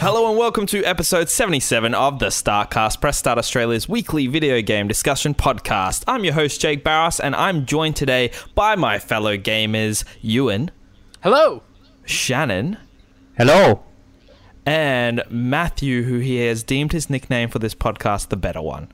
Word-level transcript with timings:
Hello 0.00 0.28
and 0.28 0.38
welcome 0.38 0.64
to 0.66 0.84
episode 0.84 1.28
77 1.28 1.92
of 1.94 2.18
the 2.20 2.30
Start 2.30 2.70
Cast 2.70 3.00
Press 3.00 3.18
Start 3.18 3.36
Australia's 3.36 3.88
weekly 3.88 4.26
video 4.28 4.62
game 4.62 4.86
discussion 4.86 5.34
podcast. 5.34 6.04
I'm 6.06 6.24
your 6.24 6.34
host, 6.34 6.60
Jake 6.60 6.84
Barros, 6.84 7.18
and 7.18 7.34
I'm 7.34 7.66
joined 7.66 7.96
today 7.96 8.30
by 8.54 8.76
my 8.76 8.98
fellow 9.00 9.36
gamers, 9.36 10.04
Ewan, 10.20 10.70
Hello. 11.22 11.62
Shannon, 12.04 12.76
Hello. 13.36 13.82
and 14.64 15.22
Matthew, 15.30 16.04
who 16.04 16.18
he 16.18 16.36
has 16.46 16.62
deemed 16.62 16.92
his 16.92 17.10
nickname 17.10 17.48
for 17.48 17.58
this 17.58 17.74
podcast 17.74 18.28
the 18.28 18.36
better 18.36 18.62
one. 18.62 18.92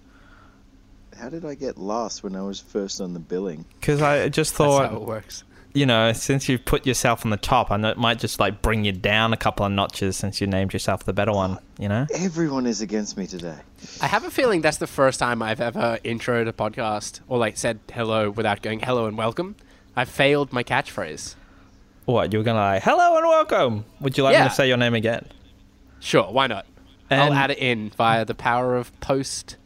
How 1.19 1.29
did 1.29 1.45
I 1.45 1.55
get 1.55 1.77
last 1.79 2.23
when 2.23 2.35
I 2.35 2.43
was 2.43 2.61
first 2.61 3.01
on 3.01 3.13
the 3.13 3.21
billing? 3.21 3.67
Because 3.79 4.01
I 4.01 4.29
just 4.31 4.55
thought. 4.55 4.81
That's 4.83 4.93
how 4.95 5.01
it 5.03 5.07
works. 5.07 5.45
You 5.75 5.85
know, 5.87 6.13
since 6.13 6.49
you've 6.49 6.65
put 6.65 6.87
yourself 6.87 7.25
on 7.27 7.31
the 7.31 7.37
top, 7.37 7.73
I 7.73 7.77
know 7.77 7.91
it 7.91 7.99
might 7.99 8.21
just 8.21 8.39
like 8.39 8.63
bring 8.63 8.85
you 8.85 8.93
down 8.93 9.33
a 9.33 9.37
couple 9.37 9.67
of 9.67 9.73
notches 9.73 10.17
since 10.17 10.41
you 10.41 10.47
named 10.47 10.73
yourself 10.73 11.03
the 11.03 11.13
better 11.13 11.33
one, 11.33 11.59
you 11.81 11.89
know? 11.89 12.07
Everyone 12.15 12.65
is 12.65 12.81
against 12.81 13.17
me 13.17 13.27
today. 13.27 13.57
I 14.01 14.07
have 14.07 14.25
a 14.25 14.31
feeling 14.31 14.61
that's 14.61 14.77
the 14.77 14.87
first 14.87 15.19
time 15.19 15.43
I've 15.43 15.61
ever 15.61 15.99
introed 16.05 16.49
a 16.49 16.53
podcast 16.53 17.21
or 17.27 17.39
like 17.39 17.57
said 17.57 17.81
hello 17.93 18.31
without 18.31 18.63
going 18.63 18.79
hello 18.81 19.07
and 19.07 19.19
welcome. 19.19 19.57
I 19.97 20.05
failed 20.05 20.53
my 20.53 20.63
catchphrase. 20.63 21.35
What, 22.05 22.33
you 22.33 22.39
were 22.39 22.45
going 22.45 22.57
to 22.57 22.61
like, 22.61 22.83
hello 22.85 23.17
and 23.17 23.27
welcome? 23.27 23.85
Would 24.01 24.17
you 24.17 24.23
like 24.23 24.39
me 24.39 24.49
to 24.49 24.55
say 24.55 24.69
your 24.69 24.77
name 24.77 24.95
again? 24.95 25.27
Sure, 25.99 26.31
why 26.31 26.47
not? 26.47 26.67
And- 27.11 27.21
I'll 27.21 27.33
add 27.33 27.51
it 27.51 27.59
in 27.59 27.91
via 27.91 28.25
the 28.25 28.35
power 28.35 28.77
of 28.77 28.99
post. 29.01 29.57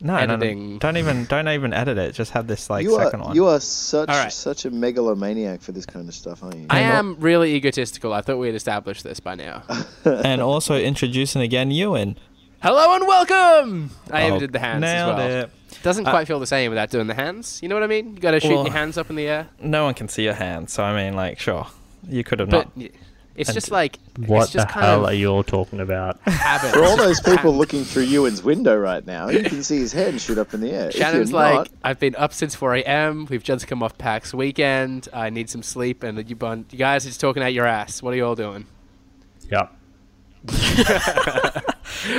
No, 0.00 0.14
no, 0.14 0.34
editing. 0.34 0.74
no, 0.74 0.78
don't 0.78 0.96
even 0.96 1.24
don't 1.24 1.48
even 1.48 1.72
edit 1.72 1.98
it. 1.98 2.12
Just 2.14 2.30
have 2.32 2.46
this 2.46 2.70
like 2.70 2.84
you 2.84 2.96
second 2.96 3.20
are 3.20 3.26
one. 3.28 3.34
you 3.36 3.46
are 3.46 3.58
such 3.60 4.08
All 4.08 4.16
right. 4.16 4.32
such 4.32 4.64
a 4.64 4.70
megalomaniac 4.70 5.60
for 5.60 5.72
this 5.72 5.86
kind 5.86 6.08
of 6.08 6.14
stuff, 6.14 6.42
aren't 6.44 6.56
you? 6.56 6.66
I 6.70 6.82
not- 6.82 6.94
am 6.94 7.16
really 7.20 7.54
egotistical. 7.54 8.12
I 8.12 8.20
thought 8.20 8.36
we 8.38 8.46
had 8.46 8.54
established 8.54 9.02
this 9.02 9.18
by 9.20 9.34
now. 9.34 9.62
and 10.04 10.40
also 10.40 10.76
introducing 10.76 11.42
again 11.42 11.70
Ewan. 11.72 12.16
hello 12.62 12.94
and 12.94 13.06
welcome. 13.08 13.90
I 14.10 14.22
even 14.26 14.34
Oh, 14.34 14.38
did 14.40 14.52
the 14.52 14.58
hands 14.60 14.82
nailed 14.82 15.10
as 15.12 15.16
well. 15.16 15.42
it. 15.44 15.50
Doesn't 15.82 16.06
Uh, 16.06 16.10
quite 16.10 16.26
feel 16.26 16.40
the 16.40 16.46
same 16.46 16.70
without 16.70 16.90
doing 16.90 17.06
the 17.08 17.14
hands. 17.14 17.58
You 17.62 17.68
know 17.68 17.74
what 17.74 17.84
I 17.84 17.88
mean? 17.88 18.14
You 18.14 18.20
got 18.20 18.30
to 18.32 18.40
shoot 18.40 18.54
Well- 18.54 18.64
your 18.64 18.72
hands 18.72 18.96
up 18.98 19.10
in 19.10 19.16
the 19.16 19.26
air. 19.26 19.48
No 19.60 19.84
one 19.84 19.94
can 19.94 20.08
see 20.08 20.22
your 20.24 20.34
hands, 20.34 20.72
so 20.72 20.82
I 20.84 20.94
mean, 20.94 21.14
like, 21.14 21.38
sure, 21.38 21.66
you 22.08 22.22
could 22.24 22.38
have 22.40 22.50
But 22.50 22.66
not. 22.66 22.76
y- 22.76 22.90
it's 23.38 23.48
and- 23.50 23.54
just 23.54 23.70
like 23.70 23.98
What 24.26 24.44
it's 24.44 24.52
just 24.52 24.66
the 24.68 24.72
kind 24.72 24.86
hell 24.86 25.00
of 25.00 25.10
are 25.10 25.14
you 25.14 25.28
all 25.28 25.42
talking 25.44 25.80
about? 25.80 26.20
habit. 26.26 26.72
For 26.72 26.84
all 26.84 26.96
those 26.96 27.20
people 27.20 27.54
looking 27.54 27.84
through 27.84 28.04
Ewan's 28.04 28.42
window 28.42 28.76
right 28.76 29.06
now, 29.06 29.28
you 29.28 29.42
can 29.42 29.62
see 29.62 29.78
his 29.78 29.92
head 29.92 30.20
shoot 30.20 30.38
up 30.38 30.54
in 30.54 30.60
the 30.60 30.70
air. 30.70 30.90
Shannon's 30.90 31.32
like, 31.32 31.54
not- 31.54 31.68
I've 31.84 31.98
been 32.00 32.16
up 32.16 32.32
since 32.32 32.54
4 32.54 32.76
a.m. 32.76 33.26
We've 33.30 33.42
just 33.42 33.66
come 33.66 33.82
off 33.82 33.96
PAX 33.96 34.34
weekend. 34.34 35.08
I 35.12 35.30
need 35.30 35.48
some 35.48 35.62
sleep, 35.62 36.02
and 36.02 36.28
you, 36.28 36.36
bun- 36.36 36.66
you 36.70 36.78
guys 36.78 37.04
are 37.06 37.08
just 37.10 37.20
talking 37.20 37.42
out 37.42 37.52
your 37.54 37.66
ass. 37.66 38.02
What 38.02 38.12
are 38.14 38.16
you 38.16 38.26
all 38.26 38.34
doing? 38.34 38.66
Yeah. 39.50 39.68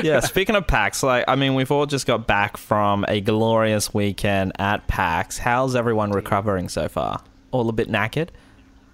yeah, 0.04 0.20
speaking 0.20 0.56
of 0.56 0.68
PAX, 0.68 1.04
like, 1.04 1.26
I 1.28 1.36
mean, 1.36 1.56
we've 1.56 1.72
all 1.72 1.86
just 1.86 2.06
got 2.06 2.28
back 2.28 2.58
from 2.58 3.06
a 3.08 3.22
glorious 3.22 3.94
weekend 3.94 4.54
at 4.60 4.88
PAX. 4.88 5.38
How's 5.38 5.76
everyone 5.76 6.12
recovering 6.12 6.70
so 6.70 6.88
far? 6.88 7.22
All 7.52 7.70
a 7.70 7.74
bit 7.74 7.90
knackered. 7.90 8.30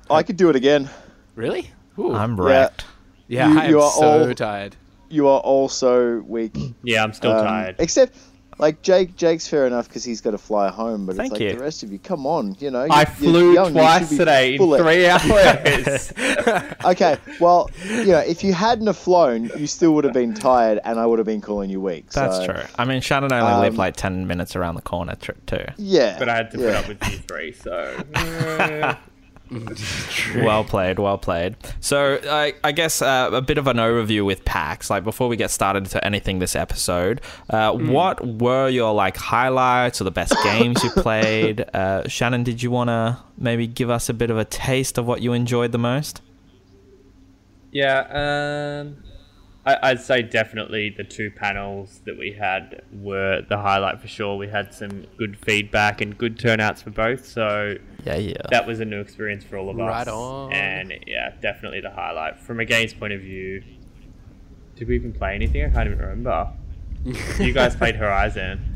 I 0.09 0.23
could 0.23 0.37
do 0.37 0.49
it 0.49 0.55
again. 0.55 0.89
Really? 1.35 1.71
Ooh. 1.99 2.13
I'm 2.13 2.37
Yeah. 2.37 2.43
wrecked. 2.43 2.85
yeah, 3.27 3.47
you- 3.49 3.59
I 3.59 3.63
am 3.65 3.69
you 3.71 3.81
are 3.81 3.91
so 3.91 4.27
all- 4.27 4.33
tired. 4.33 4.75
You 5.09 5.27
are 5.27 5.39
all 5.39 5.69
so 5.69 6.23
weak. 6.27 6.57
Yeah, 6.83 7.03
I'm 7.03 7.13
still 7.13 7.31
Um, 7.31 7.45
tired. 7.45 7.75
Except, 7.79 8.15
like 8.57 8.81
Jake. 8.81 9.15
Jake's 9.15 9.47
fair 9.47 9.67
enough 9.67 9.87
because 9.87 10.03
he's 10.03 10.19
got 10.21 10.31
to 10.31 10.37
fly 10.37 10.69
home. 10.69 11.05
But 11.05 11.15
Thank 11.15 11.33
it's 11.33 11.39
like 11.41 11.51
you. 11.51 11.57
the 11.57 11.63
rest 11.63 11.83
of 11.83 11.91
you. 11.91 11.99
Come 11.99 12.25
on, 12.25 12.55
you 12.59 12.71
know. 12.71 12.87
I 12.89 13.01
you- 13.01 13.05
you're 13.05 13.05
flew 13.31 13.53
young, 13.53 13.67
you 13.75 13.81
twice 13.81 14.09
should 14.09 14.17
today 14.17 14.53
in 14.53 14.57
full 14.57 14.77
three 14.77 15.07
hours. 15.09 16.11
Okay, 16.85 17.17
well, 17.39 17.69
you 17.87 18.05
know, 18.07 18.19
if 18.19 18.43
you 18.43 18.53
hadn't 18.53 18.85
have 18.87 18.97
flown, 18.97 19.49
you 19.57 19.65
still 19.67 19.93
would 19.95 20.03
have 20.03 20.13
been 20.13 20.33
tired, 20.35 20.79
and 20.85 20.99
I 20.99 21.05
would 21.05 21.17
have 21.19 21.25
been 21.25 21.41
calling 21.41 21.69
you 21.69 21.81
weak. 21.81 22.09
That's 22.11 22.37
so, 22.37 22.45
true. 22.45 22.61
I 22.77 22.85
mean, 22.85 23.01
Shannon 23.01 23.31
only 23.33 23.59
lived 23.61 23.75
um, 23.75 23.77
like 23.79 23.95
10 23.95 24.27
minutes 24.27 24.55
around 24.55 24.75
the 24.75 24.81
corner, 24.83 25.15
tr- 25.15 25.31
too. 25.47 25.65
Yeah, 25.77 26.17
but 26.19 26.29
I 26.29 26.35
had 26.35 26.51
to 26.51 26.59
yeah. 26.59 26.65
put 26.67 26.75
up 26.75 26.87
with 26.87 27.11
you 27.11 27.17
three, 27.27 27.51
so. 27.53 28.95
Well 30.35 30.63
played, 30.63 30.99
well 30.99 31.17
played. 31.17 31.55
So, 31.79 32.19
I, 32.23 32.53
I 32.63 32.71
guess 32.71 33.01
uh, 33.01 33.29
a 33.33 33.41
bit 33.41 33.57
of 33.57 33.67
an 33.67 33.77
overview 33.77 34.25
with 34.25 34.43
PAX. 34.45 34.89
Like 34.89 35.03
before 35.03 35.27
we 35.27 35.37
get 35.37 35.51
started 35.51 35.85
to 35.87 36.03
anything 36.03 36.39
this 36.39 36.55
episode, 36.55 37.21
uh, 37.49 37.73
what 37.73 38.25
were 38.25 38.69
your 38.69 38.93
like 38.93 39.17
highlights 39.17 40.01
or 40.01 40.03
the 40.03 40.11
best 40.11 40.35
games 40.43 40.83
you 40.83 40.89
played? 40.89 41.65
Uh, 41.73 42.07
Shannon, 42.07 42.43
did 42.43 42.63
you 42.63 42.71
want 42.71 42.89
to 42.89 43.19
maybe 43.37 43.67
give 43.67 43.89
us 43.89 44.09
a 44.09 44.13
bit 44.13 44.29
of 44.29 44.37
a 44.37 44.45
taste 44.45 44.97
of 44.97 45.05
what 45.05 45.21
you 45.21 45.33
enjoyed 45.33 45.71
the 45.71 45.77
most? 45.79 46.21
yeah, 47.71 48.79
um. 48.79 49.03
I, 49.65 49.77
I'd 49.81 49.99
say 49.99 50.21
definitely 50.21 50.91
the 50.91 51.03
two 51.03 51.31
panels 51.31 52.01
that 52.05 52.17
we 52.17 52.31
had 52.33 52.83
were 52.93 53.41
the 53.49 53.57
highlight 53.57 53.99
for 53.99 54.07
sure. 54.07 54.37
We 54.37 54.47
had 54.47 54.73
some 54.73 55.07
good 55.17 55.37
feedback 55.39 56.01
and 56.01 56.17
good 56.17 56.37
turnouts 56.37 56.83
for 56.83 56.91
both, 56.91 57.25
so 57.25 57.75
Yeah, 58.05 58.17
yeah. 58.17 58.33
that 58.51 58.67
was 58.67 58.79
a 58.79 58.85
new 58.85 58.99
experience 58.99 59.43
for 59.43 59.57
all 59.57 59.69
of 59.69 59.79
us. 59.79 59.87
Right 59.87 60.07
on. 60.07 60.53
And 60.53 60.93
yeah, 61.07 61.33
definitely 61.41 61.81
the 61.81 61.89
highlight. 61.89 62.39
From 62.39 62.59
a 62.59 62.65
games 62.65 62.93
point 62.93 63.13
of 63.13 63.21
view, 63.21 63.63
did 64.75 64.87
we 64.87 64.95
even 64.95 65.11
play 65.11 65.33
anything? 65.33 65.63
I 65.65 65.69
can't 65.69 65.87
even 65.87 65.99
remember. 65.99 66.51
you 67.39 67.53
guys 67.53 67.75
played 67.75 67.95
Horizon. 67.95 68.73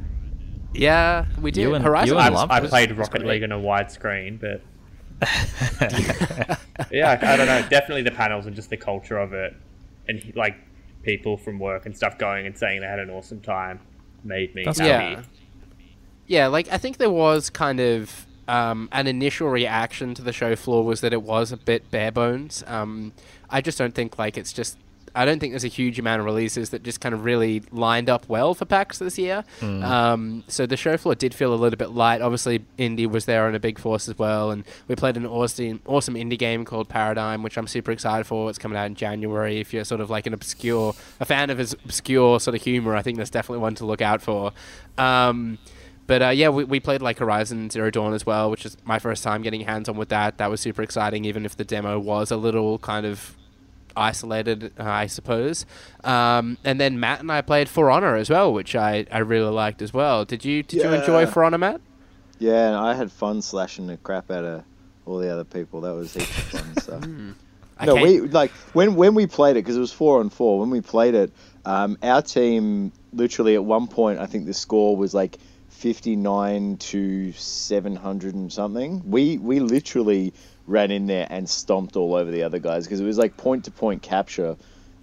Yeah, 0.73 1.25
we 1.41 1.51
did. 1.51 1.61
You 1.61 1.75
and- 1.75 1.83
Horizon. 1.83 2.15
you 2.15 2.19
and 2.19 2.33
was- 2.33 2.47
I 2.49 2.59
played 2.61 2.91
Rocket. 2.91 3.25
League 3.25 3.43
on 3.43 3.51
a 3.51 3.57
widescreen, 3.59 4.39
but 4.39 4.61
yeah, 6.91 7.19
I 7.21 7.35
don't 7.37 7.47
know. 7.47 7.65
Definitely 7.69 8.03
the 8.03 8.11
panels 8.11 8.45
and 8.45 8.55
just 8.55 8.69
the 8.69 8.77
culture 8.77 9.17
of 9.17 9.33
it, 9.33 9.53
and 10.07 10.33
like 10.35 10.55
people 11.03 11.37
from 11.37 11.59
work 11.59 11.85
and 11.85 11.95
stuff 11.95 12.17
going 12.17 12.45
and 12.45 12.57
saying 12.57 12.81
they 12.81 12.87
had 12.87 12.99
an 12.99 13.09
awesome 13.09 13.41
time, 13.41 13.79
made 14.23 14.53
me 14.55 14.63
That's 14.63 14.79
happy. 14.79 15.13
Yeah. 15.15 15.23
Yeah, 16.27 16.47
like 16.47 16.71
I 16.71 16.77
think 16.77 16.97
there 16.97 17.09
was 17.09 17.49
kind 17.49 17.79
of 17.79 18.27
um, 18.49 18.89
an 18.91 19.07
initial 19.07 19.47
reaction 19.47 20.13
to 20.15 20.21
the 20.21 20.33
show 20.33 20.55
floor 20.55 20.83
was 20.83 21.01
that 21.01 21.13
it 21.13 21.21
was 21.21 21.51
a 21.51 21.57
bit 21.57 21.89
bare 21.91 22.11
bones. 22.11 22.63
Um, 22.67 23.13
I 23.49 23.61
just 23.61 23.77
don't 23.77 23.93
think 23.93 24.17
like 24.17 24.37
it's 24.37 24.51
just. 24.51 24.77
I 25.15 25.25
don't 25.25 25.39
think 25.39 25.53
there's 25.53 25.63
a 25.63 25.67
huge 25.67 25.97
amount 25.97 26.19
of 26.19 26.25
releases 26.25 26.69
that 26.69 26.83
just 26.83 27.01
kind 27.01 27.15
of 27.15 27.25
really 27.25 27.63
lined 27.71 28.11
up 28.11 28.29
well 28.29 28.53
for 28.53 28.65
PAX 28.65 28.99
this 28.99 29.17
year. 29.17 29.43
Um, 29.83 30.43
so 30.47 30.67
the 30.67 30.77
show 30.77 30.97
floor 30.97 31.15
did 31.15 31.33
feel 31.33 31.51
a 31.51 31.55
little 31.55 31.77
bit 31.77 31.89
light. 31.89 32.21
Obviously, 32.21 32.59
indie 32.77 33.09
was 33.09 33.25
there 33.25 33.47
on 33.47 33.55
a 33.55 33.59
big 33.59 33.79
force 33.79 34.07
as 34.07 34.19
well, 34.19 34.51
and 34.51 34.63
we 34.87 34.95
played 34.95 35.17
an 35.17 35.25
awesome, 35.25 35.81
awesome 35.87 36.13
indie 36.13 36.37
game 36.37 36.63
called 36.63 36.89
Paradigm, 36.89 37.41
which 37.41 37.57
I'm 37.57 37.65
super 37.65 37.91
excited 37.91 38.27
for. 38.27 38.51
It's 38.51 38.59
coming 38.59 38.77
out 38.77 38.85
in 38.85 38.93
January. 38.93 39.59
If 39.59 39.73
you're 39.73 39.83
sort 39.83 39.99
of 39.99 40.11
like 40.11 40.27
an 40.27 40.33
obscure, 40.35 40.93
a 41.19 41.25
fan 41.25 41.49
of 41.49 41.57
his 41.57 41.73
obscure 41.73 42.39
sort 42.39 42.55
of 42.55 42.61
humor, 42.61 42.95
I 42.95 43.01
think 43.01 43.17
that's 43.17 43.31
definitely 43.31 43.63
one 43.63 43.73
to 43.75 43.85
look 43.87 44.01
out 44.03 44.21
for. 44.21 44.53
Um, 44.99 45.57
but 46.09 46.23
uh, 46.23 46.29
yeah, 46.29 46.49
we, 46.49 46.63
we 46.63 46.79
played 46.79 47.03
like 47.03 47.19
Horizon 47.19 47.69
Zero 47.69 47.91
Dawn 47.91 48.15
as 48.15 48.25
well, 48.25 48.49
which 48.49 48.65
is 48.65 48.75
my 48.83 48.97
first 48.97 49.23
time 49.23 49.43
getting 49.43 49.61
hands 49.61 49.87
on 49.87 49.95
with 49.95 50.09
that. 50.09 50.39
That 50.39 50.49
was 50.49 50.59
super 50.59 50.81
exciting, 50.81 51.23
even 51.23 51.45
if 51.45 51.55
the 51.55 51.63
demo 51.63 51.99
was 51.99 52.31
a 52.31 52.35
little 52.35 52.79
kind 52.79 53.05
of 53.05 53.37
isolated, 53.95 54.73
uh, 54.79 54.85
I 54.85 55.05
suppose. 55.05 55.67
Um, 56.03 56.57
and 56.63 56.81
then 56.81 56.99
Matt 56.99 57.19
and 57.19 57.31
I 57.31 57.41
played 57.41 57.69
For 57.69 57.91
Honor 57.91 58.15
as 58.15 58.27
well, 58.27 58.51
which 58.51 58.75
I, 58.75 59.05
I 59.11 59.19
really 59.19 59.51
liked 59.51 59.83
as 59.83 59.93
well. 59.93 60.25
Did 60.25 60.43
you 60.43 60.63
did 60.63 60.81
you 60.81 60.91
enjoy 60.91 61.27
For 61.27 61.43
Honor, 61.43 61.59
Matt? 61.59 61.79
Yeah, 62.39 62.69
and 62.69 62.75
I 62.75 62.95
had 62.95 63.11
fun 63.11 63.43
slashing 63.43 63.85
the 63.85 63.97
crap 63.97 64.31
out 64.31 64.43
of 64.43 64.63
all 65.05 65.19
the 65.19 65.29
other 65.31 65.43
people. 65.43 65.81
That 65.81 65.93
was 65.93 66.15
heaps 66.15 66.37
of 66.39 66.43
fun 66.45 66.77
stuff. 66.81 67.03
I 67.77 67.85
no, 67.85 67.93
we 67.93 68.21
like 68.21 68.49
when 68.73 68.95
when 68.95 69.13
we 69.13 69.27
played 69.27 69.51
it 69.51 69.61
because 69.61 69.77
it 69.77 69.79
was 69.79 69.93
four 69.93 70.21
on 70.21 70.31
four. 70.31 70.59
When 70.59 70.71
we 70.71 70.81
played 70.81 71.13
it, 71.13 71.31
um, 71.65 71.99
our 72.01 72.23
team 72.23 72.93
literally 73.13 73.53
at 73.53 73.63
one 73.63 73.85
point 73.85 74.17
I 74.17 74.25
think 74.25 74.47
the 74.47 74.55
score 74.55 74.97
was 74.97 75.13
like 75.13 75.37
fifty 75.79 76.17
nine 76.17 76.75
to 76.75 77.31
seven 77.31 77.95
hundred 77.95 78.35
and 78.35 78.51
something. 78.51 79.01
We 79.09 79.37
we 79.37 79.61
literally 79.61 80.33
ran 80.67 80.91
in 80.91 81.07
there 81.07 81.25
and 81.29 81.49
stomped 81.49 81.95
all 81.95 82.15
over 82.15 82.29
the 82.29 82.43
other 82.43 82.59
guys 82.59 82.83
because 82.83 82.99
it 82.99 83.05
was 83.05 83.17
like 83.17 83.37
point 83.37 83.63
to 83.65 83.71
point 83.71 84.01
capture, 84.01 84.57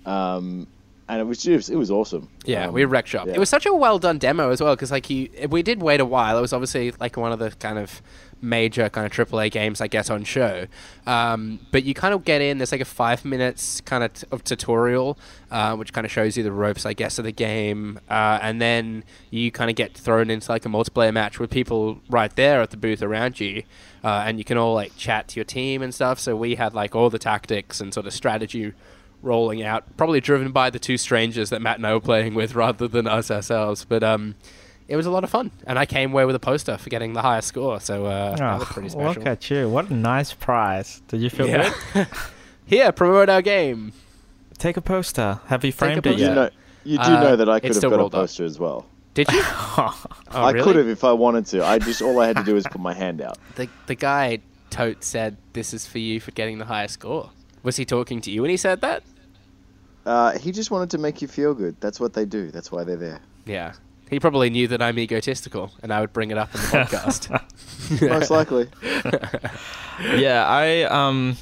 um, 0.05 0.67
and 1.09 1.21
it 1.21 1.25
was 1.25 1.39
just 1.43 1.71
it 1.71 1.77
was 1.77 1.91
awesome. 1.91 2.29
Yeah, 2.45 2.67
Um, 2.69 2.75
we 2.75 2.85
wrecked 2.85 3.09
shop. 3.09 3.27
yeah. 3.27 3.35
It 3.35 3.39
was 3.39 3.49
such 3.49 3.67
a 3.67 3.75
well 3.75 3.99
done 3.99 4.19
demo 4.19 4.51
as 4.51 4.61
well 4.61 4.75
because 4.75 4.91
like 4.91 5.09
you, 5.11 5.29
we 5.49 5.63
did 5.63 5.81
wait 5.83 6.01
a 6.01 6.05
while. 6.05 6.39
It 6.39 6.41
was 6.41 6.53
obviously 6.53 6.93
like 7.01 7.17
one 7.17 7.33
of 7.33 7.39
the 7.39 7.51
kind 7.51 7.79
of 7.79 8.03
major 8.43 8.89
kind 8.91 9.07
of 9.07 9.13
AAA 9.13 9.51
games, 9.51 9.81
I 9.81 9.87
guess, 9.87 10.11
on 10.11 10.23
show. 10.23 10.67
Um, 11.07 11.59
but 11.73 11.85
you 11.85 11.95
kind 11.95 12.13
of 12.13 12.25
get 12.25 12.43
in. 12.43 12.59
There's 12.59 12.71
like 12.73 12.81
a 12.83 12.85
five 12.85 13.25
minutes 13.25 13.81
kind 13.81 14.05
of 14.05 14.13
t- 14.13 14.27
of 14.31 14.45
tutorial, 14.45 15.17
uh, 15.51 15.75
which 15.77 15.93
kind 15.93 16.05
of 16.05 16.11
shows 16.11 16.37
you 16.37 16.43
the 16.43 16.53
ropes, 16.53 16.85
I 16.85 16.93
guess, 16.93 17.19
of 17.19 17.25
the 17.25 17.33
game, 17.33 17.99
uh, 18.11 18.39
and 18.43 18.61
then 18.61 19.05
you 19.31 19.51
kind 19.51 19.71
of 19.71 19.77
get 19.77 19.95
thrown 19.95 20.29
into 20.29 20.51
like 20.53 20.67
a 20.67 20.69
multiplayer 20.69 21.13
match 21.15 21.39
with 21.39 21.51
people 21.51 22.01
right 22.11 22.35
there 22.37 22.61
at 22.61 22.71
the 22.71 22.77
booth 22.77 23.01
around 23.03 23.41
you. 23.41 23.63
Uh, 24.05 24.23
and 24.27 24.39
you 24.39 24.45
can 24.45 24.57
all 24.59 24.75
like 24.75 24.95
chat 24.97 25.27
to 25.29 25.37
your 25.37 25.45
team 25.45 25.83
and 25.83 25.93
stuff. 25.95 26.19
So 26.21 26.37
we 26.37 26.55
had 26.57 26.75
like 26.75 26.95
all 26.95 27.11
the 27.11 27.19
tactics 27.19 27.81
and 27.81 27.93
sort 27.93 28.07
of 28.07 28.13
strategy 28.13 28.73
rolling 29.27 29.63
out, 29.63 29.85
probably 29.97 30.21
driven 30.21 30.53
by 30.53 30.71
the 30.71 30.79
two 30.79 30.97
strangers 30.97 31.51
that 31.51 31.61
Matt 31.61 31.77
and 31.77 31.87
I 31.87 31.93
were 31.93 32.01
playing 32.01 32.35
with 32.35 32.55
rather 32.65 32.89
than 32.89 33.07
us 33.07 33.31
ourselves. 33.31 33.85
But 33.85 34.03
um, 34.03 34.37
it 34.89 34.97
was 34.97 35.05
a 35.05 35.11
lot 35.11 35.25
of 35.25 35.31
fun, 35.31 35.51
and 35.67 35.79
I 35.79 35.85
came 35.85 36.13
away 36.13 36.25
with 36.25 36.35
a 36.37 36.39
poster 36.41 36.79
for 36.79 36.89
getting 36.89 37.13
the 37.13 37.23
highest 37.23 37.49
score. 37.49 37.81
So 37.81 38.07
uh, 38.07 38.37
that 38.37 38.59
was 38.61 38.69
pretty 38.69 38.89
special. 38.91 39.07
Oh, 39.11 39.13
look 39.13 39.27
at 39.27 39.51
you. 39.51 39.69
What 39.69 39.91
a 39.91 39.95
nice 39.95 40.33
prize. 40.33 41.03
Did 41.09 41.21
you 41.21 41.29
feel 41.31 41.49
Yeah. 41.49 41.75
good? 41.93 42.07
Here, 42.67 42.91
promote 42.93 43.29
our 43.29 43.43
game. 43.43 43.93
take 44.59 44.77
a 44.77 44.81
poster. 44.81 45.41
Have 45.47 45.65
you 45.65 45.73
framed 45.73 45.99
it 45.99 46.05
poster. 46.05 46.19
You 46.21 46.27
yet? 46.27 46.35
know, 46.35 46.51
you 46.85 46.97
do 46.99 47.03
Uh, 47.05 47.21
know 47.21 47.37
that 47.37 47.49
I 47.49 47.61
could 47.61 47.75
have 47.75 47.83
got 47.83 47.93
a 47.93 47.97
rolled 47.99 48.15
up. 48.15 48.21
poster 48.23 48.45
as 48.45 48.59
well. 48.59 48.87
Did 49.15 49.31
you? 49.33 49.41
Oh, 49.43 50.05
I 50.31 50.51
really? 50.51 50.65
could 50.65 50.77
have 50.77 50.89
if 50.89 51.03
I 51.05 51.13
wanted 51.13 51.47
to. 51.47 51.65
I 51.65 51.79
just 51.79 52.03
all 52.03 52.19
I 52.21 52.27
had 52.27 52.37
to 52.37 52.45
do 52.45 52.55
was 52.55 52.65
put 52.67 52.81
my 52.81 52.93
hand 52.95 53.21
out. 53.23 53.39
The 53.55 53.69
the 53.87 53.95
guy 53.95 54.41
tote 54.71 55.03
said 55.05 55.37
this 55.55 55.73
is 55.73 55.87
for 55.87 55.99
you 55.99 56.21
for 56.21 56.33
getting 56.33 56.59
the 56.59 56.65
highest 56.67 56.95
score. 56.95 57.31
Was 57.63 57.77
he 57.77 57.85
talking 57.85 58.21
to 58.23 58.31
you 58.31 58.43
when 58.43 58.51
he 58.51 58.57
said 58.57 58.81
that? 58.83 59.03
Uh, 60.07 60.39
he 60.39 60.53
just 60.53 60.71
wanted 60.71 60.89
to 60.91 60.99
make 60.99 61.21
you 61.21 61.29
feel 61.29 61.53
good. 61.53 61.79
That's 61.81 62.01
what 62.01 62.15
they 62.15 62.25
do. 62.25 62.51
That's 62.51 62.71
why 62.71 62.85
they're 62.85 62.97
there. 62.97 63.21
Yeah. 63.45 63.75
He 64.09 64.21
probably 64.21 64.51
knew 64.51 64.69
that 64.69 64.81
I'm 64.81 64.99
egotistical 64.99 65.73
and 65.83 65.93
I 65.93 66.01
would 66.01 66.13
bring 66.13 66.31
it 66.31 66.39
up 66.39 66.55
in 66.55 66.61
the 66.61 66.67
podcast. 66.69 68.09
Most 68.09 68.31
likely. 68.31 68.69
yeah, 70.21 70.47
I 70.47 70.83
um 70.83 71.37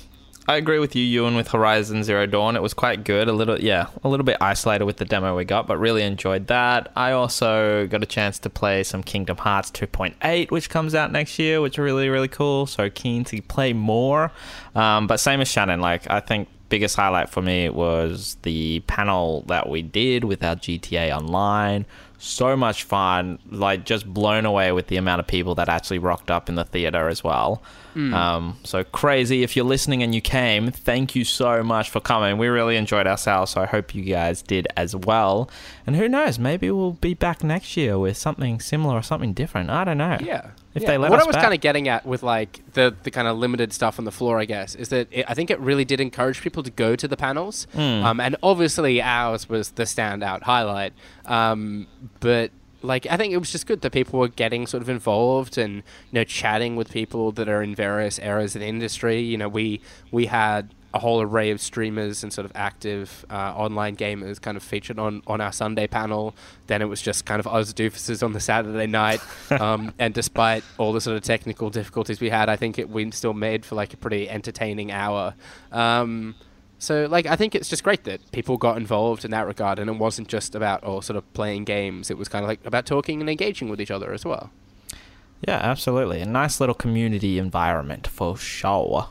I 0.46 0.56
agree 0.56 0.78
with 0.78 0.94
you, 0.94 1.02
Ewan, 1.02 1.36
with 1.36 1.48
Horizon 1.48 2.04
Zero 2.04 2.26
Dawn. 2.26 2.54
It 2.54 2.62
was 2.62 2.74
quite 2.74 3.04
good. 3.04 3.28
A 3.28 3.32
little 3.32 3.60
yeah, 3.60 3.88
a 4.02 4.08
little 4.08 4.24
bit 4.24 4.38
isolated 4.40 4.84
with 4.84 4.96
the 4.96 5.04
demo 5.04 5.36
we 5.36 5.44
got, 5.44 5.66
but 5.66 5.78
really 5.78 6.02
enjoyed 6.02 6.46
that. 6.46 6.90
I 6.96 7.12
also 7.12 7.86
got 7.86 8.02
a 8.02 8.06
chance 8.06 8.38
to 8.40 8.50
play 8.50 8.82
some 8.82 9.02
Kingdom 9.02 9.38
Hearts 9.38 9.70
2.8, 9.70 10.50
which 10.50 10.70
comes 10.70 10.94
out 10.94 11.12
next 11.12 11.38
year, 11.38 11.60
which 11.60 11.78
are 11.78 11.82
really, 11.82 12.08
really 12.08 12.28
cool. 12.28 12.66
So 12.66 12.88
keen 12.88 13.24
to 13.24 13.40
play 13.42 13.74
more. 13.74 14.32
Um, 14.74 15.06
but 15.06 15.18
same 15.18 15.40
as 15.42 15.48
Shannon, 15.48 15.80
like 15.80 16.10
I 16.10 16.20
think 16.20 16.48
biggest 16.74 16.96
highlight 16.96 17.28
for 17.28 17.40
me 17.40 17.68
was 17.68 18.36
the 18.42 18.80
panel 18.88 19.44
that 19.46 19.68
we 19.68 19.80
did 19.80 20.24
with 20.24 20.42
our 20.42 20.56
GTA 20.56 21.16
Online. 21.16 21.86
So 22.18 22.56
much 22.56 22.82
fun, 22.82 23.38
like 23.48 23.84
just 23.84 24.12
blown 24.12 24.44
away 24.44 24.72
with 24.72 24.88
the 24.88 24.96
amount 24.96 25.20
of 25.20 25.28
people 25.28 25.54
that 25.54 25.68
actually 25.68 26.00
rocked 26.00 26.32
up 26.32 26.48
in 26.48 26.56
the 26.56 26.64
theater 26.64 27.06
as 27.06 27.22
well. 27.22 27.62
Um, 27.94 28.58
so 28.64 28.82
crazy. 28.82 29.44
If 29.44 29.54
you're 29.54 29.64
listening 29.64 30.02
and 30.02 30.12
you 30.12 30.20
came, 30.20 30.72
thank 30.72 31.14
you 31.14 31.22
so 31.22 31.62
much 31.62 31.90
for 31.90 32.00
coming. 32.00 32.38
We 32.38 32.48
really 32.48 32.76
enjoyed 32.76 33.06
ourselves, 33.06 33.52
so 33.52 33.60
I 33.60 33.66
hope 33.66 33.94
you 33.94 34.02
guys 34.02 34.42
did 34.42 34.66
as 34.76 34.96
well. 34.96 35.48
And 35.86 35.94
who 35.94 36.08
knows, 36.08 36.40
maybe 36.40 36.72
we'll 36.72 36.94
be 36.94 37.14
back 37.14 37.44
next 37.44 37.76
year 37.76 38.00
with 38.00 38.16
something 38.16 38.58
similar 38.58 38.96
or 38.96 39.02
something 39.02 39.32
different. 39.32 39.70
I 39.70 39.84
don't 39.84 39.98
know. 39.98 40.18
Yeah. 40.20 40.50
If 40.74 40.82
Yeah. 40.82 40.88
they 40.88 40.98
let 40.98 41.10
what 41.10 41.20
us 41.20 41.24
I 41.24 41.26
was 41.28 41.36
kind 41.36 41.54
of 41.54 41.60
getting 41.60 41.86
at 41.88 42.04
with 42.04 42.22
like 42.24 42.60
the 42.72 42.94
the 43.04 43.10
kind 43.10 43.28
of 43.28 43.36
limited 43.38 43.72
stuff 43.72 43.98
on 43.98 44.04
the 44.04 44.10
floor, 44.10 44.40
I 44.40 44.44
guess, 44.44 44.74
is 44.74 44.88
that 44.88 45.06
it, 45.12 45.24
I 45.28 45.34
think 45.34 45.50
it 45.50 45.60
really 45.60 45.84
did 45.84 46.00
encourage 46.00 46.40
people 46.40 46.62
to 46.64 46.70
go 46.70 46.96
to 46.96 47.06
the 47.06 47.16
panels, 47.16 47.66
Hmm. 47.74 47.80
um, 48.04 48.20
and 48.20 48.36
obviously 48.42 49.00
ours 49.00 49.48
was 49.48 49.70
the 49.70 49.84
standout 49.84 50.42
highlight. 50.42 50.92
Um, 51.26 51.86
but 52.20 52.50
like 52.82 53.06
I 53.08 53.16
think 53.16 53.32
it 53.32 53.38
was 53.38 53.50
just 53.52 53.66
good 53.66 53.80
that 53.82 53.92
people 53.92 54.18
were 54.18 54.28
getting 54.28 54.66
sort 54.66 54.82
of 54.82 54.88
involved 54.88 55.56
and 55.56 55.76
you 55.76 55.82
know 56.12 56.24
chatting 56.24 56.76
with 56.76 56.90
people 56.90 57.32
that 57.32 57.48
are 57.48 57.62
in 57.62 57.74
various 57.74 58.18
areas 58.18 58.54
of 58.56 58.60
the 58.60 58.66
industry. 58.66 59.20
You 59.20 59.38
know, 59.38 59.48
we 59.48 59.80
we 60.10 60.26
had 60.26 60.74
a 60.94 61.00
whole 61.00 61.20
array 61.20 61.50
of 61.50 61.60
streamers 61.60 62.22
and 62.22 62.32
sort 62.32 62.44
of 62.44 62.52
active 62.54 63.26
uh, 63.28 63.52
online 63.56 63.96
gamers 63.96 64.40
kind 64.40 64.56
of 64.56 64.62
featured 64.62 64.98
on, 64.98 65.22
on 65.26 65.40
our 65.40 65.52
Sunday 65.52 65.88
panel. 65.88 66.34
Then 66.68 66.80
it 66.80 66.84
was 66.86 67.02
just 67.02 67.26
kind 67.26 67.40
of 67.40 67.48
us 67.48 67.72
doofuses 67.72 68.22
on 68.22 68.32
the 68.32 68.40
Saturday 68.40 68.86
night. 68.86 69.20
Um, 69.64 69.94
and 69.98 70.12
despite 70.12 70.64
all 70.78 70.92
the 70.92 71.00
sort 71.00 71.16
of 71.16 71.22
technical 71.22 71.70
difficulties 71.70 72.20
we 72.20 72.28
had, 72.28 72.48
I 72.48 72.56
think 72.56 72.78
it 72.78 72.90
we 72.90 73.10
still 73.12 73.34
made 73.34 73.64
for 73.64 73.76
like 73.76 73.94
a 73.94 73.96
pretty 73.96 74.28
entertaining 74.28 74.90
hour. 74.90 75.34
Um, 75.70 76.34
so 76.78 77.06
like 77.06 77.26
I 77.26 77.36
think 77.36 77.54
it's 77.54 77.68
just 77.68 77.82
great 77.82 78.04
that 78.04 78.30
people 78.32 78.56
got 78.56 78.76
involved 78.76 79.24
in 79.24 79.30
that 79.30 79.46
regard, 79.46 79.78
and 79.78 79.88
it 79.88 79.96
wasn't 79.96 80.28
just 80.28 80.54
about 80.54 80.80
oh 80.82 81.00
sort 81.00 81.16
of 81.16 81.32
playing 81.34 81.64
games. 81.64 82.10
It 82.10 82.18
was 82.18 82.28
kind 82.28 82.44
of 82.44 82.48
like 82.48 82.64
about 82.66 82.84
talking 82.84 83.20
and 83.20 83.30
engaging 83.30 83.68
with 83.68 83.80
each 83.80 83.90
other 83.90 84.12
as 84.12 84.24
well. 84.24 84.50
Yeah, 85.46 85.58
absolutely. 85.62 86.20
A 86.20 86.26
nice 86.26 86.60
little 86.60 86.74
community 86.74 87.38
environment 87.38 88.06
for 88.06 88.36
sure. 88.36 89.08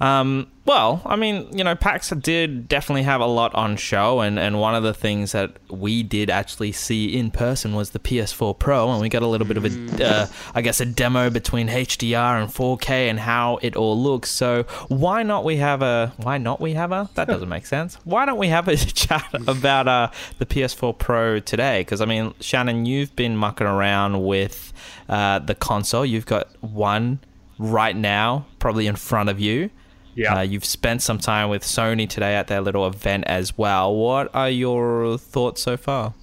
Um, 0.00 0.50
well, 0.64 1.02
I 1.04 1.16
mean, 1.16 1.48
you 1.52 1.64
know, 1.64 1.74
PAX 1.74 2.10
did 2.10 2.68
definitely 2.68 3.02
have 3.02 3.20
a 3.20 3.26
lot 3.26 3.54
on 3.54 3.76
show, 3.76 4.20
and, 4.20 4.38
and 4.38 4.60
one 4.60 4.74
of 4.74 4.82
the 4.82 4.94
things 4.94 5.32
that 5.32 5.56
we 5.68 6.02
did 6.02 6.30
actually 6.30 6.72
see 6.72 7.16
in 7.18 7.30
person 7.30 7.74
was 7.74 7.90
the 7.90 7.98
PS4 7.98 8.58
Pro, 8.58 8.90
and 8.90 9.00
we 9.00 9.08
got 9.08 9.22
a 9.22 9.26
little 9.26 9.46
bit 9.46 9.56
of 9.56 9.64
a, 9.66 10.06
uh, 10.06 10.26
I 10.54 10.62
guess, 10.62 10.80
a 10.80 10.86
demo 10.86 11.28
between 11.28 11.68
HDR 11.68 12.40
and 12.40 12.50
4K 12.50 13.10
and 13.10 13.20
how 13.20 13.58
it 13.62 13.76
all 13.76 14.00
looks. 14.00 14.30
So 14.30 14.62
why 14.88 15.22
not 15.22 15.44
we 15.44 15.56
have 15.56 15.82
a? 15.82 16.14
Why 16.18 16.38
not 16.38 16.60
we 16.60 16.74
have 16.74 16.92
a? 16.92 17.10
That 17.14 17.28
doesn't 17.28 17.48
make 17.48 17.66
sense. 17.66 17.98
Why 18.04 18.24
don't 18.24 18.38
we 18.38 18.48
have 18.48 18.68
a 18.68 18.76
chat 18.76 19.28
about 19.48 19.88
uh, 19.88 20.10
the 20.38 20.46
PS4 20.46 20.96
Pro 20.96 21.40
today? 21.40 21.80
Because 21.80 22.00
I 22.00 22.06
mean, 22.06 22.32
Shannon, 22.40 22.86
you've 22.86 23.14
been 23.16 23.36
mucking 23.36 23.66
around 23.66 24.24
with 24.24 24.72
uh, 25.08 25.40
the 25.40 25.54
console. 25.54 26.06
You've 26.06 26.26
got 26.26 26.48
one 26.62 27.20
right 27.58 27.96
now, 27.96 28.46
probably 28.58 28.86
in 28.86 28.96
front 28.96 29.28
of 29.28 29.40
you. 29.40 29.70
Yeah. 30.14 30.38
Uh, 30.38 30.40
you've 30.42 30.64
spent 30.64 31.02
some 31.02 31.18
time 31.18 31.48
with 31.50 31.62
Sony 31.62 32.08
today 32.08 32.34
at 32.34 32.48
their 32.48 32.60
little 32.60 32.86
event 32.86 33.24
as 33.26 33.56
well. 33.56 33.94
What 33.94 34.34
are 34.34 34.50
your 34.50 35.18
thoughts 35.18 35.62
so 35.62 35.76
far? 35.76 36.14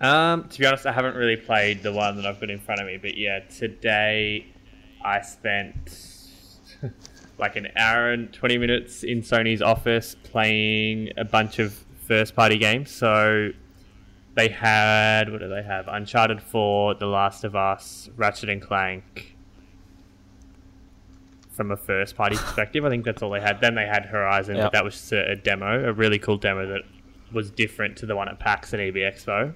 Um, 0.00 0.48
to 0.48 0.58
be 0.58 0.66
honest, 0.66 0.84
I 0.84 0.92
haven't 0.92 1.14
really 1.14 1.36
played 1.36 1.82
the 1.82 1.92
one 1.92 2.16
that 2.16 2.26
I've 2.26 2.40
got 2.40 2.50
in 2.50 2.58
front 2.58 2.80
of 2.80 2.86
me, 2.86 2.98
but 2.98 3.16
yeah, 3.16 3.40
today 3.48 4.46
I 5.04 5.20
spent 5.22 5.96
like 7.38 7.56
an 7.56 7.68
hour 7.76 8.10
and 8.10 8.32
20 8.32 8.58
minutes 8.58 9.04
in 9.04 9.22
Sony's 9.22 9.62
office 9.62 10.16
playing 10.24 11.10
a 11.16 11.24
bunch 11.24 11.60
of 11.60 11.84
first 12.06 12.34
party 12.34 12.58
games. 12.58 12.90
So 12.90 13.50
they 14.34 14.48
had, 14.48 15.30
what 15.30 15.40
do 15.40 15.48
they 15.48 15.62
have? 15.62 15.86
Uncharted 15.88 16.42
4, 16.42 16.94
The 16.94 17.06
Last 17.06 17.44
of 17.44 17.54
Us, 17.54 18.10
Ratchet 18.16 18.48
and 18.48 18.60
Clank. 18.60 19.31
From 21.52 21.70
a 21.70 21.76
first 21.76 22.16
party 22.16 22.36
perspective, 22.36 22.84
I 22.84 22.88
think 22.88 23.04
that's 23.04 23.22
all 23.22 23.30
they 23.30 23.40
had. 23.40 23.60
Then 23.60 23.74
they 23.74 23.86
had 23.86 24.06
Horizon, 24.06 24.56
Yep. 24.56 24.64
but 24.66 24.72
that 24.72 24.84
was 24.84 24.94
just 24.94 25.12
a, 25.12 25.32
a 25.32 25.36
demo, 25.36 25.88
a 25.88 25.92
really 25.92 26.18
cool 26.18 26.38
demo 26.38 26.66
that 26.66 26.82
was 27.32 27.50
different 27.50 27.96
to 27.98 28.06
the 28.06 28.16
one 28.16 28.28
at 28.28 28.38
PAX 28.38 28.72
and 28.72 28.80
EB 28.80 28.94
Expo. 28.96 29.52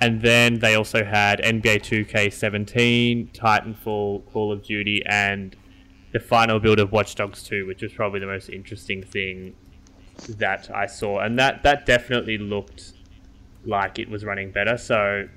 And 0.00 0.22
then 0.22 0.58
they 0.58 0.74
also 0.74 1.04
had 1.04 1.40
NBA 1.40 1.80
2K17, 1.82 3.32
Titanfall, 3.32 4.24
Call 4.32 4.52
of 4.52 4.62
Duty, 4.62 5.02
and 5.06 5.56
the 6.12 6.20
final 6.20 6.60
build 6.60 6.78
of 6.78 6.92
Watch 6.92 7.14
Dogs 7.14 7.42
2, 7.42 7.66
which 7.66 7.82
was 7.82 7.92
probably 7.92 8.20
the 8.20 8.26
most 8.26 8.48
interesting 8.48 9.02
thing 9.02 9.54
that 10.28 10.70
I 10.72 10.86
saw. 10.86 11.20
And 11.20 11.38
that, 11.38 11.62
that 11.64 11.86
definitely 11.86 12.38
looked 12.38 12.92
like 13.64 13.98
it 13.98 14.08
was 14.08 14.24
running 14.24 14.50
better. 14.52 14.76
So 14.76 15.28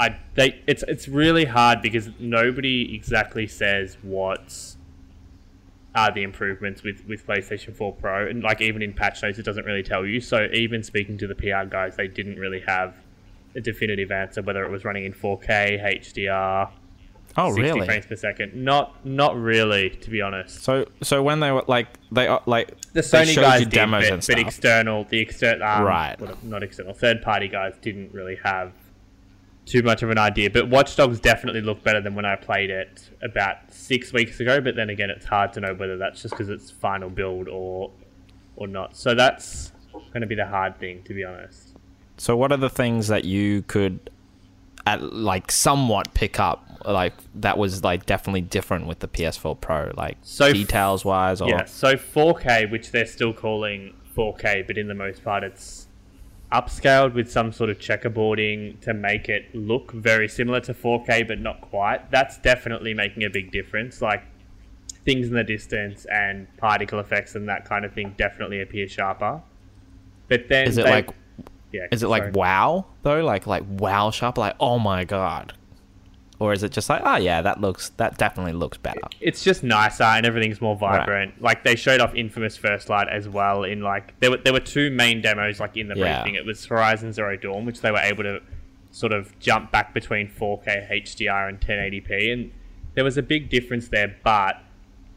I 0.00 0.16
they 0.34 0.60
it's 0.66 0.82
it's 0.88 1.08
really 1.08 1.44
hard 1.44 1.82
because 1.82 2.08
nobody 2.18 2.94
exactly 2.94 3.46
says 3.46 3.98
what's 4.02 4.76
are 5.98 6.12
the 6.12 6.22
improvements 6.22 6.82
with, 6.82 7.04
with 7.06 7.26
PlayStation 7.26 7.74
4 7.74 7.92
Pro 7.94 8.26
and 8.28 8.42
like 8.42 8.60
even 8.60 8.82
in 8.82 8.92
patch 8.92 9.22
notes 9.22 9.38
it 9.38 9.44
doesn't 9.44 9.64
really 9.64 9.82
tell 9.82 10.04
you. 10.06 10.20
So 10.20 10.48
even 10.52 10.82
speaking 10.82 11.18
to 11.18 11.26
the 11.26 11.34
PR 11.34 11.64
guys, 11.68 11.96
they 11.96 12.08
didn't 12.08 12.38
really 12.38 12.60
have 12.66 12.94
a 13.56 13.60
definitive 13.60 14.10
answer 14.10 14.42
whether 14.42 14.64
it 14.64 14.70
was 14.70 14.84
running 14.84 15.04
in 15.04 15.12
4K, 15.12 15.82
HDR, 16.00 16.70
Oh, 17.36 17.50
60 17.54 17.62
really? 17.62 17.86
frames 17.86 18.06
per 18.06 18.16
second. 18.16 18.54
Not 18.54 19.04
not 19.04 19.36
really, 19.36 19.90
to 19.90 20.10
be 20.10 20.20
honest. 20.20 20.62
So, 20.64 20.86
so 21.02 21.22
when 21.22 21.40
they 21.40 21.50
were 21.52 21.62
like, 21.68 21.86
they 22.10 22.28
like 22.46 22.68
The 22.92 23.00
Sony 23.00 23.36
guys 23.36 23.60
did, 23.60 23.70
demos 23.70 24.08
but, 24.08 24.26
but 24.26 24.38
external, 24.38 25.04
the 25.04 25.18
external, 25.20 25.62
um, 25.68 25.84
Right. 25.84 26.16
not 26.44 26.62
external, 26.62 26.94
third 26.94 27.22
party 27.22 27.46
guys 27.48 27.74
didn't 27.80 28.12
really 28.12 28.36
have 28.42 28.72
too 29.68 29.82
much 29.82 30.02
of 30.02 30.10
an 30.10 30.18
idea. 30.18 30.50
But 30.50 30.68
Watch 30.68 30.96
Dogs 30.96 31.20
definitely 31.20 31.60
looked 31.60 31.84
better 31.84 32.00
than 32.00 32.14
when 32.14 32.24
I 32.24 32.36
played 32.36 32.70
it 32.70 33.08
about 33.22 33.56
six 33.72 34.12
weeks 34.12 34.40
ago. 34.40 34.60
But 34.60 34.76
then 34.76 34.90
again, 34.90 35.10
it's 35.10 35.26
hard 35.26 35.52
to 35.54 35.60
know 35.60 35.74
whether 35.74 35.96
that's 35.96 36.22
just 36.22 36.32
because 36.34 36.48
it's 36.48 36.70
final 36.70 37.10
build 37.10 37.48
or 37.48 37.90
or 38.56 38.66
not. 38.66 38.96
So 38.96 39.14
that's 39.14 39.72
going 39.92 40.20
to 40.22 40.26
be 40.26 40.34
the 40.34 40.46
hard 40.46 40.78
thing, 40.78 41.02
to 41.04 41.14
be 41.14 41.24
honest. 41.24 41.76
So, 42.16 42.36
what 42.36 42.50
are 42.50 42.56
the 42.56 42.70
things 42.70 43.06
that 43.08 43.24
you 43.24 43.62
could, 43.62 44.10
at 44.86 45.00
like, 45.14 45.52
somewhat 45.52 46.12
pick 46.14 46.40
up? 46.40 46.64
Like 46.84 47.12
that 47.34 47.58
was 47.58 47.82
like 47.82 48.06
definitely 48.06 48.40
different 48.40 48.86
with 48.86 49.00
the 49.00 49.08
PS4 49.08 49.60
Pro, 49.60 49.90
like 49.96 50.16
So- 50.22 50.52
details 50.52 51.04
wise, 51.04 51.40
or 51.40 51.48
Yeah, 51.48 51.64
so 51.64 51.96
4K, 51.96 52.70
which 52.70 52.92
they're 52.92 53.04
still 53.04 53.32
calling 53.32 53.94
4K, 54.16 54.64
but 54.66 54.78
in 54.78 54.86
the 54.86 54.94
most 54.94 55.24
part 55.24 55.42
it's 55.42 55.87
upscaled 56.52 57.14
with 57.14 57.30
some 57.30 57.52
sort 57.52 57.70
of 57.70 57.78
checkerboarding 57.78 58.80
to 58.80 58.94
make 58.94 59.28
it 59.28 59.54
look 59.54 59.92
very 59.92 60.28
similar 60.28 60.60
to 60.60 60.72
4K, 60.74 61.28
but 61.28 61.38
not 61.40 61.60
quite. 61.60 62.10
That's 62.10 62.38
definitely 62.38 62.94
making 62.94 63.24
a 63.24 63.30
big 63.30 63.52
difference. 63.52 64.00
Like 64.00 64.22
things 65.04 65.28
in 65.28 65.34
the 65.34 65.44
distance 65.44 66.06
and 66.10 66.46
particle 66.56 67.00
effects 67.00 67.34
and 67.34 67.48
that 67.48 67.64
kind 67.64 67.84
of 67.84 67.92
thing 67.92 68.14
definitely 68.16 68.60
appear 68.60 68.88
sharper. 68.88 69.42
But 70.28 70.48
then 70.48 70.68
is 70.68 70.78
it 70.78 70.84
they- 70.84 70.90
like 70.90 71.10
yeah, 71.70 71.86
is 71.92 72.02
it 72.02 72.08
sorry. 72.08 72.22
like 72.22 72.34
wow 72.36 72.86
though? 73.02 73.22
Like 73.22 73.46
like 73.46 73.62
wow 73.68 74.10
sharp? 74.10 74.38
Like 74.38 74.56
oh 74.58 74.78
my 74.78 75.04
god, 75.04 75.52
or 76.40 76.52
is 76.52 76.62
it 76.62 76.70
just 76.72 76.88
like 76.88 77.02
oh 77.04 77.16
yeah 77.16 77.42
that 77.42 77.60
looks 77.60 77.90
that 77.96 78.16
definitely 78.18 78.52
looks 78.52 78.78
better? 78.78 79.00
it's 79.20 79.42
just 79.42 79.62
nicer 79.64 80.04
and 80.04 80.24
everything's 80.24 80.60
more 80.60 80.76
vibrant. 80.76 81.40
Like 81.42 81.64
they 81.64 81.74
showed 81.76 82.00
off 82.00 82.14
Infamous 82.14 82.56
First 82.56 82.88
Light 82.88 83.08
as 83.08 83.28
well. 83.28 83.64
In 83.64 83.82
like 83.82 84.18
there 84.20 84.30
were 84.30 84.36
there 84.38 84.52
were 84.52 84.60
two 84.60 84.90
main 84.90 85.20
demos 85.20 85.58
like 85.60 85.76
in 85.76 85.88
the 85.88 85.96
Yeah. 85.96 86.22
briefing. 86.22 86.36
It 86.36 86.46
was 86.46 86.64
Horizon 86.66 87.12
Zero 87.12 87.36
Dawn, 87.36 87.64
which 87.66 87.80
they 87.80 87.90
were 87.90 87.98
able 87.98 88.22
to 88.24 88.40
sort 88.90 89.12
of 89.12 89.38
jump 89.38 89.70
back 89.70 89.92
between 89.92 90.28
4K 90.28 90.88
HDR 90.90 91.48
and 91.48 91.60
1080p, 91.60 92.32
and 92.32 92.52
there 92.94 93.04
was 93.04 93.18
a 93.18 93.22
big 93.22 93.50
difference 93.50 93.88
there. 93.88 94.16
But 94.24 94.56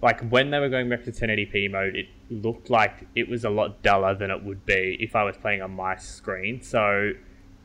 like 0.01 0.21
when 0.29 0.49
they 0.49 0.59
were 0.59 0.69
going 0.69 0.89
back 0.89 1.03
to 1.05 1.11
1080p 1.11 1.69
mode, 1.71 1.95
it 1.95 2.07
looked 2.29 2.69
like 2.69 3.07
it 3.15 3.29
was 3.29 3.43
a 3.45 3.49
lot 3.49 3.81
duller 3.83 4.15
than 4.15 4.31
it 4.31 4.43
would 4.43 4.65
be 4.65 4.97
if 4.99 5.15
I 5.15 5.23
was 5.23 5.37
playing 5.37 5.61
on 5.61 5.71
my 5.71 5.95
screen. 5.97 6.61
So 6.61 7.11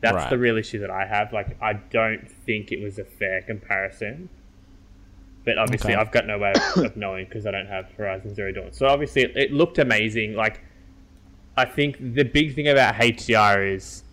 that's 0.01 0.15
Right. 0.15 0.29
the 0.29 0.37
real 0.37 0.57
issue 0.57 0.79
that 0.79 0.89
I 0.91 1.05
have. 1.05 1.33
Like 1.33 1.61
I 1.61 1.73
don't 1.73 2.29
think 2.29 2.71
it 2.71 2.81
was 2.81 2.99
a 2.99 3.03
fair 3.03 3.41
comparison. 3.41 4.29
But 5.45 5.57
obviously, 5.57 5.93
Okay. 5.93 6.01
I've 6.01 6.11
got 6.11 6.27
no 6.27 6.37
way 6.37 6.51
of, 6.75 6.83
of 6.83 6.97
knowing 6.97 7.25
because 7.25 7.45
I 7.45 7.51
don't 7.51 7.67
have 7.67 7.89
Horizon 7.97 8.35
Zero 8.35 8.51
Dawn. 8.51 8.73
So 8.73 8.85
obviously, 8.87 9.21
it, 9.23 9.37
it 9.37 9.51
looked 9.53 9.77
amazing. 9.79 10.33
Like 10.35 10.59
I 11.55 11.65
think 11.65 11.97
the 12.13 12.23
big 12.23 12.53
thing 12.53 12.67
about 12.67 12.95
HDR 12.95 13.73
is 13.75 14.03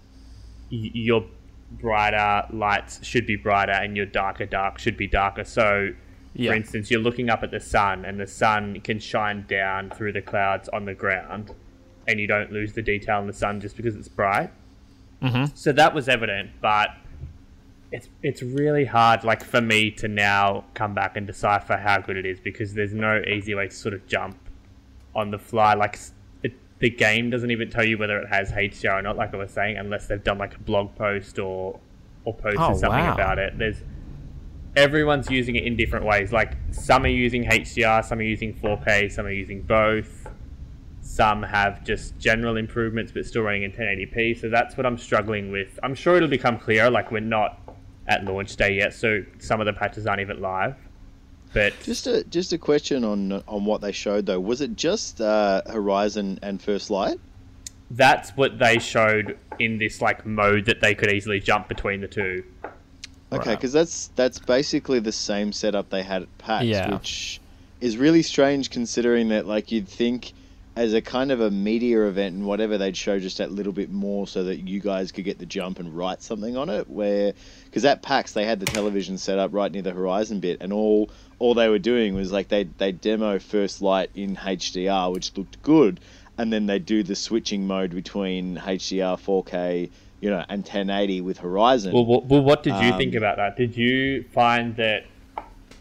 y- 0.71 0.91
your 0.95 1.25
brighter 1.73 2.47
lights 2.55 3.05
should 3.05 3.27
be 3.27 3.37
brighter 3.37 3.73
and 3.73 3.97
your 3.97 4.07
darker 4.07 4.47
dark 4.47 4.79
should 4.79 4.97
be 4.97 5.09
darker. 5.09 5.43
So, 5.45 5.93
Yeah. 6.35 6.51
for 6.53 6.57
instance, 6.57 6.91
you're 6.91 7.01
looking 7.01 7.29
up 7.31 7.43
at 7.43 7.51
the 7.51 7.59
sun 7.61 8.05
and 8.05 8.19
the 8.19 8.27
sun 8.29 8.81
can 8.81 8.99
shine 9.01 9.45
down 9.49 9.91
through 9.91 10.13
the 10.13 10.23
clouds 10.23 10.69
on 10.69 10.85
the 10.85 10.95
ground, 10.95 11.51
and 12.07 12.21
you 12.21 12.27
don't 12.29 12.53
lose 12.53 12.73
the 12.75 12.83
detail 12.83 13.21
in 13.21 13.27
the 13.27 13.33
sun 13.33 13.61
just 13.61 13.77
because 13.77 13.97
it's 13.97 14.09
bright. 14.09 14.51
Mhm. 15.25 15.57
So 15.57 15.73
that 15.73 15.95
was 15.95 16.09
evident, 16.09 16.51
but 16.61 16.91
it's 17.93 18.09
it's 18.23 18.43
really 18.43 18.85
hard, 18.85 19.25
like 19.25 19.43
for 19.45 19.61
me 19.61 19.91
to 19.93 20.09
now 20.09 20.65
come 20.75 20.95
back 20.95 21.17
and 21.17 21.27
decipher 21.27 21.77
how 21.77 21.99
good 22.01 22.17
it 22.17 22.27
is 22.27 22.41
because 22.41 22.75
there's 22.75 22.93
no 22.95 23.23
easy 23.27 23.55
way 23.55 23.69
to 23.69 23.75
sort 23.75 23.95
of 23.95 24.07
jump 24.07 24.37
on 25.15 25.31
the 25.31 25.39
fly. 25.39 25.75
Like 25.75 25.99
it, 26.43 26.53
the 26.81 26.91
game 26.91 27.31
doesn't 27.31 27.51
even 27.51 27.71
tell 27.71 27.85
you 27.85 27.97
whether 27.97 28.19
it 28.19 28.29
has 28.29 28.51
HDR 28.53 28.99
or 28.99 29.03
not, 29.03 29.17
like 29.17 29.33
I 29.33 29.37
was 29.37 29.51
saying, 29.53 29.77
unless 29.77 30.07
they've 30.09 30.23
done 30.23 30.39
like 30.39 30.55
a 30.57 30.61
blog 30.61 30.95
post 30.97 31.39
or 31.39 31.79
or 32.25 32.35
posted 32.35 32.61
Oh, 32.61 32.75
something 32.75 33.05
wow. 33.07 33.15
about 33.15 33.39
it. 33.39 33.57
There's 33.59 33.83
everyone's 34.77 35.31
using 35.31 35.55
it 35.57 35.65
in 35.65 35.77
different 35.77 36.05
ways. 36.05 36.33
Like 36.33 36.55
some 36.73 37.05
are 37.05 37.09
using 37.09 37.45
HDR, 37.45 38.05
some 38.05 38.19
are 38.19 38.23
using 38.23 38.53
4K, 38.55 39.09
some 39.13 39.25
are 39.27 39.31
using 39.31 39.63
both. 39.63 40.27
Some 41.05 41.43
have 41.43 41.85
just 41.85 42.19
general 42.19 42.57
improvements 42.57 43.13
but 43.13 43.27
still 43.27 43.43
running 43.43 43.63
in 43.63 43.73
1080p. 43.73 44.41
So 44.41 44.49
that's 44.49 44.77
what 44.77 44.87
I'm 44.87 44.99
struggling 44.99 45.53
with. 45.53 45.79
I'm 45.83 45.95
sure 45.95 46.17
it'll 46.17 46.29
become 46.29 46.59
clear. 46.59 46.91
Like 46.91 47.13
we're 47.13 47.21
not 47.21 47.61
at 48.09 48.25
launch 48.25 48.57
day 48.57 48.75
yet, 48.75 48.95
so 48.95 49.23
some 49.39 49.61
of 49.61 49.67
the 49.67 49.73
patches 49.75 50.07
aren't 50.07 50.21
even 50.23 50.41
live. 50.41 50.75
But 51.53 51.75
Just 51.85 52.07
a 52.09 52.25
just 52.25 52.53
a 52.53 52.59
question 52.59 53.05
on 53.05 53.33
on 53.47 53.65
what 53.65 53.81
they 53.81 53.93
showed 53.93 54.27
though. 54.27 54.41
Was 54.41 54.61
it 54.61 54.75
just 54.77 55.21
uh, 55.21 55.63
Horizon 55.67 56.39
and 56.43 56.61
First 56.61 56.91
Light? 56.91 57.19
that's 57.91 58.31
what 58.31 58.59
they 58.59 58.79
showed 58.79 59.39
in 59.59 59.77
this 59.79 60.01
like 60.01 60.25
mode 60.25 60.65
that 60.65 60.81
they 60.81 60.95
could 60.95 61.13
easily 61.13 61.39
jump 61.39 61.69
between 61.69 62.01
the 62.01 62.09
two. 62.09 62.43
Okay, 63.31 63.51
Right. 63.51 63.57
because 63.59 63.73
that's 63.75 64.09
that's 64.17 64.39
basically 64.39 65.01
the 65.01 65.13
same 65.13 65.53
setup 65.53 65.91
they 65.91 66.03
had 66.03 66.23
at 66.23 66.39
PAX, 66.39 66.65
Yeah. 66.65 66.95
which 66.95 67.41
is 67.83 67.97
really 67.99 68.23
strange 68.23 68.71
considering 68.71 69.29
that 69.29 69.47
like 69.47 69.71
you'd 69.71 69.87
think 69.89 70.33
as 70.77 70.93
a 70.93 71.01
kind 71.01 71.31
of 71.31 71.41
a 71.41 71.51
media 71.51 72.07
event 72.07 72.35
and 72.35 72.47
whatever 72.47 72.77
they'd 72.79 72.97
show 72.97 73.19
just 73.19 73.39
that 73.39 73.53
little 73.53 73.73
bit 73.73 73.91
more 73.93 74.27
so 74.27 74.45
that 74.45 74.67
you 74.69 74.81
guys 74.81 75.13
could 75.13 75.25
get 75.25 75.39
the 75.39 75.47
jump 75.47 75.79
and 75.79 75.97
write 75.97 76.21
something 76.21 76.57
on 76.57 76.69
it. 76.69 76.91
Where 76.91 77.33
because 77.65 77.85
at 77.85 78.03
PAX 78.03 78.33
they 78.33 78.45
had 78.45 78.61
the 78.61 78.67
television 78.67 79.19
set 79.19 79.39
up 79.39 79.53
right 79.55 79.71
near 79.71 79.83
the 79.83 79.93
Horizon 79.93 80.41
bit, 80.41 80.59
and 80.61 80.73
all 80.73 81.11
all 81.39 81.55
they 81.55 81.69
were 81.69 81.79
doing 81.79 82.15
was 82.15 82.33
like 82.33 82.49
they 82.49 82.65
they 82.65 82.93
demo 82.93 83.39
First 83.39 83.83
Light 83.83 84.11
in 84.15 84.37
HDR, 84.37 85.13
which 85.13 85.37
looked 85.37 85.63
good, 85.63 86.01
and 86.39 86.53
then 86.53 86.67
they 86.67 86.79
do 86.79 87.03
the 87.03 87.15
switching 87.15 87.67
mode 87.67 87.95
between 87.95 88.57
HDR, 88.57 89.17
4K, 89.17 89.91
you 90.21 90.31
know, 90.31 90.45
and 90.49 90.63
1080 90.63 91.21
with 91.21 91.39
Horizon. 91.39 91.93
Well, 91.93 92.07
well, 92.07 92.23
well 92.23 92.43
what 92.43 92.65
did 92.65 92.75
you 92.75 92.91
Um, 92.93 92.99
think 92.99 93.15
about 93.15 93.37
that? 93.37 93.57
Did 93.57 93.77
you 93.77 94.25
find 94.33 94.75
that 94.77 95.05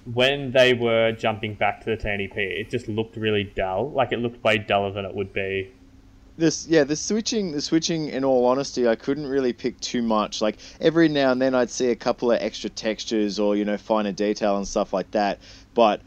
when 0.05 0.51
they 0.51 0.73
were 0.73 1.11
jumping 1.13 1.55
back 1.55 1.83
to 1.83 1.95
the 1.95 1.97
1080p, 1.97 2.35
it 2.37 2.69
just 2.69 2.87
looked 2.87 3.15
really 3.15 3.43
dull? 3.43 3.91
Like 3.91 4.11
it 4.11 4.19
looked 4.19 4.43
way 4.43 4.57
duller 4.57 4.91
than 4.91 5.05
it 5.05 5.15
would 5.15 5.33
be. 5.33 5.71
this 6.37 6.67
yeah 6.67 6.83
the 6.83 6.95
switching 6.95 7.51
the 7.51 7.61
switching 7.61 8.07
in 8.09 8.23
all 8.25 8.45
honesty 8.47 8.87
i 8.87 8.95
couldn't 8.95 9.27
really 9.27 9.53
pick 9.53 9.79
too 9.79 10.01
much 10.01 10.41
like 10.41 10.57
every 10.81 11.07
now 11.07 11.31
and 11.31 11.39
then 11.39 11.53
i'd 11.53 11.69
see 11.69 11.89
a 11.91 11.95
couple 11.95 12.31
of 12.31 12.41
extra 12.41 12.71
textures 12.71 13.37
or 13.39 13.55
you 13.55 13.63
know 13.63 13.77
finer 13.77 14.11
detail 14.11 14.57
and 14.57 14.67
stuff 14.67 14.93
like 14.93 15.09
that 15.11 15.37
but 15.75 16.01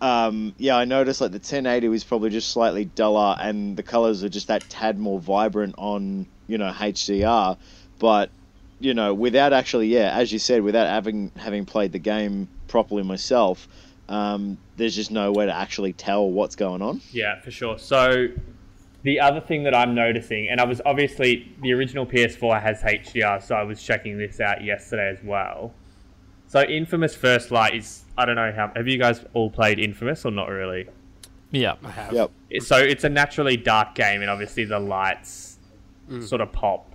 um, 0.00 0.54
yeah 0.58 0.76
i 0.76 0.84
noticed 0.84 1.20
like 1.20 1.32
the 1.32 1.38
1080 1.38 1.88
was 1.88 2.04
probably 2.04 2.30
just 2.30 2.50
slightly 2.50 2.84
duller 2.84 3.34
and 3.40 3.76
the 3.76 3.82
colors 3.82 4.22
are 4.22 4.28
just 4.28 4.46
that 4.46 4.62
tad 4.68 4.98
more 5.00 5.18
vibrant 5.18 5.74
on 5.78 6.26
you 6.46 6.58
know 6.58 6.70
hdr 6.70 7.56
but 7.98 8.30
you 8.78 8.94
know 8.94 9.14
without 9.14 9.52
actually 9.52 9.88
yeah 9.88 10.16
as 10.16 10.30
you 10.32 10.38
said 10.38 10.62
without 10.62 10.86
having 10.86 11.32
having 11.36 11.64
played 11.64 11.90
the 11.90 11.98
game 11.98 12.46
properly 12.76 13.02
myself 13.02 13.68
um, 14.10 14.58
there's 14.76 14.94
just 14.94 15.10
no 15.10 15.32
way 15.32 15.46
to 15.46 15.56
actually 15.64 15.94
tell 15.94 16.30
what's 16.30 16.54
going 16.54 16.82
on 16.82 17.00
Yeah, 17.10 17.40
for 17.40 17.50
sure. 17.50 17.78
So 17.78 18.28
the 19.02 19.18
other 19.18 19.40
thing 19.40 19.62
that 19.64 19.74
I'm 19.74 19.94
noticing, 19.94 20.48
and 20.50 20.60
I 20.60 20.64
was 20.64 20.82
obviously 20.84 21.50
the 21.62 21.72
original 21.72 22.04
PS4 22.04 22.60
has 22.60 22.82
HDR, 22.82 23.42
so 23.42 23.54
I 23.54 23.62
was 23.62 23.82
checking 23.82 24.18
this 24.18 24.40
out 24.40 24.62
yesterday 24.62 25.08
as 25.08 25.24
well. 25.24 25.72
So 26.48 26.62
Infamous 26.62 27.16
First 27.16 27.50
Light 27.50 27.74
is 27.76 28.04
I 28.18 28.26
don't 28.26 28.36
know 28.36 28.52
how 28.54 28.70
have 28.76 28.86
you 28.86 28.98
guys 28.98 29.24
all 29.32 29.50
played 29.50 29.78
Infamous 29.78 30.26
or 30.26 30.30
not 30.30 30.50
really? 30.50 30.86
Yeah. 31.50 31.76
I 31.82 31.90
have. 31.90 32.12
yep 32.12 32.30
so 32.60 32.76
it's 32.76 33.04
a 33.04 33.08
naturally 33.08 33.56
dark 33.56 33.94
game, 33.94 34.20
and 34.20 34.30
obviously 34.30 34.64
the 34.66 34.78
lights 34.78 35.58
sort 36.20 36.42
of 36.42 36.52
pop, 36.52 36.94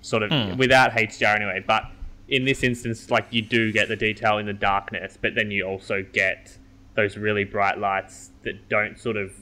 sort 0.00 0.22
of 0.22 0.58
without 0.58 0.92
HDR 0.92 1.34
anyway. 1.34 1.64
But 1.66 1.90
in 2.28 2.44
this 2.44 2.62
instance, 2.62 3.10
like 3.10 3.26
you 3.30 3.42
do 3.42 3.72
get 3.72 3.88
the 3.88 3.96
detail 3.96 4.38
in 4.38 4.46
the 4.46 4.52
darkness, 4.52 5.18
but 5.20 5.34
then 5.34 5.50
you 5.50 5.64
also 5.64 6.04
get 6.12 6.58
those 6.94 7.16
really 7.16 7.44
bright 7.44 7.78
lights 7.78 8.30
that 8.42 8.68
don't 8.68 8.98
sort 8.98 9.16
of 9.16 9.32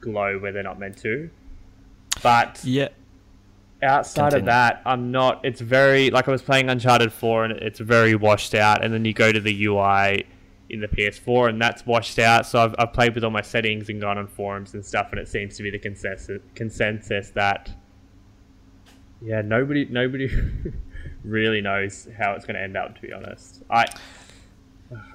glow 0.00 0.38
where 0.38 0.52
they're 0.52 0.62
not 0.62 0.78
meant 0.78 0.98
to. 0.98 1.30
But 2.22 2.60
Yeah. 2.64 2.88
outside 3.82 4.30
Continue. 4.32 4.38
of 4.40 4.46
that, 4.46 4.82
I'm 4.84 5.10
not. 5.10 5.40
It's 5.44 5.60
very 5.60 6.10
like 6.10 6.28
I 6.28 6.30
was 6.32 6.42
playing 6.42 6.68
Uncharted 6.68 7.12
4 7.12 7.44
and 7.44 7.52
it's 7.60 7.78
very 7.80 8.14
washed 8.14 8.54
out, 8.54 8.84
and 8.84 8.92
then 8.92 9.04
you 9.04 9.12
go 9.14 9.32
to 9.32 9.40
the 9.40 9.64
UI 9.66 10.26
in 10.70 10.80
the 10.80 10.88
PS4 10.88 11.48
and 11.48 11.62
that's 11.62 11.86
washed 11.86 12.18
out. 12.18 12.44
So 12.44 12.62
I've, 12.62 12.74
I've 12.78 12.92
played 12.92 13.14
with 13.14 13.24
all 13.24 13.30
my 13.30 13.40
settings 13.40 13.88
and 13.88 14.00
gone 14.00 14.18
on 14.18 14.26
forums 14.26 14.74
and 14.74 14.84
stuff, 14.84 15.08
and 15.12 15.18
it 15.20 15.28
seems 15.28 15.56
to 15.56 15.62
be 15.62 15.70
the 15.70 15.78
consensus 15.78 16.42
consensus 16.54 17.30
that 17.30 17.70
yeah, 19.22 19.40
nobody 19.40 19.86
nobody 19.90 20.28
really 21.24 21.60
knows 21.60 22.08
how 22.18 22.32
it's 22.32 22.44
going 22.44 22.56
to 22.56 22.62
end 22.62 22.76
up. 22.76 22.94
To 22.96 23.02
be 23.02 23.12
honest, 23.12 23.62
I. 23.70 23.86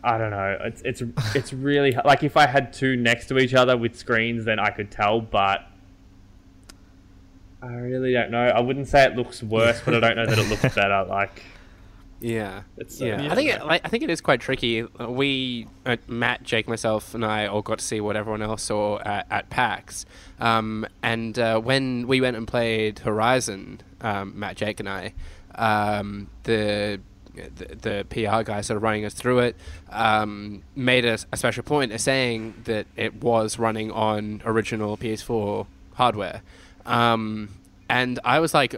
I 0.03 0.19
don't 0.19 0.29
know. 0.29 0.55
It's 0.61 0.83
it's 0.83 1.01
it's 1.35 1.51
really 1.51 1.97
like 2.05 2.21
if 2.21 2.37
I 2.37 2.45
had 2.45 2.73
two 2.73 2.95
next 2.95 3.25
to 3.29 3.39
each 3.39 3.55
other 3.55 3.75
with 3.75 3.97
screens, 3.97 4.45
then 4.45 4.59
I 4.59 4.69
could 4.69 4.91
tell. 4.91 5.19
But 5.19 5.67
I 7.63 7.73
really 7.75 8.11
don't 8.11 8.29
know. 8.29 8.45
I 8.45 8.59
wouldn't 8.59 8.87
say 8.89 9.05
it 9.05 9.15
looks 9.15 9.41
worse, 9.41 9.81
but 9.83 9.95
I 9.95 9.99
don't 10.01 10.17
know 10.17 10.25
that 10.25 10.37
it 10.37 10.49
looks 10.49 10.75
better. 10.75 11.05
Like 11.09 11.41
Yeah, 12.19 12.63
It's, 12.77 12.99
yeah. 12.99 13.21
yeah. 13.21 13.31
I 13.31 13.35
think 13.35 13.49
it, 13.51 13.65
like, 13.65 13.81
I 13.85 13.87
think 13.87 14.03
it 14.03 14.09
is 14.09 14.19
quite 14.19 14.41
tricky. 14.41 14.83
Uh, 14.83 15.09
We, 15.09 15.67
uh, 15.85 15.97
Matt, 16.07 16.43
Jake, 16.43 16.67
myself, 16.67 17.15
and 17.15 17.23
I 17.23 17.47
all 17.47 17.61
got 17.61 17.79
to 17.79 17.85
see 17.85 18.01
what 18.01 18.17
everyone 18.17 18.41
else 18.41 18.63
saw 18.63 18.99
at, 18.99 19.27
at 19.31 19.49
PAX. 19.49 20.05
Um, 20.39 20.85
and 21.01 21.39
uh, 21.39 21.59
when 21.61 22.05
we 22.07 22.19
went 22.19 22.35
and 22.35 22.45
played 22.47 22.99
Horizon, 22.99 23.81
um, 24.01 24.37
Matt, 24.37 24.57
Jake, 24.57 24.79
and 24.81 24.89
I, 24.89 25.13
um, 25.55 26.29
the, 26.43 26.99
the 27.33 27.75
the 27.75 28.05
PR 28.09 28.43
guy 28.43 28.61
sort 28.61 28.77
of 28.77 28.83
running 28.83 29.05
us 29.05 29.13
through 29.13 29.39
it 29.39 29.55
um, 29.89 30.61
made 30.75 31.05
a, 31.05 31.17
a 31.31 31.37
special 31.37 31.63
point 31.63 31.91
of 31.91 31.99
saying 31.99 32.53
that 32.65 32.85
it 32.95 33.15
was 33.15 33.57
running 33.57 33.91
on 33.91 34.41
original 34.45 34.97
PS4 34.97 35.65
hardware. 35.95 36.41
Um, 36.85 37.49
and 37.89 38.19
I 38.23 38.39
was 38.39 38.53
like, 38.53 38.75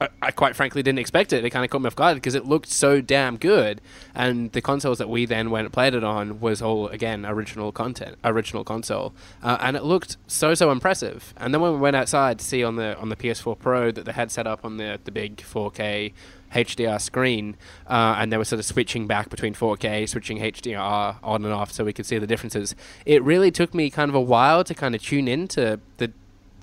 I, 0.00 0.30
quite 0.30 0.56
frankly 0.56 0.82
didn't 0.82 0.98
expect 0.98 1.32
it. 1.32 1.44
It 1.44 1.50
kind 1.50 1.64
of 1.64 1.70
caught 1.70 1.82
me 1.82 1.86
off 1.86 1.96
guard 1.96 2.16
because 2.16 2.34
it 2.34 2.44
looked 2.44 2.68
so 2.68 3.00
damn 3.00 3.36
good. 3.36 3.80
And 4.14 4.52
the 4.52 4.60
consoles 4.60 4.98
that 4.98 5.08
we 5.08 5.24
then 5.26 5.50
went 5.50 5.66
and 5.66 5.72
played 5.72 5.94
it 5.94 6.04
on 6.04 6.40
was 6.40 6.60
all 6.60 6.88
again 6.88 7.24
original 7.24 7.72
content, 7.72 8.16
original 8.24 8.64
console, 8.64 9.14
uh, 9.42 9.58
and 9.60 9.76
it 9.76 9.84
looked 9.84 10.16
so 10.26 10.54
so 10.54 10.70
impressive. 10.70 11.34
And 11.36 11.54
then 11.54 11.60
when 11.60 11.72
we 11.72 11.78
went 11.78 11.96
outside 11.96 12.38
to 12.38 12.44
see 12.44 12.64
on 12.64 12.76
the 12.76 12.98
on 12.98 13.08
the 13.08 13.16
PS4 13.16 13.58
Pro 13.58 13.90
that 13.90 14.04
they 14.04 14.12
had 14.12 14.30
set 14.30 14.46
up 14.46 14.64
on 14.64 14.76
the 14.78 14.98
the 15.04 15.12
big 15.12 15.36
4K 15.36 16.12
HDR 16.52 17.00
screen, 17.00 17.56
uh, 17.88 18.16
and 18.18 18.32
they 18.32 18.36
were 18.36 18.44
sort 18.44 18.60
of 18.60 18.64
switching 18.64 19.06
back 19.06 19.28
between 19.28 19.54
4K, 19.54 20.08
switching 20.08 20.38
HDR 20.38 21.16
on 21.22 21.44
and 21.44 21.52
off, 21.52 21.72
so 21.72 21.84
we 21.84 21.92
could 21.92 22.06
see 22.06 22.18
the 22.18 22.26
differences. 22.26 22.74
It 23.04 23.22
really 23.22 23.50
took 23.50 23.74
me 23.74 23.90
kind 23.90 24.08
of 24.08 24.14
a 24.14 24.20
while 24.20 24.62
to 24.64 24.74
kind 24.74 24.94
of 24.94 25.02
tune 25.02 25.26
into 25.28 25.80
the 25.96 26.12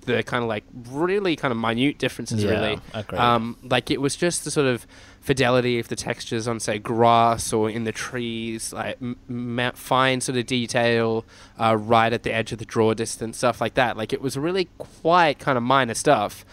the 0.01 0.23
kind 0.23 0.43
of 0.43 0.49
like 0.49 0.63
really 0.89 1.35
kind 1.35 1.51
of 1.51 1.57
minute 1.57 1.97
differences 1.97 2.43
Yeah, 2.43 2.51
really 2.51 2.79
agreed. 2.93 3.19
um, 3.19 3.57
like 3.63 3.91
it 3.91 4.01
was 4.01 4.15
just 4.15 4.43
the 4.43 4.51
sort 4.51 4.67
of 4.67 4.87
fidelity 5.21 5.77
of 5.79 5.87
the 5.89 5.95
textures 5.95 6.47
on 6.47 6.59
say 6.59 6.79
grass 6.79 7.53
or 7.53 7.69
in 7.69 7.83
the 7.83 7.91
trees 7.91 8.73
like 8.73 8.97
m- 9.01 9.71
fine 9.75 10.19
sort 10.21 10.37
of 10.37 10.45
detail 10.47 11.23
uh, 11.59 11.75
right 11.79 12.11
at 12.13 12.23
the 12.23 12.33
edge 12.33 12.51
of 12.51 12.57
the 12.57 12.65
draw 12.65 12.93
distance 12.95 13.37
stuff 13.37 13.61
like 13.61 13.75
that 13.75 13.95
like 13.95 14.11
it 14.11 14.21
was 14.21 14.35
really 14.37 14.67
quite 14.79 15.37
kind 15.37 15.57
of 15.57 15.63
minor 15.63 15.93
stuff 15.93 16.43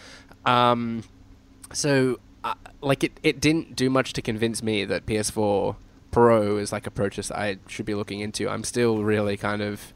um, 0.45 1.03
so 1.73 2.19
uh, 2.43 2.53
like 2.81 3.03
it, 3.03 3.19
it 3.23 3.41
didn't 3.41 3.75
do 3.75 3.89
much 3.89 4.13
to 4.13 4.21
convince 4.21 4.61
me 4.63 4.85
that 4.85 5.05
PS4 5.05 5.75
Pro 6.11 6.57
is 6.57 6.71
like 6.71 6.87
a 6.87 6.91
purchase 6.91 7.29
I 7.31 7.57
should 7.67 7.85
be 7.85 7.93
looking 7.93 8.19
into. 8.21 8.49
I'm 8.49 8.63
still 8.63 9.03
really 9.03 9.37
kind 9.37 9.61
of 9.61 9.93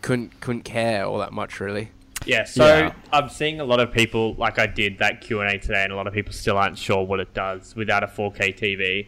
couldn't 0.00 0.40
couldn't 0.40 0.62
care 0.62 1.04
all 1.04 1.18
that 1.18 1.32
much 1.32 1.60
really. 1.60 1.90
Yeah, 2.26 2.44
so 2.44 2.66
Yeah. 2.66 2.92
I'm 3.12 3.28
seeing 3.28 3.60
a 3.60 3.64
lot 3.64 3.80
of 3.80 3.92
people 3.92 4.34
like 4.34 4.58
I 4.58 4.66
did 4.66 4.98
that 4.98 5.20
Q 5.20 5.40
and 5.40 5.50
A 5.50 5.58
today, 5.58 5.84
and 5.84 5.92
a 5.92 5.96
lot 5.96 6.06
of 6.06 6.14
people 6.14 6.32
still 6.32 6.56
aren't 6.56 6.78
sure 6.78 7.04
what 7.04 7.20
it 7.20 7.34
does 7.34 7.76
without 7.76 8.02
a 8.02 8.06
4K 8.06 8.52
TV. 8.52 9.06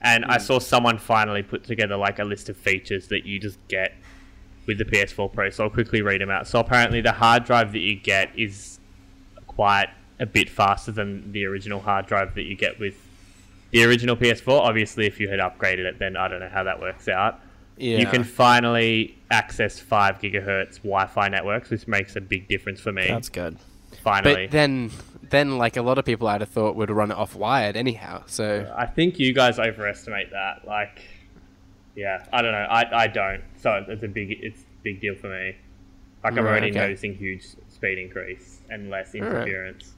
And 0.00 0.24
I 0.26 0.36
mm. 0.36 0.40
saw 0.40 0.58
someone 0.58 0.98
finally 0.98 1.42
put 1.42 1.64
together 1.64 1.96
like 1.96 2.18
a 2.18 2.24
list 2.24 2.48
of 2.48 2.56
features 2.56 3.08
that 3.08 3.24
you 3.24 3.38
just 3.38 3.58
get 3.68 3.94
with 4.66 4.78
the 4.78 4.84
PS4 4.84 5.32
Pro. 5.32 5.50
So 5.50 5.64
I'll 5.64 5.70
quickly 5.70 6.02
read 6.02 6.20
them 6.20 6.30
out. 6.30 6.46
So 6.46 6.58
apparently, 6.58 7.00
the 7.00 7.12
hard 7.12 7.44
drive 7.44 7.72
that 7.72 7.80
you 7.80 7.96
get 7.96 8.30
is 8.38 8.78
quite 9.46 9.88
a 10.20 10.26
bit 10.26 10.48
faster 10.48 10.92
than 10.92 11.32
the 11.32 11.44
original 11.44 11.80
hard 11.80 12.06
drive 12.06 12.34
that 12.34 12.44
you 12.44 12.56
get 12.56 12.78
with 12.78 12.94
the 13.70 13.84
original 13.84 14.16
PS4. 14.16 14.60
Obviously, 14.60 15.06
if 15.06 15.20
you 15.20 15.28
had 15.28 15.40
upgraded 15.40 15.84
it, 15.84 15.98
then 15.98 16.16
I 16.16 16.28
don't 16.28 16.40
know 16.40 16.48
how 16.48 16.62
that 16.64 16.80
works 16.80 17.08
out. 17.08 17.40
Yeah. 17.76 17.98
You 17.98 18.06
can 18.06 18.24
finally 18.24 19.18
access 19.30 19.80
five 19.80 20.20
gigahertz 20.20 20.76
Wi-Fi 20.78 21.28
networks, 21.28 21.70
which 21.70 21.88
makes 21.88 22.14
a 22.16 22.20
big 22.20 22.46
difference 22.48 22.80
for 22.80 22.92
me. 22.92 23.06
That's 23.08 23.28
good. 23.28 23.56
finally, 24.02 24.46
But 24.46 24.52
then 24.52 24.90
then 25.30 25.58
like 25.58 25.76
a 25.76 25.82
lot 25.82 25.98
of 25.98 26.04
people 26.04 26.28
I'd 26.28 26.40
have 26.40 26.50
thought 26.50 26.76
would 26.76 26.90
run 26.90 27.10
it 27.10 27.16
off 27.16 27.34
wired 27.34 27.76
anyhow. 27.76 28.22
So 28.26 28.72
I 28.76 28.86
think 28.86 29.18
you 29.18 29.32
guys 29.32 29.58
overestimate 29.58 30.30
that. 30.30 30.66
Like, 30.66 31.02
yeah, 31.96 32.24
I 32.32 32.42
don't 32.42 32.52
know. 32.52 32.58
I, 32.58 33.04
I 33.04 33.06
don't. 33.08 33.42
So 33.56 33.84
it's 33.88 34.02
a 34.04 34.08
big 34.08 34.30
it's 34.40 34.60
a 34.62 34.82
big 34.84 35.00
deal 35.00 35.16
for 35.16 35.28
me. 35.28 35.56
Like 36.22 36.34
I'm 36.34 36.44
Right, 36.44 36.50
already 36.50 36.70
okay. 36.70 36.78
noticing 36.78 37.14
huge 37.14 37.44
speed 37.68 37.98
increase 37.98 38.60
and 38.70 38.88
less 38.90 39.14
interference. 39.14 39.94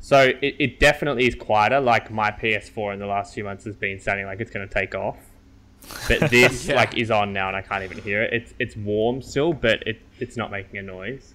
So 0.00 0.32
it, 0.40 0.56
it 0.58 0.80
definitely 0.80 1.26
is 1.26 1.34
quieter. 1.34 1.80
Like 1.80 2.10
my 2.10 2.30
PS4 2.30 2.94
in 2.94 2.98
the 2.98 3.06
last 3.06 3.34
few 3.34 3.44
months 3.44 3.64
has 3.64 3.76
been 3.76 4.00
sounding 4.00 4.26
like 4.26 4.40
it's 4.40 4.50
going 4.50 4.66
to 4.66 4.72
take 4.72 4.94
off. 4.94 5.16
But 6.08 6.30
this 6.30 6.66
Yeah. 6.68 6.76
like 6.76 6.96
is 6.96 7.10
on 7.10 7.32
now 7.32 7.48
and 7.48 7.56
I 7.56 7.62
can't 7.62 7.84
even 7.84 7.98
hear 7.98 8.22
it. 8.22 8.32
It's 8.32 8.54
it's 8.58 8.76
warm 8.76 9.22
still, 9.22 9.52
but 9.52 9.82
it 9.86 10.00
it's 10.20 10.36
not 10.36 10.50
making 10.50 10.78
a 10.78 10.82
noise. 10.82 11.34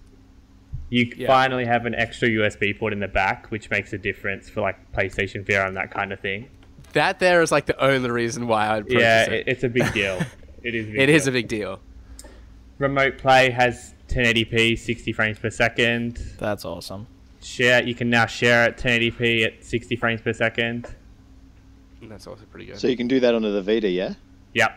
You 0.89 1.11
Yeah. 1.15 1.27
finally 1.27 1.65
have 1.65 1.85
an 1.85 1.93
extra 1.95 2.27
USB 2.29 2.73
port 2.77 2.93
in 2.93 2.99
the 2.99 3.07
back, 3.07 3.47
which 3.51 3.69
makes 3.69 3.93
a 3.93 3.97
difference 3.97 4.49
for 4.49 4.61
like 4.61 4.91
PlayStation 4.93 5.45
VR 5.45 5.67
and 5.67 5.77
that 5.77 5.91
kind 5.91 6.11
of 6.11 6.19
thing. 6.19 6.47
that 6.93 7.19
there 7.19 7.43
is 7.43 7.51
like 7.51 7.67
the 7.67 7.79
only 7.83 8.09
reason 8.09 8.47
why 8.47 8.67
I'd 8.75 8.85
purchase 8.87 8.99
Yeah, 9.01 9.25
it. 9.25 9.33
it, 9.33 9.47
it's 9.47 9.63
a 9.63 9.69
big 9.69 9.93
deal. 9.93 10.19
It 10.63 10.73
is. 10.73 10.87
A 10.87 10.91
big 10.91 10.99
It 11.01 11.09
is 11.09 11.23
deal. 11.25 11.29
a 11.29 11.33
big 11.33 11.47
deal. 11.47 11.79
Remote 12.79 13.17
play 13.19 13.51
has 13.51 13.93
1080p, 14.07 14.75
60 14.79 15.13
frames 15.13 15.37
per 15.37 15.49
second. 15.51 16.17
That's 16.39 16.65
awesome. 16.65 17.05
Share. 17.43 17.83
You 17.83 17.93
can 17.93 18.09
now 18.09 18.25
share 18.25 18.63
at 18.63 18.77
1080p 18.79 19.45
at 19.45 19.63
60 19.63 19.95
frames 19.97 20.21
per 20.21 20.33
second. 20.33 20.87
That's 22.01 22.25
also 22.25 22.45
pretty 22.45 22.65
good. 22.65 22.79
So 22.79 22.87
you 22.87 22.97
can 22.97 23.07
do 23.07 23.19
that 23.19 23.35
onto 23.35 23.51
the 23.51 23.61
Vita, 23.61 23.87
yeah? 23.89 24.13
Yep. 24.53 24.71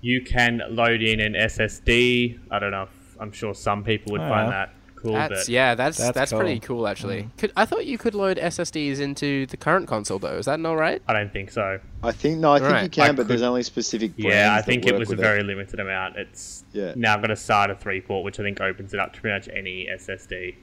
You 0.00 0.22
can 0.22 0.62
load 0.70 1.02
in 1.02 1.20
an 1.20 1.34
SSD. 1.34 2.38
I 2.50 2.58
don't 2.58 2.70
know. 2.70 2.84
If, 2.84 3.16
I'm 3.20 3.32
sure 3.32 3.54
some 3.54 3.84
people 3.84 4.12
would 4.12 4.22
Oh, 4.22 4.28
find 4.28 4.46
yeah. 4.50 4.50
that 4.66 4.74
cool. 4.96 5.12
That's 5.12 5.30
but 5.46 5.48
yeah, 5.48 5.74
that's 5.74 5.98
That's 5.98 6.14
that's, 6.14 6.32
pretty 6.32 6.58
cool. 6.60 6.78
cool 6.78 6.88
actually. 6.88 7.28
Could 7.38 7.52
I 7.56 7.64
thought 7.66 7.84
you 7.86 7.98
could 7.98 8.14
load 8.14 8.38
SSDs 8.38 8.98
into 9.00 9.44
the 9.46 9.56
current 9.58 9.88
console 9.88 10.18
though? 10.18 10.38
Is 10.38 10.46
that 10.46 10.58
not 10.60 10.72
right? 10.74 11.02
I 11.06 11.12
don't 11.12 11.32
think 11.32 11.50
so. 11.50 11.78
I 12.02 12.12
think 12.12 12.38
no, 12.38 12.52
I 12.52 12.58
think 12.60 12.70
Right. 12.72 12.82
you 12.84 12.88
can, 12.90 13.10
I 13.10 13.12
but 13.12 13.28
there's 13.28 13.40
could- 13.40 13.46
only 13.48 13.62
specific 13.62 14.16
brands 14.16 14.34
Yeah, 14.34 14.52
I 14.52 14.56
that 14.56 14.66
think 14.66 14.86
it 14.86 14.98
was 14.98 15.08
a 15.08 15.12
with 15.12 15.20
very 15.20 15.42
limited 15.42 15.80
amount. 15.80 16.16
It's 16.16 16.64
Yeah. 16.72 16.92
now 16.96 17.16
got 17.18 17.30
a 17.30 17.34
SATA 17.34 17.78
3 17.78 18.00
port, 18.02 18.24
which 18.24 18.40
I 18.40 18.42
think 18.42 18.60
opens 18.60 18.94
it 18.94 19.00
up 19.00 19.12
to 19.14 19.20
pretty 19.20 19.34
much 19.36 19.48
any 19.54 19.86
SSD. 19.90 20.54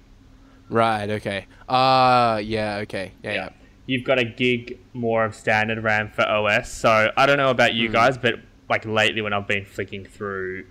Right. 0.70 1.10
Okay. 1.10 1.46
Uh 1.70 2.42
yeah. 2.44 2.78
Okay. 2.78 3.12
Yeah. 3.24 3.34
yeah. 3.34 3.50
You've 3.88 4.04
got 4.04 4.20
a 4.20 4.24
gig 4.26 4.78
more 4.94 5.26
of 5.26 5.34
standard 5.34 5.82
RAM 5.84 6.10
for 6.12 6.22
OS. 6.24 6.72
So 6.72 7.12
I 7.18 7.26
don't 7.26 7.38
know 7.38 7.50
about 7.50 7.72
Hmm. 7.72 7.78
you 7.78 7.90
guys, 7.90 8.18
but 8.18 8.36
like 8.70 8.86
lately 8.86 9.22
when 9.22 9.34
I've 9.34 9.48
been 9.48 9.66
flicking 9.66 10.06
through 10.06 10.66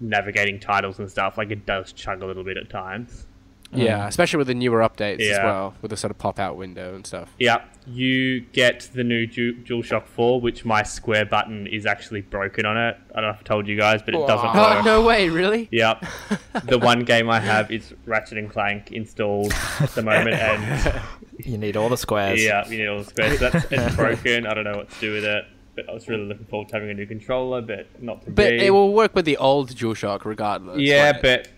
navigating 0.00 0.60
titles 0.60 0.98
and 0.98 1.10
stuff, 1.10 1.38
like 1.38 1.50
it 1.50 1.66
does 1.66 1.92
chug 1.92 2.22
a 2.22 2.26
little 2.26 2.44
bit 2.44 2.56
at 2.56 2.68
times. 2.70 3.26
Yeah, 3.72 4.06
especially 4.06 4.38
with 4.38 4.46
the 4.46 4.54
newer 4.54 4.78
updates 4.78 5.20
as 5.28 5.38
well, 5.38 5.74
with 5.82 5.90
the 5.90 5.96
sort 5.96 6.12
of 6.12 6.18
pop 6.18 6.38
out 6.38 6.56
window 6.56 6.94
and 6.94 7.04
stuff. 7.04 7.34
Yeah, 7.36 7.64
you 7.84 8.40
get 8.40 8.88
the 8.94 9.02
new 9.02 9.26
Du- 9.26 9.54
DualShock 9.54 10.04
4, 10.06 10.40
which 10.40 10.64
my 10.64 10.84
square 10.84 11.24
button 11.26 11.66
is 11.66 11.84
actually 11.84 12.20
broken 12.20 12.64
on 12.64 12.76
it. 12.76 12.96
I 13.12 13.20
don't 13.20 13.24
know 13.24 13.30
if 13.34 13.40
I 13.40 13.42
told 13.42 13.66
you 13.66 13.76
guys, 13.76 14.02
but 14.02 14.14
it 14.14 14.24
doesn't 14.24 14.50
Oh 14.54 14.74
work. 14.76 14.84
no 14.84 15.02
way! 15.02 15.28
Really? 15.28 15.68
Yep. 15.72 16.04
the 16.64 16.78
one 16.78 17.00
game 17.00 17.28
I 17.28 17.40
have 17.40 17.72
is 17.72 17.92
Ratchet 18.06 18.38
and 18.38 18.48
Clank 18.48 18.92
installed 18.92 19.52
at 19.80 19.90
the 19.96 20.02
moment, 20.02 20.36
and 20.36 21.02
You 21.46 21.58
need 21.58 21.76
all 21.76 21.88
the 21.88 21.96
squares. 21.96 22.42
yeah, 22.42 22.66
you 22.68 22.78
need 22.78 22.86
all 22.88 22.98
the 22.98 23.04
space. 23.04 23.38
That's 23.40 23.64
it's 23.70 23.96
broken. 24.04 24.46
I 24.46 24.54
don't 24.54 24.64
know 24.64 24.76
what 24.76 24.90
to 24.90 25.00
do 25.00 25.12
with 25.12 25.24
it. 25.24 25.44
But 25.74 25.90
I 25.90 25.92
was 25.92 26.08
really 26.08 26.24
looking 26.24 26.46
forward 26.46 26.68
to 26.68 26.74
having 26.76 26.88
a 26.88 26.94
new 26.94 27.04
controller, 27.06 27.60
but 27.60 28.02
not 28.02 28.22
to 28.24 28.30
But 28.30 28.48
be. 28.48 28.64
it 28.66 28.70
will 28.70 28.94
work 28.94 29.14
with 29.14 29.26
the 29.26 29.36
old 29.36 29.74
DualShock 29.74 30.24
regardless. 30.24 30.78
yeah, 30.80 31.10
right? 31.10 31.22
but 31.22 31.48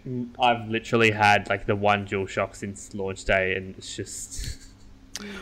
I've 0.40 0.68
literally 0.68 1.12
had 1.12 1.48
like 1.48 1.66
the 1.66 1.77
one 1.77 2.05
DualShock 2.05 2.57
since 2.57 2.92
launch 2.94 3.24
day, 3.24 3.55
and 3.55 3.77
it's 3.77 3.94
just. 3.94 4.57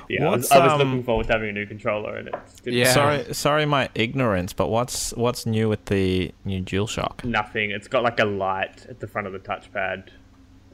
Yeah, 0.08 0.26
I 0.28 0.30
was, 0.30 0.40
What's, 0.42 0.52
I 0.52 0.64
was 0.64 0.72
um, 0.72 0.78
looking 0.88 1.04
forward 1.04 1.26
to 1.26 1.32
having 1.34 1.50
a 1.50 1.52
new 1.52 1.66
controller, 1.66 2.16
and 2.16 2.28
it's 2.28 2.60
didn't- 2.60 2.78
Yeah. 2.78 2.92
Sorry, 2.92 3.34
sorry, 3.34 3.66
my 3.66 3.88
ignorance. 3.94 4.52
But 4.54 4.68
what's 4.68 5.12
what's 5.14 5.44
new 5.46 5.68
with 5.70 5.84
the 5.86 6.32
new 6.44 6.62
DualShock? 6.62 7.24
nothing. 7.24 7.70
It's 7.70 7.88
got 7.88 8.02
like 8.02 8.20
a 8.20 8.24
light 8.26 8.86
at 8.88 9.00
the 9.00 9.06
front 9.06 9.26
of 9.26 9.32
the 9.32 9.38
touchpad. 9.38 10.08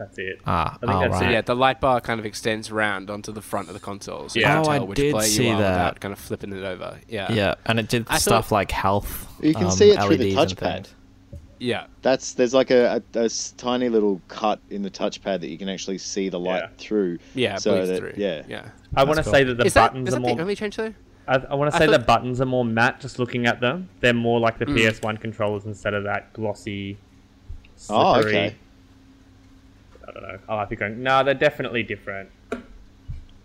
That's 0.02 0.18
it. 0.18 0.40
Ah, 0.46 0.74
I 0.74 0.78
think 0.78 0.92
oh, 0.92 1.00
that's 1.00 1.12
right. 1.12 1.18
So 1.20 1.28
yeah, 1.30 1.40
the 1.42 1.54
light 1.56 1.80
bar 1.80 2.00
kind 2.00 2.18
of 2.20 2.26
extends 2.26 2.70
around 2.70 3.08
onto 3.10 3.30
the 3.32 3.42
front 3.42 3.68
of 3.68 3.74
the 3.74 3.80
console, 3.80 4.28
so 4.28 4.38
Yeah. 4.40 4.54
you 4.54 4.60
Oh, 4.60 4.62
can 4.64 4.72
I 4.72 4.78
tell 4.78 4.86
which 4.88 4.96
did 4.96 5.12
player 5.12 5.26
see 5.28 5.46
you 5.48 5.54
are 5.54 5.58
that. 5.60 5.68
without 5.70 6.00
kind 6.00 6.12
of 6.12 6.18
flipping 6.18 6.52
it 6.52 6.64
over. 6.64 6.98
Yeah. 7.08 7.32
Yeah, 7.32 7.54
and 7.66 7.78
it 7.78 7.88
did 7.88 8.06
I 8.08 8.18
stuff 8.18 8.48
thought- 8.48 8.54
like 8.54 8.70
health. 8.70 9.26
You 9.40 9.54
can 9.54 9.66
um, 9.66 9.70
see 9.70 9.90
it 9.90 10.02
through 10.02 10.16
the 10.16 10.34
LEDs 10.34 10.52
and 10.52 10.58
touchpad. 10.60 10.88
Yeah. 11.58 11.86
That's 12.02 12.32
there's 12.32 12.52
like 12.54 12.70
a 12.72 13.00
tiny 13.56 13.88
little 13.88 14.20
cut 14.28 14.58
in 14.70 14.82
the 14.82 14.90
touchpad 14.90 15.40
that 15.40 15.48
you 15.48 15.56
can 15.58 15.68
actually 15.68 15.98
see 15.98 16.28
the 16.28 16.40
light 16.40 16.62
Yeah. 16.64 16.68
through. 16.78 17.18
Yeah. 17.34 17.56
so 17.56 17.86
that, 17.86 17.98
through. 17.98 18.14
yeah, 18.16 18.42
Yeah. 18.48 18.70
I 18.96 19.04
want 19.04 19.18
to 19.18 19.22
cool. 19.22 19.32
say 19.32 19.44
that 19.44 19.56
the 19.56 19.64
is 19.66 19.74
buttons 19.74 20.08
is 20.08 20.14
are 20.14 20.16
that 20.18 20.20
more. 20.26 20.34
the 20.36 20.42
only 20.42 20.56
change 20.56 20.76
though? 20.76 20.92
I, 21.28 21.36
I 21.36 21.54
want 21.54 21.70
to 21.70 21.76
I 21.76 21.78
say 21.78 21.86
the 21.86 22.00
buttons 22.00 22.40
are 22.40 22.46
more 22.46 22.64
matte. 22.64 22.98
Just 23.00 23.20
looking 23.20 23.46
at 23.46 23.60
them, 23.60 23.88
they're 24.00 24.12
more 24.12 24.40
like 24.40 24.58
the 24.58 24.66
Mm. 24.66 24.74
PS1 24.76 25.20
controllers 25.20 25.64
instead 25.64 25.94
of 25.94 26.02
that 26.02 26.32
glossy. 26.32 26.98
Oh, 27.88 28.16
okay. 28.20 28.56
I 30.16 30.20
don't 30.20 30.28
know. 30.28 30.38
I'll 30.48 30.58
have 30.60 30.68
to 30.68 30.76
go. 30.76 30.88
No, 30.88 31.24
they're 31.24 31.34
definitely 31.34 31.82
different. 31.82 32.30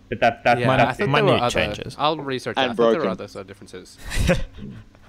But 0.09 0.19
that 0.21 0.43
that 0.45 0.59
Yeah, 0.59 0.67
Minute- 0.67 0.81
I 0.81 0.85
that's 0.85 0.97
think 0.97 1.09
it. 1.09 1.13
there 1.13 1.23
were 1.23 1.31
minute 1.31 1.43
other. 1.43 1.53
changes. 1.53 1.95
I'll 1.99 2.17
research 2.17 2.55
And 2.57 2.69
that. 2.69 2.73
I 2.73 2.75
thought 2.75 2.91
there 2.91 3.03
are 3.03 3.09
other 3.09 3.27
sort 3.27 3.41
of 3.41 3.47
differences. 3.47 3.97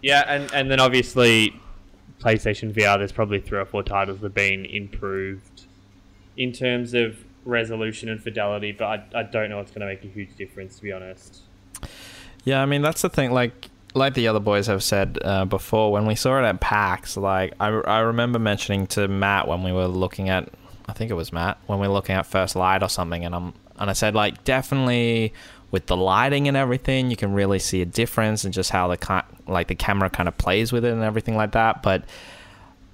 Yeah, 0.01 0.23
and 0.29 0.53
and 0.55 0.71
then 0.71 0.79
obviously 0.79 1.61
PlayStation 2.21 2.73
VR. 2.73 2.99
There's 2.99 3.11
probably 3.11 3.40
three 3.40 3.59
or 3.59 3.64
four 3.64 3.83
titles 3.83 4.18
that 4.21 4.27
have 4.27 4.35
been 4.35 4.64
improved 4.64 5.62
in 6.37 6.53
terms 6.53 6.94
of 6.94 7.25
resolution 7.44 8.09
and 8.09 8.23
fidelity, 8.23 8.71
but 8.71 8.85
I, 8.85 9.21
I 9.21 9.23
don't 9.25 9.51
know 9.51 9.59
it's 9.59 9.73
going 9.73 9.81
to 9.81 9.87
make 9.87 10.05
a 10.05 10.07
huge 10.07 10.37
difference 10.37 10.77
to 10.77 10.83
be 10.83 10.92
honest. 10.92 11.40
Yeah, 12.44 12.62
I 12.62 12.66
mean 12.66 12.81
that's 12.81 13.03
the 13.03 13.09
thing. 13.09 13.33
Like 13.33 13.71
like 13.94 14.14
the 14.14 14.29
other 14.29 14.38
boys 14.38 14.68
have 14.68 14.85
said 14.85 15.18
uh, 15.23 15.44
before, 15.47 15.90
when 15.90 16.07
we 16.07 16.14
saw 16.14 16.38
it 16.38 16.44
at 16.44 16.61
PAX, 16.61 17.16
like 17.16 17.55
I, 17.59 17.66
I 17.68 17.99
remember 18.01 18.38
mentioning 18.38 18.87
to 18.88 19.09
Matt 19.09 19.49
when 19.49 19.64
we 19.64 19.73
were 19.73 19.88
looking 19.88 20.29
at, 20.29 20.49
I 20.88 20.92
think 20.92 21.11
it 21.11 21.14
was 21.14 21.33
Matt 21.33 21.59
when 21.66 21.79
we 21.79 21.87
were 21.87 21.92
looking 21.92 22.16
at 22.16 22.27
First 22.27 22.57
Light 22.57 22.83
or 22.83 22.88
something, 22.88 23.24
and 23.24 23.35
I'm 23.35 23.53
and 23.79 23.90
I 23.90 23.92
said 23.92 24.14
like 24.14 24.42
definitely 24.44 25.33
with 25.70 25.87
the 25.87 25.96
lighting 25.96 26.48
and 26.48 26.57
everything, 26.57 27.11
you 27.11 27.16
can 27.16 27.33
really 27.35 27.59
see 27.59 27.83
a 27.83 27.87
difference 27.87 28.44
and 28.44 28.55
just 28.55 28.70
how 28.70 28.88
the 28.88 29.24
like 29.46 29.68
the 29.68 29.74
camera 29.74 30.09
kind 30.09 30.29
of 30.29 30.37
plays 30.38 30.72
with 30.72 30.85
it 30.85 30.92
and 30.92 31.03
everything 31.03 31.37
like 31.37 31.53
that. 31.53 31.83
But 31.83 32.05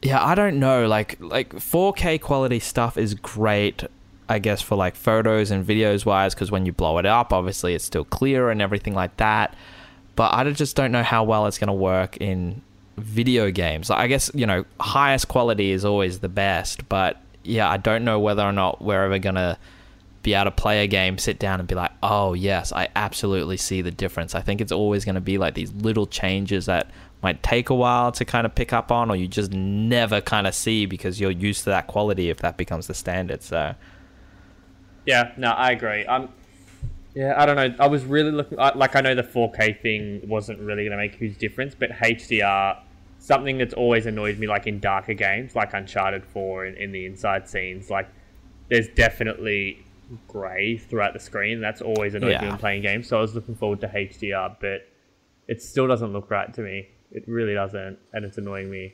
yeah, 0.02 0.24
I 0.24 0.34
don't 0.34 0.58
know. 0.58 0.86
Like 0.86 1.16
like 1.20 1.54
4K 1.54 2.20
quality 2.20 2.58
stuff 2.58 2.98
is 2.98 3.14
great. 3.14 3.84
I 4.28 4.38
guess 4.38 4.62
for 4.62 4.74
like 4.74 4.96
photos 4.96 5.50
and 5.50 5.66
videos 5.66 6.04
wise, 6.04 6.34
because 6.34 6.50
when 6.50 6.66
you 6.66 6.72
blow 6.72 6.98
it 6.98 7.06
up, 7.06 7.32
obviously 7.32 7.74
it's 7.74 7.84
still 7.84 8.04
clear 8.04 8.50
and 8.50 8.60
everything 8.60 8.94
like 8.94 9.16
that. 9.18 9.54
But 10.16 10.32
I 10.32 10.50
just 10.50 10.76
don't 10.76 10.92
know 10.92 11.02
how 11.02 11.24
well 11.24 11.46
it's 11.46 11.58
going 11.58 11.68
to 11.68 11.74
work 11.74 12.16
in 12.18 12.62
video 12.96 13.50
games. 13.50 13.90
I 13.90 14.06
guess 14.06 14.30
you 14.34 14.46
know 14.46 14.64
highest 14.80 15.28
quality 15.28 15.70
is 15.70 15.84
always 15.84 16.20
the 16.20 16.28
best, 16.28 16.88
but 16.88 17.20
yeah, 17.44 17.70
I 17.70 17.76
don't 17.76 18.04
know 18.04 18.18
whether 18.18 18.42
or 18.42 18.52
not 18.52 18.82
we're 18.82 19.04
ever 19.04 19.18
going 19.18 19.36
to 19.36 19.58
be 20.22 20.34
able 20.34 20.46
to 20.46 20.50
play 20.50 20.82
a 20.82 20.86
game, 20.86 21.18
sit 21.18 21.38
down 21.38 21.60
and 21.60 21.68
be 21.68 21.74
like, 21.74 21.92
oh 22.02 22.32
yes, 22.32 22.72
I 22.72 22.88
absolutely 22.96 23.58
see 23.58 23.82
the 23.82 23.90
difference. 23.90 24.34
I 24.34 24.40
think 24.40 24.60
it's 24.60 24.72
always 24.72 25.04
going 25.04 25.16
to 25.16 25.20
be 25.20 25.38
like 25.38 25.54
these 25.54 25.72
little 25.72 26.06
changes 26.06 26.66
that 26.66 26.90
might 27.22 27.42
take 27.42 27.70
a 27.70 27.74
while 27.74 28.10
to 28.12 28.24
kind 28.24 28.46
of 28.46 28.54
pick 28.54 28.72
up 28.72 28.90
on, 28.90 29.10
or 29.10 29.16
you 29.16 29.28
just 29.28 29.52
never 29.52 30.20
kind 30.20 30.46
of 30.46 30.54
see 30.54 30.86
because 30.86 31.20
you're 31.20 31.30
used 31.30 31.64
to 31.64 31.70
that 31.70 31.86
quality 31.86 32.30
if 32.30 32.38
that 32.38 32.56
becomes 32.56 32.86
the 32.86 32.94
standard. 32.94 33.42
So 33.42 33.74
Yeah, 35.06 35.32
no, 35.36 35.50
I 35.50 35.70
agree. 35.72 36.04
Um, 36.06 36.30
yeah, 37.14 37.34
I 37.36 37.46
don't 37.46 37.56
know. 37.56 37.74
I 37.78 37.86
was 37.86 38.04
really 38.04 38.32
looking 38.32 38.58
like 38.58 38.96
I 38.96 39.00
know 39.00 39.14
the 39.14 39.22
4K 39.22 39.80
thing 39.80 40.22
wasn't 40.26 40.58
really 40.58 40.84
going 40.84 40.92
to 40.92 40.96
make 40.96 41.14
a 41.14 41.18
huge 41.18 41.38
difference, 41.38 41.74
but 41.74 41.90
HDR, 41.90 42.78
something 43.24 43.56
that's 43.56 43.72
always 43.72 44.04
annoyed 44.04 44.38
me, 44.38 44.46
like 44.46 44.66
in 44.66 44.78
darker 44.80 45.14
games, 45.14 45.56
like 45.56 45.72
Uncharted 45.72 46.22
4 46.26 46.66
in, 46.66 46.74
in 46.76 46.92
the 46.92 47.06
inside 47.06 47.48
scenes, 47.48 47.88
like 47.88 48.06
there's 48.68 48.86
definitely 48.88 49.82
grey 50.28 50.76
throughout 50.76 51.14
the 51.14 51.18
screen. 51.18 51.58
That's 51.58 51.80
always 51.80 52.14
annoyed 52.14 52.28
me 52.28 52.32
Yeah. 52.34 52.48
when 52.50 52.58
playing 52.58 52.82
games. 52.82 53.08
So 53.08 53.16
I 53.16 53.22
was 53.22 53.34
looking 53.34 53.54
forward 53.54 53.80
to 53.80 53.88
HDR, 53.88 54.56
but 54.60 54.86
it 55.48 55.62
still 55.62 55.86
doesn't 55.86 56.12
look 56.12 56.30
right 56.30 56.52
to 56.52 56.60
me. 56.60 56.88
It 57.12 57.24
really 57.26 57.54
doesn't, 57.54 57.98
and 58.12 58.26
it's 58.26 58.36
annoying 58.36 58.70
me. 58.70 58.92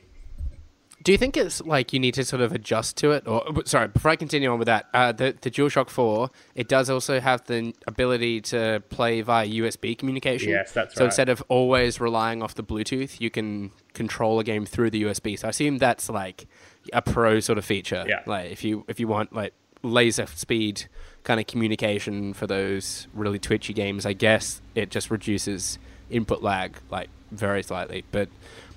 Do 1.03 1.11
you 1.11 1.17
think 1.17 1.35
it's 1.35 1.61
like 1.61 1.93
you 1.93 1.99
need 1.99 2.13
to 2.15 2.23
sort 2.23 2.41
of 2.41 2.51
adjust 2.51 2.97
to 2.97 3.11
it? 3.11 3.27
Or 3.27 3.43
sorry, 3.65 3.87
before 3.87 4.11
I 4.11 4.15
continue 4.15 4.51
on 4.51 4.59
with 4.59 4.67
that, 4.67 4.87
uh, 4.93 5.11
the 5.11 5.35
the 5.41 5.49
DualShock 5.49 5.89
Four 5.89 6.29
it 6.55 6.67
does 6.67 6.89
also 6.89 7.19
have 7.19 7.43
the 7.45 7.73
ability 7.87 8.41
to 8.41 8.83
play 8.89 9.21
via 9.21 9.47
USB 9.47 9.97
communication. 9.97 10.49
Yes, 10.49 10.71
that's 10.71 10.95
so 10.95 11.01
right. 11.01 11.05
instead 11.05 11.29
of 11.29 11.43
always 11.47 11.99
relying 11.99 12.43
off 12.43 12.55
the 12.55 12.63
Bluetooth, 12.63 13.19
you 13.19 13.29
can 13.29 13.71
control 13.93 14.39
a 14.39 14.43
game 14.43 14.65
through 14.65 14.91
the 14.91 15.03
USB. 15.03 15.37
So 15.37 15.47
I 15.47 15.49
assume 15.49 15.77
that's 15.77 16.09
like 16.09 16.47
a 16.93 17.01
pro 17.01 17.39
sort 17.39 17.57
of 17.57 17.65
feature. 17.65 18.05
Yeah. 18.07 18.21
Like 18.25 18.51
if 18.51 18.63
you 18.63 18.85
if 18.87 18.99
you 18.99 19.07
want 19.07 19.33
like 19.33 19.53
laser 19.83 20.27
speed 20.27 20.85
kind 21.23 21.39
of 21.39 21.47
communication 21.47 22.33
for 22.33 22.47
those 22.47 23.07
really 23.13 23.39
twitchy 23.39 23.73
games, 23.73 24.05
I 24.05 24.13
guess 24.13 24.61
it 24.75 24.89
just 24.91 25.09
reduces 25.09 25.79
input 26.09 26.41
lag 26.43 26.77
like 26.89 27.09
very 27.31 27.63
slightly, 27.63 28.03
but 28.11 28.29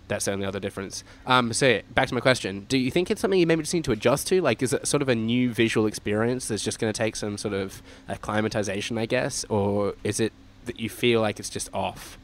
that's 0.09 0.27
the 0.27 0.33
only 0.33 0.47
other 0.47 0.61
difference. 0.61 1.05
Um, 1.27 1.53
so 1.53 1.67
yeah, 1.67 1.81
back 1.95 2.09
to 2.09 2.15
my 2.15 2.21
question: 2.21 2.67
Do 2.69 2.79
you 2.79 2.91
think 2.91 3.11
it's 3.11 3.21
something 3.21 3.39
you 3.39 3.47
maybe 3.47 3.63
just 3.63 3.75
need 3.75 3.85
to 3.85 3.93
adjust 3.93 4.27
to? 4.29 4.41
Like, 4.41 4.63
is 4.63 4.73
it 4.73 4.87
sort 4.87 5.03
of 5.03 5.09
a 5.09 5.15
new 5.15 5.53
visual 5.53 5.87
experience 5.87 6.49
that's 6.49 6.63
just 6.63 6.79
going 6.79 6.93
to 6.93 6.97
take 6.97 7.17
some 7.17 7.39
sort 7.39 7.55
of 7.55 7.83
acclimatization, 8.09 8.99
I 8.99 9.07
guess, 9.07 9.45
or 9.49 9.95
is 10.05 10.21
it 10.21 10.33
that 10.67 10.81
you 10.81 10.89
feel 10.89 11.21
like 11.21 11.39
it's 11.39 11.51
just 11.51 11.73
off? 11.73 12.19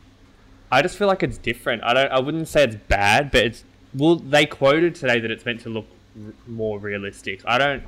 I 0.72 0.82
just 0.82 0.96
feel 0.96 1.08
like 1.08 1.22
it's 1.22 1.38
different. 1.38 1.82
I 1.82 1.94
don't. 1.94 2.12
I 2.12 2.20
wouldn't 2.20 2.48
say 2.48 2.64
it's 2.64 2.76
bad, 2.76 3.30
but 3.30 3.44
it's. 3.44 3.64
Well, 3.94 4.16
they 4.16 4.46
quoted 4.46 4.94
today 4.94 5.18
that 5.18 5.30
it's 5.30 5.44
meant 5.44 5.60
to 5.62 5.68
look 5.68 5.86
r- 6.16 6.32
more 6.46 6.78
realistic. 6.78 7.42
I 7.44 7.58
don't. 7.58 7.82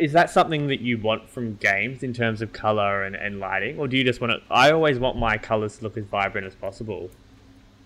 Is 0.00 0.12
that 0.12 0.30
something 0.30 0.66
that 0.68 0.80
you 0.80 0.98
want 0.98 1.28
from 1.28 1.54
games 1.56 2.02
in 2.02 2.12
terms 2.12 2.42
of 2.42 2.52
color 2.52 3.04
and, 3.04 3.14
and 3.14 3.38
lighting, 3.38 3.78
or 3.78 3.86
do 3.86 3.96
you 3.96 4.02
just 4.02 4.20
want 4.20 4.32
to? 4.32 4.52
I 4.52 4.72
always 4.72 4.98
want 4.98 5.18
my 5.18 5.38
colors 5.38 5.78
to 5.78 5.84
look 5.84 5.96
as 5.96 6.04
vibrant 6.04 6.46
as 6.46 6.54
possible. 6.54 7.10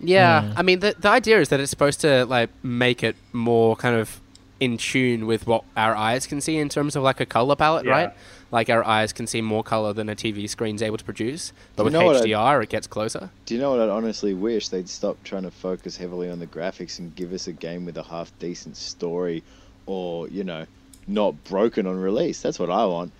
Yeah, 0.00 0.52
I 0.56 0.62
mean 0.62 0.80
the 0.80 0.94
the 0.98 1.08
idea 1.08 1.40
is 1.40 1.48
that 1.48 1.60
it's 1.60 1.70
supposed 1.70 2.00
to 2.02 2.24
like 2.26 2.50
make 2.62 3.02
it 3.02 3.16
more 3.32 3.74
kind 3.76 3.96
of 3.96 4.20
in 4.60 4.76
tune 4.76 5.26
with 5.26 5.46
what 5.46 5.62
our 5.76 5.94
eyes 5.94 6.26
can 6.26 6.40
see 6.40 6.56
in 6.56 6.68
terms 6.68 6.96
of 6.96 7.02
like 7.02 7.20
a 7.20 7.26
color 7.26 7.54
palette, 7.56 7.84
Yeah. 7.86 7.92
right? 7.92 8.12
Like 8.50 8.70
our 8.70 8.82
eyes 8.84 9.12
can 9.12 9.26
see 9.26 9.40
more 9.40 9.62
color 9.62 9.92
than 9.92 10.08
a 10.08 10.16
TV 10.16 10.48
screen's 10.48 10.82
able 10.82 10.96
to 10.96 11.04
produce, 11.04 11.52
but 11.76 11.82
You 11.82 11.84
with 11.84 11.92
know 11.92 12.04
what 12.04 12.16
I- 12.16 12.20
HDR 12.26 12.62
it 12.64 12.68
gets 12.68 12.86
closer. 12.86 13.30
Do 13.46 13.54
you 13.54 13.60
know 13.60 13.70
what 13.72 13.80
I'd 13.80 13.88
honestly 13.88 14.34
wish? 14.34 14.68
They'd 14.68 14.88
stop 14.88 15.16
trying 15.22 15.44
to 15.44 15.50
focus 15.50 15.96
heavily 15.96 16.28
on 16.30 16.38
the 16.40 16.46
graphics 16.46 16.98
and 16.98 17.14
give 17.14 17.32
us 17.32 17.46
a 17.46 17.52
game 17.52 17.84
with 17.84 17.96
a 17.98 18.02
half 18.02 18.32
decent 18.40 18.76
story 18.76 19.42
or, 19.86 20.28
you 20.28 20.42
know, 20.44 20.66
not 21.06 21.42
broken 21.44 21.86
on 21.86 21.96
release. 22.00 22.40
That's 22.40 22.58
what 22.58 22.70
I 22.70 22.84
want. 22.86 23.12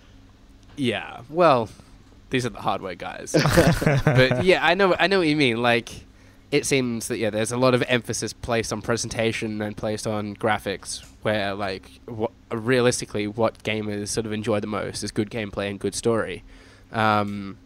Yeah, 0.75 1.21
well, 1.29 1.69
these 2.31 2.45
are 2.45 2.49
the 2.49 2.59
hardware 2.61 2.95
guys. 2.95 3.31
but 4.05 4.43
yeah, 4.43 4.65
I 4.65 4.73
know 4.73 4.95
I 4.99 5.07
know 5.07 5.19
what 5.19 5.27
you 5.27 5.35
mean. 5.35 5.61
Like 5.61 5.89
it 6.51 6.65
seems 6.65 7.07
that 7.09 7.17
yeah, 7.17 7.29
there's 7.29 7.51
a 7.51 7.57
lot 7.57 7.73
of 7.73 7.83
emphasis 7.87 8.33
placed 8.33 8.73
on 8.73 8.81
presentation 8.81 9.61
and 9.61 9.77
placed 9.77 10.07
on 10.07 10.35
graphics 10.35 11.05
where 11.21 11.53
like 11.53 11.89
what, 12.05 12.31
realistically 12.51 13.27
what 13.27 13.61
gamers 13.63 14.07
sort 14.07 14.25
of 14.25 14.31
enjoy 14.31 14.59
the 14.59 14.67
most 14.67 15.03
is 15.03 15.11
good 15.11 15.29
gameplay 15.29 15.69
and 15.69 15.79
good 15.79 15.93
story. 15.93 16.43
Um, 16.91 17.57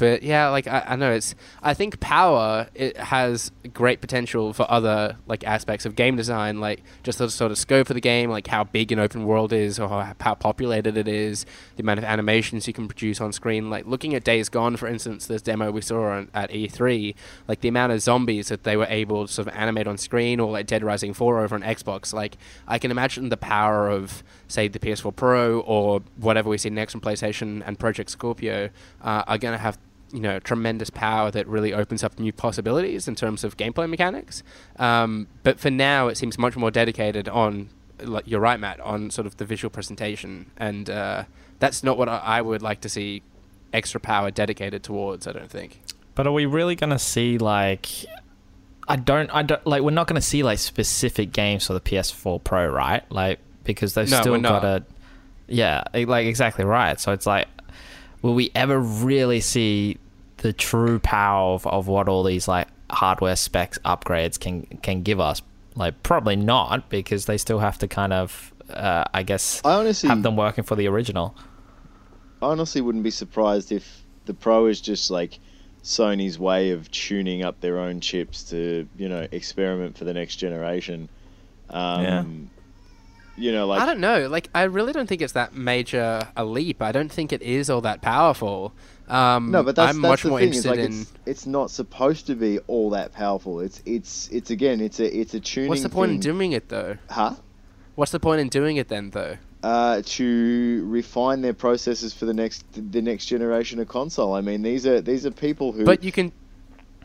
but 0.00 0.22
yeah, 0.22 0.48
like 0.48 0.66
I, 0.66 0.82
I 0.88 0.96
know 0.96 1.12
it's. 1.12 1.34
I 1.62 1.74
think 1.74 2.00
power 2.00 2.68
it 2.74 2.96
has 2.96 3.52
great 3.74 4.00
potential 4.00 4.54
for 4.54 4.64
other 4.70 5.18
like 5.26 5.44
aspects 5.44 5.84
of 5.84 5.94
game 5.94 6.16
design, 6.16 6.58
like 6.58 6.82
just 7.02 7.18
the 7.18 7.28
sort 7.28 7.52
of 7.52 7.58
scope 7.58 7.90
of 7.90 7.94
the 7.94 8.00
game, 8.00 8.30
like 8.30 8.46
how 8.46 8.64
big 8.64 8.92
an 8.92 8.98
open 8.98 9.26
world 9.26 9.52
is, 9.52 9.78
or 9.78 10.14
how, 10.18 10.34
populated 10.34 10.96
it 10.96 11.06
is, 11.06 11.44
the 11.76 11.82
amount 11.82 11.98
of 11.98 12.04
animations 12.04 12.66
you 12.66 12.72
can 12.72 12.88
produce 12.88 13.20
on 13.20 13.30
screen. 13.30 13.68
Like 13.68 13.84
looking 13.84 14.14
at 14.14 14.24
Days 14.24 14.48
Gone, 14.48 14.78
for 14.78 14.88
instance, 14.88 15.26
this 15.26 15.42
demo 15.42 15.70
we 15.70 15.82
saw 15.82 16.12
on, 16.12 16.30
at 16.32 16.50
E3, 16.50 17.14
like 17.46 17.60
the 17.60 17.68
amount 17.68 17.92
of 17.92 18.00
zombies 18.00 18.48
that 18.48 18.64
they 18.64 18.78
were 18.78 18.86
able 18.88 19.26
to 19.26 19.32
sort 19.32 19.48
of 19.48 19.54
animate 19.54 19.86
on 19.86 19.98
screen, 19.98 20.40
or 20.40 20.50
like 20.50 20.66
Dead 20.66 20.82
Rising 20.82 21.12
4 21.12 21.40
over 21.40 21.54
on 21.54 21.60
Xbox. 21.60 22.14
Like 22.14 22.38
I 22.66 22.78
can 22.78 22.90
imagine 22.90 23.28
the 23.28 23.36
power 23.36 23.90
of 23.90 24.24
say 24.48 24.66
the 24.66 24.78
PS4 24.78 25.14
Pro 25.14 25.60
or 25.60 26.00
whatever 26.16 26.48
we 26.48 26.56
see 26.56 26.70
next 26.70 26.94
on 26.94 27.02
PlayStation 27.02 27.62
and 27.66 27.78
Project 27.78 28.10
Scorpio 28.10 28.70
uh, 29.02 29.24
are 29.26 29.36
going 29.36 29.52
to 29.52 29.58
have 29.58 29.78
you 30.12 30.20
know 30.20 30.38
tremendous 30.40 30.90
power 30.90 31.30
that 31.30 31.46
really 31.46 31.72
opens 31.72 32.02
up 32.02 32.18
new 32.18 32.32
possibilities 32.32 33.06
in 33.06 33.14
terms 33.14 33.44
of 33.44 33.56
gameplay 33.56 33.88
mechanics. 33.88 34.42
Um, 34.76 35.28
but 35.42 35.60
for 35.60 35.70
now, 35.70 36.08
it 36.08 36.16
seems 36.16 36.38
much 36.38 36.56
more 36.56 36.70
dedicated 36.70 37.28
on, 37.28 37.70
like 38.02 38.26
you're 38.26 38.40
right, 38.40 38.58
Matt, 38.58 38.80
on 38.80 39.10
sort 39.10 39.26
of 39.26 39.36
the 39.36 39.44
visual 39.44 39.70
presentation, 39.70 40.50
and 40.56 40.90
uh, 40.90 41.24
that's 41.58 41.84
not 41.84 41.96
what 41.98 42.08
I, 42.08 42.42
would 42.42 42.62
like 42.62 42.80
to 42.82 42.88
see 42.88 43.22
extra 43.72 44.00
power 44.00 44.30
dedicated 44.30 44.82
towards. 44.82 45.26
I 45.26 45.32
don't 45.32 45.50
think. 45.50 45.80
But 46.14 46.26
are 46.26 46.32
we 46.32 46.46
really 46.46 46.74
gonna 46.74 46.98
see 46.98 47.38
like? 47.38 47.88
I 48.88 48.96
don't. 48.96 49.30
I 49.30 49.42
don't 49.42 49.64
like. 49.66 49.82
We're 49.82 49.90
not 49.92 50.08
gonna 50.08 50.20
see 50.20 50.42
like 50.42 50.58
specific 50.58 51.32
games 51.32 51.66
for 51.66 51.74
the 51.74 51.80
PS4 51.80 52.42
Pro, 52.42 52.66
right? 52.66 53.04
Like 53.12 53.38
because 53.64 53.94
they've 53.94 54.10
No, 54.10 54.20
still 54.20 54.40
got 54.40 54.64
a. 54.64 54.84
Yeah, 55.46 55.84
like 55.94 56.26
exactly 56.26 56.64
right. 56.64 56.98
So 56.98 57.12
it's 57.12 57.26
like, 57.26 57.48
will 58.22 58.34
we 58.34 58.50
ever 58.54 58.78
really 58.78 59.40
see 59.40 59.98
the 60.38 60.52
true 60.52 60.98
power 60.98 61.54
of, 61.54 61.66
of 61.66 61.86
what 61.86 62.08
all 62.08 62.22
these 62.22 62.48
like 62.48 62.68
hardware 62.90 63.36
specs 63.36 63.78
upgrades 63.84 64.38
can 64.38 64.62
can 64.82 65.02
give 65.02 65.20
us? 65.20 65.42
Like 65.76 66.02
probably 66.02 66.36
not 66.36 66.90
because 66.90 67.26
they 67.26 67.38
still 67.38 67.60
have 67.60 67.78
to 67.78 67.88
kind 67.88 68.12
of, 68.12 68.52
uh, 68.70 69.04
I 69.14 69.22
guess, 69.22 69.62
I 69.64 69.74
honestly 69.74 70.08
have 70.08 70.22
them 70.22 70.36
working 70.36 70.64
for 70.64 70.76
the 70.76 70.88
original. 70.88 71.34
I 72.42 72.46
honestly 72.46 72.80
wouldn't 72.80 73.04
be 73.04 73.10
surprised 73.10 73.70
if 73.70 74.02
the 74.26 74.34
Pro 74.34 74.66
is 74.66 74.80
just 74.80 75.10
like 75.10 75.38
Sony's 75.82 76.38
way 76.38 76.70
of 76.70 76.90
tuning 76.90 77.42
up 77.42 77.60
their 77.60 77.78
own 77.78 78.00
chips 78.00 78.44
to, 78.44 78.88
you 78.96 79.08
know, 79.08 79.26
experiment 79.30 79.96
for 79.96 80.04
the 80.04 80.12
next 80.12 80.36
generation. 80.36 81.08
Um, 81.70 82.02
Yeah. 82.02 82.24
You 83.40 83.52
know, 83.52 83.66
like 83.66 83.80
I 83.80 83.86
don't 83.86 84.00
know. 84.00 84.28
Like 84.28 84.48
I 84.54 84.64
really 84.64 84.92
don't 84.92 85.08
think 85.08 85.22
it's 85.22 85.32
that 85.32 85.54
major 85.54 86.28
a 86.36 86.44
leap. 86.44 86.82
I 86.82 86.92
don't 86.92 87.10
think 87.10 87.32
it 87.32 87.42
is 87.42 87.70
all 87.70 87.80
that 87.80 88.02
powerful. 88.02 88.72
Um, 89.08 89.50
no, 89.50 89.62
but 89.62 89.74
that's, 89.74 89.94
I'm 89.94 90.02
that's 90.02 90.10
much 90.10 90.22
the 90.22 90.28
more 90.28 90.38
thing. 90.38 90.48
Interested 90.48 90.70
like 90.70 90.78
in. 90.78 91.00
it's 91.00 91.12
it's 91.26 91.46
not 91.46 91.70
supposed 91.70 92.26
to 92.26 92.34
be 92.34 92.58
all 92.66 92.90
that 92.90 93.12
powerful. 93.12 93.60
It's 93.60 93.82
it's 93.86 94.28
it's 94.28 94.50
again, 94.50 94.80
it's 94.80 95.00
a 95.00 95.18
it's 95.18 95.34
a 95.34 95.40
tuning. 95.40 95.68
What's 95.68 95.82
the 95.82 95.88
point 95.88 96.12
in 96.12 96.20
doing 96.20 96.52
it 96.52 96.68
though? 96.68 96.98
Huh? 97.08 97.34
What's 97.94 98.12
the 98.12 98.20
point 98.20 98.40
in 98.40 98.48
doing 98.48 98.76
it 98.76 98.88
then 98.88 99.10
though? 99.10 99.36
uh, 99.62 100.02
to 100.04 100.86
refine 100.88 101.42
their 101.42 101.52
processes 101.52 102.12
for 102.12 102.24
the 102.24 102.34
next 102.34 102.64
the 102.72 103.02
next 103.02 103.26
generation 103.26 103.78
of 103.78 103.88
console. 103.88 104.34
I 104.34 104.40
mean, 104.40 104.62
these 104.62 104.86
are 104.86 105.00
these 105.00 105.26
are 105.26 105.30
people 105.30 105.72
who. 105.72 105.84
But 105.84 106.02
you 106.02 106.12
can 106.12 106.32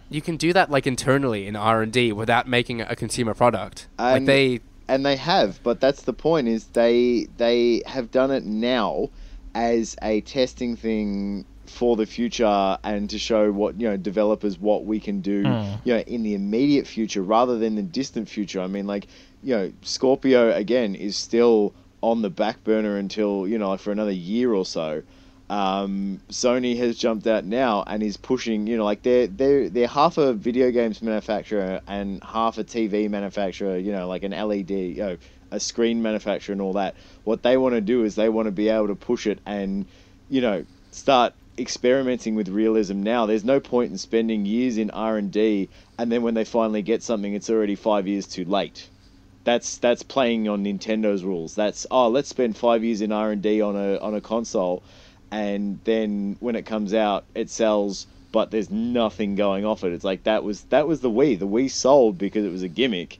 you 0.10 0.22
can 0.22 0.38
do 0.38 0.54
that 0.54 0.70
like 0.70 0.88
internally 0.88 1.48
in 1.48 1.56
R 1.56 1.82
and 1.82 1.92
D 1.92 2.12
without 2.12 2.48
making 2.48 2.82
a 2.82 2.96
consumer 2.96 3.34
product. 3.34 3.88
like 3.98 4.26
they 4.26 4.62
and 4.88 5.06
they 5.06 5.16
have, 5.16 5.60
but 5.64 5.80
that's 5.80 6.04
the 6.04 6.14
point. 6.14 6.48
Is 6.48 6.66
they 6.68 7.28
they 7.38 7.82
have 7.86 8.12
done 8.12 8.32
it 8.32 8.46
now 8.46 9.10
as 9.54 9.96
a 10.02 10.22
testing 10.22 10.76
thing 10.76 11.46
for 11.66 11.96
the 11.96 12.06
future 12.06 12.78
and 12.84 13.10
to 13.10 13.18
show 13.18 13.52
what 13.52 13.80
you 13.82 13.88
know 13.90 13.98
developers 13.98 14.60
what 14.60 14.86
we 14.86 15.00
can 15.00 15.22
do 15.22 15.42
Hmm. 15.44 15.74
you 15.84 15.94
know 15.96 16.00
in 16.02 16.22
the 16.22 16.36
immediate 16.36 16.86
future 16.86 17.24
rather 17.24 17.58
than 17.58 17.74
the 17.74 17.82
distant 17.82 18.30
future 18.30 18.62
i 18.62 18.68
mean 18.68 18.86
like 18.86 19.08
you 19.42 19.56
know 19.56 19.74
scorpio 19.82 20.54
again 20.54 20.94
is 20.94 21.18
still 21.18 21.74
on 22.02 22.22
the 22.22 22.30
back 22.30 22.64
burner 22.64 22.98
until 22.98 23.48
you 23.48 23.58
know 23.58 23.76
for 23.78 23.92
another 23.92 24.12
year 24.12 24.54
or 24.54 24.64
so 24.64 25.02
um, 25.50 26.22
Sony 26.30 26.78
has 26.78 26.98
jumped 26.98 27.28
out 27.28 27.46
now 27.46 27.84
and 27.86 28.02
is 28.02 28.18
pushing. 28.18 28.68
You 28.68 28.78
know, 28.78 28.86
like 28.86 29.04
they're 29.04 29.28
they're 29.28 29.70
they're 29.70 29.88
half 29.88 30.18
a 30.18 30.34
video 30.34 30.72
games 30.72 31.02
manufacturer 31.02 31.82
and 31.88 32.24
half 32.24 32.58
a 32.58 32.64
TV 32.64 33.10
manufacturer. 33.10 33.78
You 33.78 33.92
know, 33.92 34.08
like 34.08 34.24
an 34.24 34.32
LED, 34.32 34.72
you 34.72 34.96
know, 34.96 35.18
a 35.52 35.60
screen 35.60 36.02
manufacturer 36.02 36.54
and 36.54 36.62
all 36.62 36.74
that. 36.74 36.96
What 37.24 37.44
they 37.44 37.58
want 37.58 37.76
to 37.76 37.82
do 37.82 38.04
is 38.04 38.16
they 38.16 38.30
want 38.30 38.48
to 38.48 38.52
be 38.52 38.70
able 38.70 38.88
to 38.88 38.96
push 38.96 39.28
it 39.28 39.40
and, 39.46 39.86
you 40.30 40.42
know, 40.42 40.66
start 40.92 41.34
experimenting 41.58 42.36
with 42.36 42.50
realism 42.50 43.02
now. 43.02 43.26
There's 43.26 43.46
no 43.46 43.60
point 43.60 43.92
in 43.92 43.98
spending 43.98 44.46
years 44.46 44.78
in 44.78 44.90
R 44.90 45.18
and 45.18 45.32
D 45.32 45.70
and 45.98 46.12
then 46.12 46.24
when 46.24 46.34
they 46.34 46.44
finally 46.44 46.82
get 46.82 47.04
something, 47.04 47.34
it's 47.34 47.50
already 47.50 47.76
five 47.76 48.08
years 48.08 48.28
too 48.28 48.46
late. 48.46 48.90
That's 49.46 49.78
that's 49.78 50.04
playing 50.04 50.50
on 50.50 50.64
Nintendo's 50.64 51.24
rules. 51.24 51.56
That's 51.56 51.86
oh, 51.92 52.10
let's 52.10 52.30
spend 52.30 52.58
five 52.58 52.84
years 52.84 53.02
in 53.02 53.12
R 53.12 53.32
and 53.32 53.42
D 53.42 53.62
on 53.62 53.76
a 53.76 53.98
on 54.00 54.16
a 54.16 54.22
console, 54.22 54.84
and 55.32 55.80
then 55.84 56.38
when 56.40 56.56
it 56.56 56.66
comes 56.66 56.94
out, 56.94 57.26
it 57.34 57.50
sells, 57.50 58.08
but 58.32 58.52
there's 58.52 58.70
nothing 58.70 59.36
going 59.36 59.66
off 59.66 59.84
it. 59.84 59.94
It's 59.94 60.04
like 60.04 60.24
that 60.24 60.44
was 60.44 60.64
that 60.66 60.88
was 60.88 61.02
the 61.02 61.10
Wii. 61.10 61.38
The 61.40 61.48
Wii 61.48 61.70
sold 61.70 62.18
because 62.18 62.46
it 62.46 62.52
was 62.52 62.64
a 62.64 62.68
gimmick, 62.68 63.20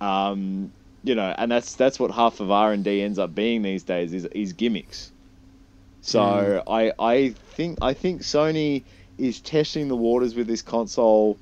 um, 0.00 0.72
you 1.04 1.14
know, 1.14 1.34
and 1.36 1.50
that's 1.50 1.74
that's 1.74 1.98
what 1.98 2.10
half 2.10 2.40
of 2.40 2.50
R 2.50 2.72
and 2.72 2.84
D 2.84 3.02
ends 3.02 3.18
up 3.18 3.34
being 3.34 3.62
these 3.62 3.82
days 3.82 4.12
is 4.12 4.24
is 4.26 4.52
gimmicks. 4.52 5.12
So 6.00 6.62
I 6.66 6.92
I 6.98 7.30
think 7.56 7.78
I 7.82 7.92
think 7.92 8.22
Sony 8.22 8.84
is 9.18 9.40
testing 9.40 9.88
the 9.88 9.96
waters 9.96 10.34
with 10.34 10.46
this 10.46 10.62
console 10.62 11.38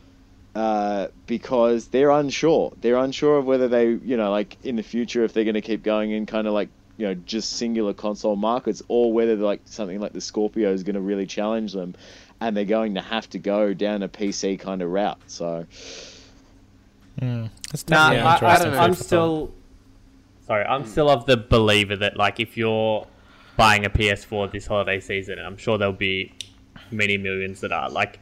uh, 0.56 1.08
because 1.26 1.88
they're 1.88 2.10
unsure. 2.10 2.72
They're 2.80 2.96
unsure 2.96 3.36
of 3.36 3.44
whether 3.44 3.68
they, 3.68 3.90
you 3.90 4.16
know, 4.16 4.30
like 4.30 4.56
in 4.64 4.76
the 4.76 4.82
future, 4.82 5.22
if 5.22 5.34
they're 5.34 5.44
going 5.44 5.54
to 5.54 5.60
keep 5.60 5.82
going 5.82 6.12
in 6.12 6.24
kind 6.24 6.46
of 6.46 6.54
like, 6.54 6.70
you 6.96 7.06
know, 7.06 7.14
just 7.14 7.54
singular 7.54 7.92
console 7.92 8.36
markets, 8.36 8.82
or 8.88 9.12
whether 9.12 9.36
like 9.36 9.60
something 9.64 10.00
like 10.00 10.12
the 10.12 10.20
Scorpio 10.20 10.72
is 10.72 10.82
going 10.82 10.94
to 10.94 11.00
really 11.00 11.26
challenge 11.26 11.72
them. 11.72 11.94
and 12.40 12.56
they're 12.56 12.64
going 12.64 12.94
to 12.94 13.00
have 13.00 13.28
to 13.30 13.38
go 13.38 13.72
down 13.72 14.02
a 14.02 14.08
PC 14.08 14.58
kind 14.58 14.82
of 14.82 14.90
route. 14.90 15.18
So, 15.26 15.66
mm. 17.20 17.50
nah, 17.88 18.10
I, 18.10 18.38
I, 18.38 18.84
I'm 18.84 18.94
still 18.94 19.52
sorry. 20.46 20.64
I'm 20.64 20.86
still 20.86 21.08
of 21.10 21.26
the 21.26 21.36
believer 21.36 21.96
that 21.96 22.16
like 22.16 22.40
if 22.40 22.56
you're 22.56 23.06
buying 23.56 23.84
a 23.84 23.90
PS4 23.90 24.52
this 24.52 24.66
holiday 24.66 25.00
season, 25.00 25.38
I'm 25.38 25.56
sure 25.56 25.78
there'll 25.78 25.94
be 25.94 26.32
many 26.90 27.16
millions 27.16 27.60
that 27.60 27.72
are 27.72 27.90
like 27.90 28.20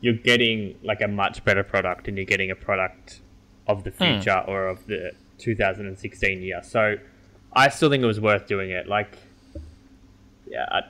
you're 0.00 0.14
getting 0.14 0.76
like 0.82 1.00
a 1.00 1.08
much 1.08 1.44
better 1.44 1.64
product 1.64 2.08
and 2.08 2.16
you're 2.16 2.26
getting 2.26 2.50
a 2.50 2.54
product 2.54 3.20
of 3.66 3.84
the 3.84 3.90
hmm. 3.90 4.04
future 4.04 4.30
mm. 4.30 4.48
or 4.48 4.68
of 4.68 4.86
the 4.86 5.12
2016 5.38 6.42
year. 6.42 6.60
So 6.62 6.96
I 7.54 7.68
still 7.68 7.90
think 7.90 8.02
it 8.02 8.06
was 8.06 8.20
worth 8.20 8.46
doing 8.46 8.70
it. 8.70 8.88
Like, 8.88 9.18
yeah, 10.46 10.66
I, 10.70 10.80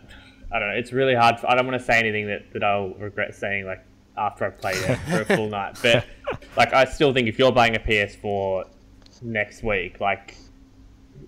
I 0.52 0.58
don't 0.58 0.68
know. 0.68 0.74
It's 0.74 0.92
really 0.92 1.14
hard. 1.14 1.40
For, 1.40 1.50
I 1.50 1.54
don't 1.54 1.66
want 1.66 1.78
to 1.78 1.84
say 1.84 1.98
anything 1.98 2.26
that, 2.28 2.52
that 2.52 2.64
I'll 2.64 2.90
regret 2.94 3.34
saying 3.34 3.66
like 3.66 3.84
after 4.16 4.44
I've 4.46 4.58
played 4.58 4.76
it 4.76 4.96
for 5.08 5.20
a 5.22 5.36
full 5.36 5.48
night. 5.48 5.78
But 5.82 6.06
like, 6.56 6.72
I 6.72 6.84
still 6.84 7.12
think 7.12 7.28
if 7.28 7.38
you're 7.38 7.52
buying 7.52 7.76
a 7.76 7.80
PS4 7.80 8.68
next 9.22 9.62
week, 9.62 10.00
like 10.00 10.36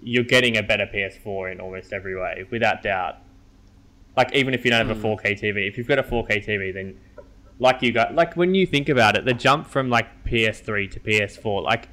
you're 0.02 0.24
getting 0.24 0.56
a 0.56 0.62
better 0.62 0.86
PS4 0.86 1.52
in 1.52 1.60
almost 1.60 1.92
every 1.92 2.18
way, 2.18 2.44
without 2.50 2.82
doubt. 2.82 3.16
Like 4.16 4.32
even 4.34 4.54
if 4.54 4.64
you 4.64 4.70
don't 4.70 4.86
have 4.86 4.96
a 4.96 5.00
4K 5.00 5.38
hmm. 5.38 5.44
TV, 5.44 5.68
if 5.68 5.76
you've 5.76 5.88
got 5.88 5.98
a 5.98 6.02
4K 6.02 6.46
TV, 6.46 6.72
then 6.72 6.98
like 7.58 7.82
you 7.82 7.92
got 7.92 8.14
like 8.14 8.36
when 8.36 8.54
you 8.54 8.66
think 8.66 8.88
about 8.88 9.16
it, 9.16 9.24
the 9.24 9.34
jump 9.34 9.66
from 9.66 9.90
like 9.90 10.24
PS3 10.24 10.90
to 10.92 11.00
PS4, 11.00 11.62
like 11.62 11.88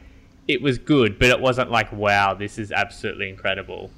it 0.48 0.62
was 0.62 0.78
good, 0.78 1.20
but 1.20 1.30
it 1.30 1.40
wasn't 1.40 1.72
like 1.72 1.92
wow, 1.92 2.34
this 2.34 2.58
is 2.58 2.72
absolutely 2.72 3.30
incredible. 3.30 3.92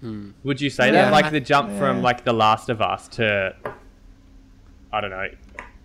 Hmm. 0.00 0.30
Would 0.44 0.60
you 0.60 0.70
say 0.70 0.86
yeah. 0.86 1.06
that? 1.06 1.12
Like 1.12 1.30
the 1.30 1.40
jump 1.40 1.70
yeah. 1.70 1.78
from 1.78 2.02
like 2.02 2.24
The 2.24 2.32
Last 2.32 2.68
of 2.68 2.80
Us 2.80 3.08
to 3.08 3.54
I 4.92 5.00
don't 5.00 5.10
know. 5.10 5.28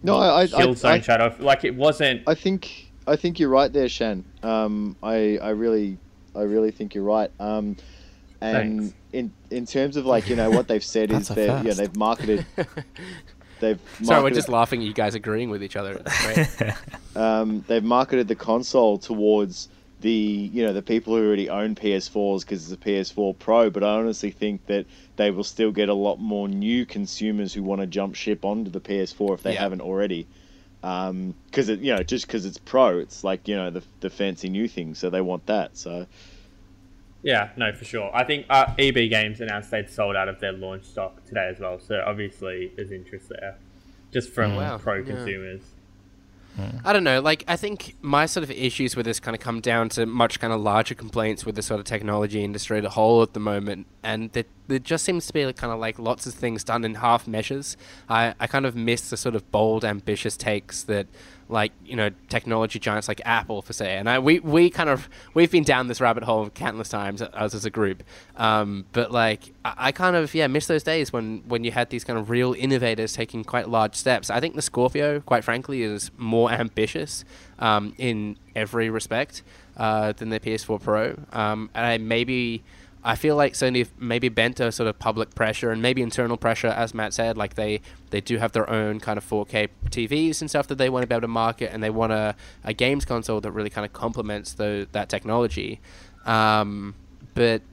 No, 0.04 0.17
I, 0.17 0.41
I, 0.41 0.48
Killzone 0.48 0.86
I, 0.89 1.02
Shadow. 1.02 1.36
Like 1.39 1.63
it 1.63 1.76
wasn't. 1.76 2.24
I 2.28 2.36
think 2.36 2.91
I 3.08 3.15
think 3.15 3.39
you're 3.39 3.50
right 3.50 3.72
there, 3.72 3.89
Shan. 3.89 4.24
Um, 4.44 4.96
I 5.04 5.38
I 5.41 5.50
really 5.50 5.98
I 6.36 6.41
really 6.41 6.72
think 6.72 6.96
you're 6.96 7.04
right. 7.04 7.32
Um, 7.39 7.78
and 8.41 8.80
Thanks. 8.80 8.96
in 9.13 9.34
in 9.50 9.65
terms 9.65 9.98
of 9.98 10.06
like 10.06 10.30
you 10.30 10.36
know 10.36 10.50
what 10.50 10.67
they've 10.67 10.84
said 10.84 11.12
is 11.12 11.28
that 11.30 11.65
yeah 11.65 11.74
they've 11.74 11.96
marketed 11.96 12.46
they've 13.62 13.80
marketed, 13.80 14.08
sorry 14.08 14.24
we're 14.24 14.30
just 14.32 14.50
laughing 14.50 14.82
at 14.82 14.88
you 14.88 14.93
guys 14.93 15.15
agreeing 15.15 15.50
with 15.50 15.63
each 15.63 15.78
other. 15.78 16.04
um, 17.15 17.63
they've 17.67 17.84
marketed 17.84 18.28
the 18.28 18.36
console 18.36 18.97
towards 18.97 19.69
the 20.02 20.12
you 20.12 20.63
know 20.63 20.74
the 20.74 20.82
people 20.82 21.15
who 21.15 21.26
already 21.26 21.50
own 21.50 21.76
PS4s 21.76 22.41
because 22.41 22.69
it's 22.69 22.82
a 22.82 22.86
PS4 22.86 23.38
Pro, 23.39 23.69
but 23.69 23.84
I 23.84 23.93
honestly 23.93 24.32
think 24.32 24.65
that 24.65 24.86
they 25.15 25.32
will 25.32 25.43
still 25.43 25.71
get 25.71 25.89
a 25.89 25.93
lot 25.93 26.19
more 26.19 26.50
new 26.50 26.86
consumers 26.86 27.54
who 27.54 27.63
want 27.63 27.82
to 27.82 27.88
jump 27.88 28.15
ship 28.15 28.43
onto 28.43 28.69
the 28.69 28.82
PS4 28.82 29.36
if 29.36 29.43
they 29.43 29.54
yeah. 29.54 29.62
haven't 29.62 29.82
already. 29.82 30.28
Because 30.82 31.10
um, 31.10 31.36
it 31.56 31.80
you 31.80 31.95
know 31.95 32.04
just 32.04 32.26
because 32.26 32.45
it's 32.45 32.58
Pro, 32.58 32.97
it's 32.97 33.24
like 33.24 33.47
you 33.47 33.56
know 33.56 33.69
the 33.69 33.84
the 34.02 34.10
fancy 34.10 34.50
new 34.50 34.67
thing, 34.67 34.95
so 34.95 35.10
they 35.10 35.21
want 35.21 35.45
that. 35.45 35.78
So 35.78 36.08
yeah, 37.23 37.49
no, 37.55 37.71
for 37.73 37.86
sure. 37.86 38.10
I 38.13 38.23
think 38.23 38.45
uh, 38.49 38.73
EB 38.77 39.10
Games 39.10 39.41
announced 39.41 39.71
they'd 39.71 39.89
sold 39.89 40.15
out 40.15 40.27
of 40.27 40.39
their 40.39 40.53
launch 40.53 40.86
stock 40.86 41.23
today 41.25 41.49
as 41.53 41.60
well. 41.60 41.79
So 41.79 42.03
obviously 42.05 42.71
there's 42.75 42.91
interest 42.91 43.29
there, 43.29 43.57
just 44.12 44.31
from 44.31 44.55
wow. 44.55 44.77
pro 44.77 44.95
yeah. 44.95 45.05
consumers. 45.05 45.62
I 46.84 46.93
don't 46.93 47.03
know. 47.03 47.21
Like, 47.21 47.43
I 47.47 47.55
think 47.55 47.95
my 48.01 48.25
sort 48.25 48.43
of 48.43 48.51
issues 48.51 48.95
with 48.95 49.05
this 49.05 49.19
kind 49.19 49.36
of 49.36 49.41
come 49.41 49.62
down 49.62 49.89
to 49.89 50.05
much 50.05 50.39
kind 50.39 50.51
of 50.51 50.62
larger 50.62 50.95
complaints 50.95 51.45
with 51.45 51.55
the 51.55 51.62
sort 51.62 51.79
of 51.79 51.86
technology 51.86 52.43
industry 52.43 52.79
as 52.79 52.86
a 52.86 52.89
whole 52.89 53.21
at 53.21 53.34
the 53.34 53.39
moment, 53.39 53.88
and 54.03 54.31
there, 54.34 54.43
there 54.67 54.79
just 54.79 55.05
seems 55.05 55.27
to 55.27 55.34
be 55.34 55.45
like, 55.45 55.55
kind 55.55 55.71
of 55.71 55.79
like 55.79 55.97
lots 55.97 56.25
of 56.27 56.34
things 56.34 56.63
done 56.63 56.84
in 56.84 56.95
half 56.95 57.27
measures. 57.27 57.77
I, 58.10 58.34
I 58.39 58.47
kind 58.47 58.65
of 58.65 58.75
miss 58.75 59.10
the 59.10 59.17
sort 59.17 59.36
of 59.36 59.49
bold, 59.51 59.86
ambitious 59.86 60.36
takes 60.36 60.84
that 60.84 61.07
like 61.51 61.71
you 61.85 61.95
know 61.95 62.09
technology 62.29 62.79
giants 62.79 63.07
like 63.07 63.21
Apple 63.25 63.61
for 63.61 63.73
say, 63.73 63.97
and 63.97 64.09
I, 64.09 64.19
we 64.19 64.39
we 64.39 64.69
kind 64.69 64.89
of 64.89 65.09
we've 65.33 65.51
been 65.51 65.63
down 65.63 65.87
this 65.87 65.99
rabbit 65.99 66.23
hole 66.23 66.49
countless 66.49 66.89
times 66.89 67.21
as 67.21 67.53
as 67.53 67.65
a 67.65 67.69
group. 67.69 68.03
Um, 68.37 68.85
but 68.93 69.11
like 69.11 69.53
I, 69.65 69.73
I, 69.77 69.91
kind 69.91 70.15
of 70.15 70.33
yeah 70.33 70.47
miss 70.47 70.67
those 70.67 70.83
days 70.83 71.11
when 71.11 71.43
when 71.47 71.63
you 71.63 71.71
had 71.71 71.89
these 71.89 72.03
kind 72.03 72.17
of 72.17 72.29
real 72.29 72.53
innovators 72.53 73.13
taking 73.13 73.43
quite 73.43 73.69
large 73.69 73.95
steps. 73.95 74.29
I 74.29 74.39
think 74.39 74.55
the 74.55 74.61
Scorpio, 74.61 75.19
quite 75.19 75.43
frankly, 75.43 75.83
is 75.83 76.11
more 76.17 76.51
ambitious 76.51 77.25
um, 77.59 77.93
in 77.97 78.37
every 78.55 78.89
respect 78.89 79.43
uh, 79.77 80.13
than 80.13 80.29
the 80.29 80.39
PS4 80.39 80.81
Pro, 80.81 81.15
um, 81.33 81.69
and 81.73 81.85
I 81.85 81.97
maybe 81.97 82.63
I 83.03 83.15
feel 83.15 83.35
like 83.35 83.53
Sony 83.53 83.87
maybe 83.97 84.29
bent 84.29 84.57
to 84.57 84.71
sort 84.71 84.87
of 84.87 84.99
public 84.99 85.33
pressure 85.33 85.71
and 85.71 85.81
maybe 85.81 86.01
internal 86.01 86.37
pressure, 86.37 86.67
as 86.67 86.93
Matt 86.93 87.13
said. 87.13 87.35
Like 87.35 87.55
they, 87.55 87.81
they 88.11 88.21
do 88.21 88.37
have 88.37 88.51
their 88.51 88.69
own 88.69 88.99
kind 88.99 89.17
of 89.17 89.27
4K 89.27 89.69
TVs 89.89 90.41
and 90.41 90.49
stuff 90.49 90.67
that 90.67 90.77
they 90.77 90.89
want 90.89 91.03
to 91.03 91.07
be 91.07 91.15
able 91.15 91.21
to 91.21 91.27
market, 91.27 91.71
and 91.73 91.81
they 91.81 91.89
want 91.89 92.11
a, 92.13 92.35
a 92.63 92.73
games 92.73 93.05
console 93.05 93.41
that 93.41 93.51
really 93.51 93.69
kind 93.69 93.85
of 93.85 93.93
complements 93.93 94.53
that 94.53 95.09
technology. 95.09 95.79
Um, 96.25 96.93
but 97.33 97.63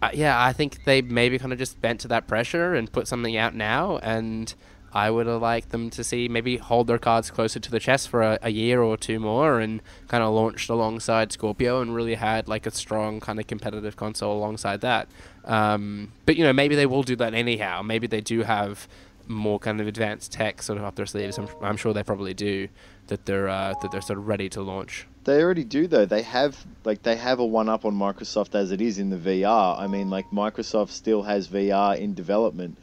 uh, 0.00 0.10
yeah, 0.12 0.42
I 0.42 0.52
think 0.52 0.84
they 0.84 1.02
maybe 1.02 1.38
kind 1.38 1.52
of 1.52 1.58
just 1.58 1.80
bent 1.80 2.00
to 2.00 2.08
that 2.08 2.26
pressure 2.26 2.74
and 2.74 2.90
put 2.90 3.08
something 3.08 3.36
out 3.36 3.54
now, 3.54 3.98
and 3.98 4.54
I 4.94 5.10
would 5.10 5.26
have 5.26 5.40
liked 5.40 5.70
them 5.70 5.88
to 5.90 6.04
see 6.04 6.28
maybe 6.28 6.58
hold 6.58 6.86
their 6.86 6.98
cards 6.98 7.30
closer 7.30 7.58
to 7.58 7.70
the 7.70 7.80
chest 7.80 8.08
for 8.08 8.22
a, 8.22 8.38
a 8.42 8.50
year 8.50 8.82
or 8.82 8.96
two 8.96 9.18
more 9.18 9.58
and 9.58 9.80
kind 10.08 10.22
of 10.22 10.34
launched 10.34 10.68
alongside 10.68 11.32
Scorpio 11.32 11.80
and 11.80 11.94
really 11.94 12.14
had 12.14 12.46
like 12.46 12.66
a 12.66 12.70
strong 12.70 13.18
kind 13.20 13.40
of 13.40 13.46
competitive 13.46 13.96
console 13.96 14.36
alongside 14.36 14.82
that. 14.82 15.08
Um, 15.44 16.12
but 16.26 16.36
you 16.36 16.44
know, 16.44 16.52
maybe 16.52 16.76
they 16.76 16.86
will 16.86 17.02
do 17.02 17.16
that 17.16 17.32
anyhow. 17.32 17.82
Maybe 17.82 18.06
they 18.06 18.20
do 18.20 18.42
have 18.42 18.86
more 19.28 19.58
kind 19.58 19.80
of 19.80 19.86
advanced 19.86 20.32
tech 20.32 20.62
sort 20.62 20.78
of 20.78 20.84
up 20.84 20.94
their 20.96 21.06
sleeves. 21.06 21.38
I'm, 21.38 21.48
I'm 21.62 21.76
sure 21.76 21.94
they 21.94 22.02
probably 22.02 22.34
do 22.34 22.68
that 23.06 23.24
they're 23.26 23.48
uh, 23.48 23.74
that 23.80 23.90
they're 23.92 24.00
sort 24.00 24.18
of 24.18 24.28
ready 24.28 24.48
to 24.50 24.62
launch. 24.62 25.06
They 25.24 25.42
already 25.42 25.64
do 25.64 25.86
though. 25.86 26.04
They 26.04 26.22
have 26.22 26.64
like 26.84 27.02
they 27.02 27.16
have 27.16 27.38
a 27.38 27.44
one 27.44 27.68
up 27.68 27.84
on 27.84 27.94
Microsoft 27.94 28.54
as 28.54 28.72
it 28.72 28.80
is 28.80 28.98
in 28.98 29.10
the 29.10 29.16
VR. 29.16 29.78
I 29.78 29.86
mean, 29.86 30.10
like 30.10 30.30
Microsoft 30.30 30.90
still 30.90 31.22
has 31.22 31.48
VR 31.48 31.98
in 31.98 32.14
development. 32.14 32.76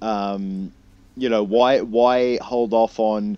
Um, 0.00 0.72
you 1.16 1.28
know 1.28 1.42
why 1.42 1.80
why 1.80 2.38
hold 2.38 2.72
off 2.72 2.98
on 2.98 3.36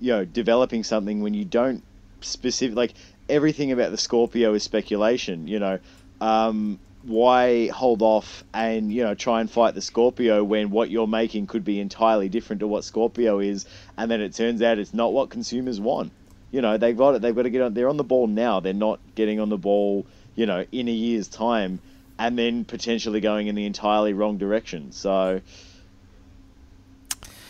you 0.00 0.12
know 0.12 0.24
developing 0.24 0.84
something 0.84 1.22
when 1.22 1.34
you 1.34 1.44
don't 1.44 1.82
specific 2.20 2.76
like 2.76 2.94
everything 3.28 3.72
about 3.72 3.90
the 3.90 3.98
Scorpio 3.98 4.54
is 4.54 4.62
speculation. 4.62 5.48
You 5.48 5.58
know, 5.58 5.78
um, 6.20 6.78
why 7.02 7.68
hold 7.68 8.02
off 8.02 8.44
and 8.52 8.92
you 8.92 9.02
know 9.02 9.14
try 9.14 9.40
and 9.40 9.50
fight 9.50 9.74
the 9.74 9.82
Scorpio 9.82 10.42
when 10.42 10.70
what 10.70 10.90
you're 10.90 11.06
making 11.06 11.46
could 11.46 11.64
be 11.64 11.80
entirely 11.80 12.28
different 12.28 12.60
to 12.60 12.66
what 12.66 12.84
Scorpio 12.84 13.40
is, 13.40 13.66
and 13.96 14.10
then 14.10 14.20
it 14.20 14.34
turns 14.34 14.62
out 14.62 14.78
it's 14.78 14.94
not 14.94 15.12
what 15.12 15.30
consumers 15.30 15.80
want. 15.80 16.12
You 16.50 16.62
know, 16.62 16.76
they've 16.76 16.96
got 16.96 17.16
it. 17.16 17.22
They've 17.22 17.34
got 17.34 17.42
to 17.42 17.50
get 17.50 17.62
on. 17.62 17.74
They're 17.74 17.88
on 17.88 17.96
the 17.96 18.04
ball 18.04 18.26
now. 18.26 18.60
They're 18.60 18.72
not 18.72 19.00
getting 19.14 19.40
on 19.40 19.48
the 19.48 19.58
ball. 19.58 20.06
You 20.36 20.46
know, 20.46 20.64
in 20.72 20.88
a 20.88 20.92
year's 20.92 21.28
time, 21.28 21.80
and 22.18 22.38
then 22.38 22.64
potentially 22.64 23.20
going 23.20 23.46
in 23.46 23.54
the 23.54 23.66
entirely 23.66 24.12
wrong 24.12 24.38
direction. 24.38 24.92
So 24.92 25.40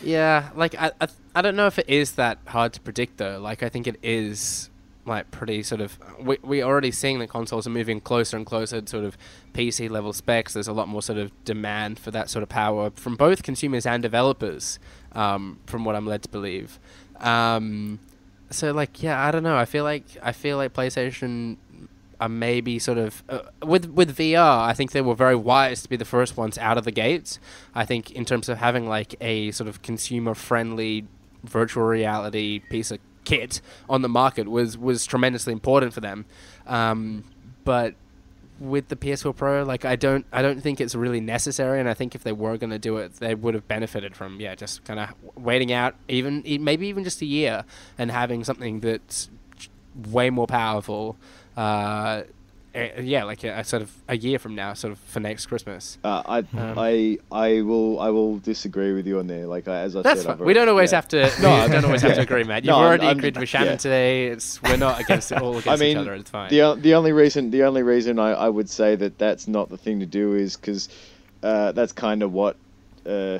yeah, 0.03 0.49
like 0.55 0.75
I, 0.75 0.91
I, 0.99 1.07
I 1.35 1.41
don't 1.41 1.55
know 1.55 1.67
if 1.67 1.79
it 1.79 1.89
is 1.89 2.13
that 2.13 2.39
hard 2.47 2.73
to 2.73 2.79
predict 2.79 3.17
though. 3.17 3.39
Like 3.39 3.63
I 3.63 3.69
think 3.69 3.87
it 3.87 3.97
is 4.03 4.69
like 5.05 5.29
pretty 5.29 5.61
sort 5.61 5.81
of 5.81 5.97
we 6.19 6.37
we 6.41 6.63
already 6.63 6.91
seeing 6.91 7.19
that 7.19 7.27
consoles 7.27 7.67
are 7.67 7.71
moving 7.71 8.01
closer 8.01 8.37
and 8.37 8.45
closer 8.45 8.81
to 8.81 8.87
sort 8.87 9.05
of 9.05 9.17
PC 9.53 9.89
level 9.89 10.13
specs. 10.13 10.53
There's 10.53 10.67
a 10.67 10.73
lot 10.73 10.87
more 10.87 11.01
sort 11.01 11.19
of 11.19 11.31
demand 11.45 11.99
for 11.99 12.11
that 12.11 12.29
sort 12.29 12.43
of 12.43 12.49
power 12.49 12.91
from 12.95 13.15
both 13.15 13.43
consumers 13.43 13.85
and 13.85 14.01
developers, 14.01 14.79
um, 15.13 15.59
from 15.65 15.85
what 15.85 15.95
I'm 15.95 16.07
led 16.07 16.23
to 16.23 16.29
believe. 16.29 16.79
Um, 17.19 17.99
so 18.49 18.71
like 18.71 19.01
yeah, 19.03 19.23
I 19.23 19.31
don't 19.31 19.43
know. 19.43 19.57
I 19.57 19.65
feel 19.65 19.83
like 19.83 20.05
I 20.21 20.31
feel 20.31 20.57
like 20.57 20.73
PlayStation 20.73 21.57
are 22.19 22.29
maybe 22.29 22.79
sort 22.79 22.97
of 22.97 23.23
uh, 23.29 23.39
with 23.63 23.85
with 23.85 24.15
VR. 24.15 24.59
I 24.59 24.73
think 24.73 24.91
they 24.91 25.01
were 25.01 25.15
very 25.15 25.35
wise 25.35 25.81
to 25.83 25.89
be 25.89 25.95
the 25.95 26.05
first 26.05 26.37
ones 26.37 26.57
out 26.57 26.77
of 26.77 26.85
the 26.85 26.91
gates. 26.91 27.39
I 27.73 27.85
think 27.85 28.11
in 28.11 28.25
terms 28.25 28.49
of 28.49 28.57
having 28.57 28.87
like 28.87 29.15
a 29.21 29.51
sort 29.51 29.67
of 29.67 29.81
consumer 29.81 30.33
friendly 30.33 31.05
virtual 31.43 31.83
reality 31.83 32.59
piece 32.69 32.91
of 32.91 32.99
kit 33.23 33.61
on 33.89 34.01
the 34.01 34.09
market 34.09 34.47
was 34.47 34.77
was 34.77 35.05
tremendously 35.05 35.53
important 35.53 35.93
for 35.93 36.01
them. 36.01 36.25
Um, 36.65 37.25
but 37.63 37.95
with 38.59 38.87
the 38.87 38.95
PS4 38.95 39.35
Pro, 39.35 39.63
like 39.63 39.83
I 39.83 39.95
don't 39.95 40.25
I 40.31 40.41
don't 40.41 40.61
think 40.61 40.79
it's 40.79 40.95
really 40.95 41.19
necessary, 41.19 41.79
and 41.79 41.89
I 41.89 41.93
think 41.93 42.15
if 42.15 42.23
they 42.23 42.31
were 42.31 42.57
going 42.57 42.69
to 42.69 42.79
do 42.79 42.97
it, 42.97 43.15
they 43.15 43.35
would 43.35 43.53
have 43.53 43.67
benefited 43.67 44.15
from 44.15 44.39
yeah 44.39 44.55
just 44.55 44.85
kind 44.85 44.99
of 44.99 45.09
waiting 45.35 45.73
out 45.73 45.95
even 46.07 46.43
maybe 46.61 46.87
even 46.87 47.03
just 47.03 47.21
a 47.21 47.25
year 47.25 47.65
and 47.97 48.11
having 48.11 48.43
something 48.43 48.79
that's 48.79 49.29
way 50.09 50.29
more 50.29 50.47
powerful 50.47 51.17
uh, 51.57 52.23
eh, 52.73 53.01
yeah, 53.01 53.23
like 53.23 53.43
a, 53.43 53.59
a, 53.59 53.63
sort 53.63 53.81
of 53.81 53.91
a 54.07 54.17
year 54.17 54.39
from 54.39 54.55
now, 54.55 54.73
sort 54.73 54.93
of 54.93 54.99
for 54.99 55.19
next 55.19 55.45
Christmas. 55.45 55.97
Uh, 56.03 56.23
I, 56.25 56.37
um, 56.39 56.77
I, 56.77 57.17
I 57.31 57.61
will, 57.61 57.99
I 57.99 58.09
will 58.09 58.39
disagree 58.39 58.93
with 58.93 59.07
you 59.07 59.19
on 59.19 59.27
there. 59.27 59.47
Like 59.47 59.67
as 59.67 59.95
I 59.95 60.01
that's 60.01 60.23
said, 60.23 60.37
fine. 60.37 60.45
we 60.45 60.53
don't 60.53 60.69
always 60.69 60.91
yeah. 60.91 60.97
have 60.97 61.07
to. 61.09 61.31
No, 61.41 61.51
I 61.51 61.67
don't 61.67 61.85
always 61.85 62.01
have 62.01 62.15
to 62.15 62.21
agree, 62.21 62.43
Matt. 62.43 62.63
You've 62.63 62.71
no, 62.71 62.77
already 62.77 63.07
I'm, 63.07 63.17
agreed 63.17 63.37
I'm, 63.37 63.41
with 63.41 63.49
Shannon 63.49 63.73
yeah. 63.73 63.77
today. 63.77 64.27
It's 64.27 64.61
we're 64.63 64.77
not 64.77 64.99
against 64.99 65.31
it 65.31 65.41
all 65.41 65.57
against 65.57 65.67
I 65.67 65.75
mean, 65.75 65.97
each 65.97 66.01
other. 66.01 66.13
It's 66.13 66.29
fine. 66.29 66.49
The 66.49 66.75
the 66.79 66.95
only 66.95 67.11
reason 67.11 67.51
the 67.51 67.63
only 67.63 67.83
reason 67.83 68.19
I, 68.19 68.31
I 68.31 68.49
would 68.49 68.69
say 68.69 68.95
that 68.95 69.17
that's 69.17 69.47
not 69.47 69.69
the 69.69 69.77
thing 69.77 69.99
to 69.99 70.05
do 70.05 70.35
is 70.35 70.55
because 70.55 70.89
uh, 71.43 71.71
that's 71.71 71.93
kind 71.93 72.23
of 72.23 72.33
what. 72.33 72.57
Uh, 73.05 73.39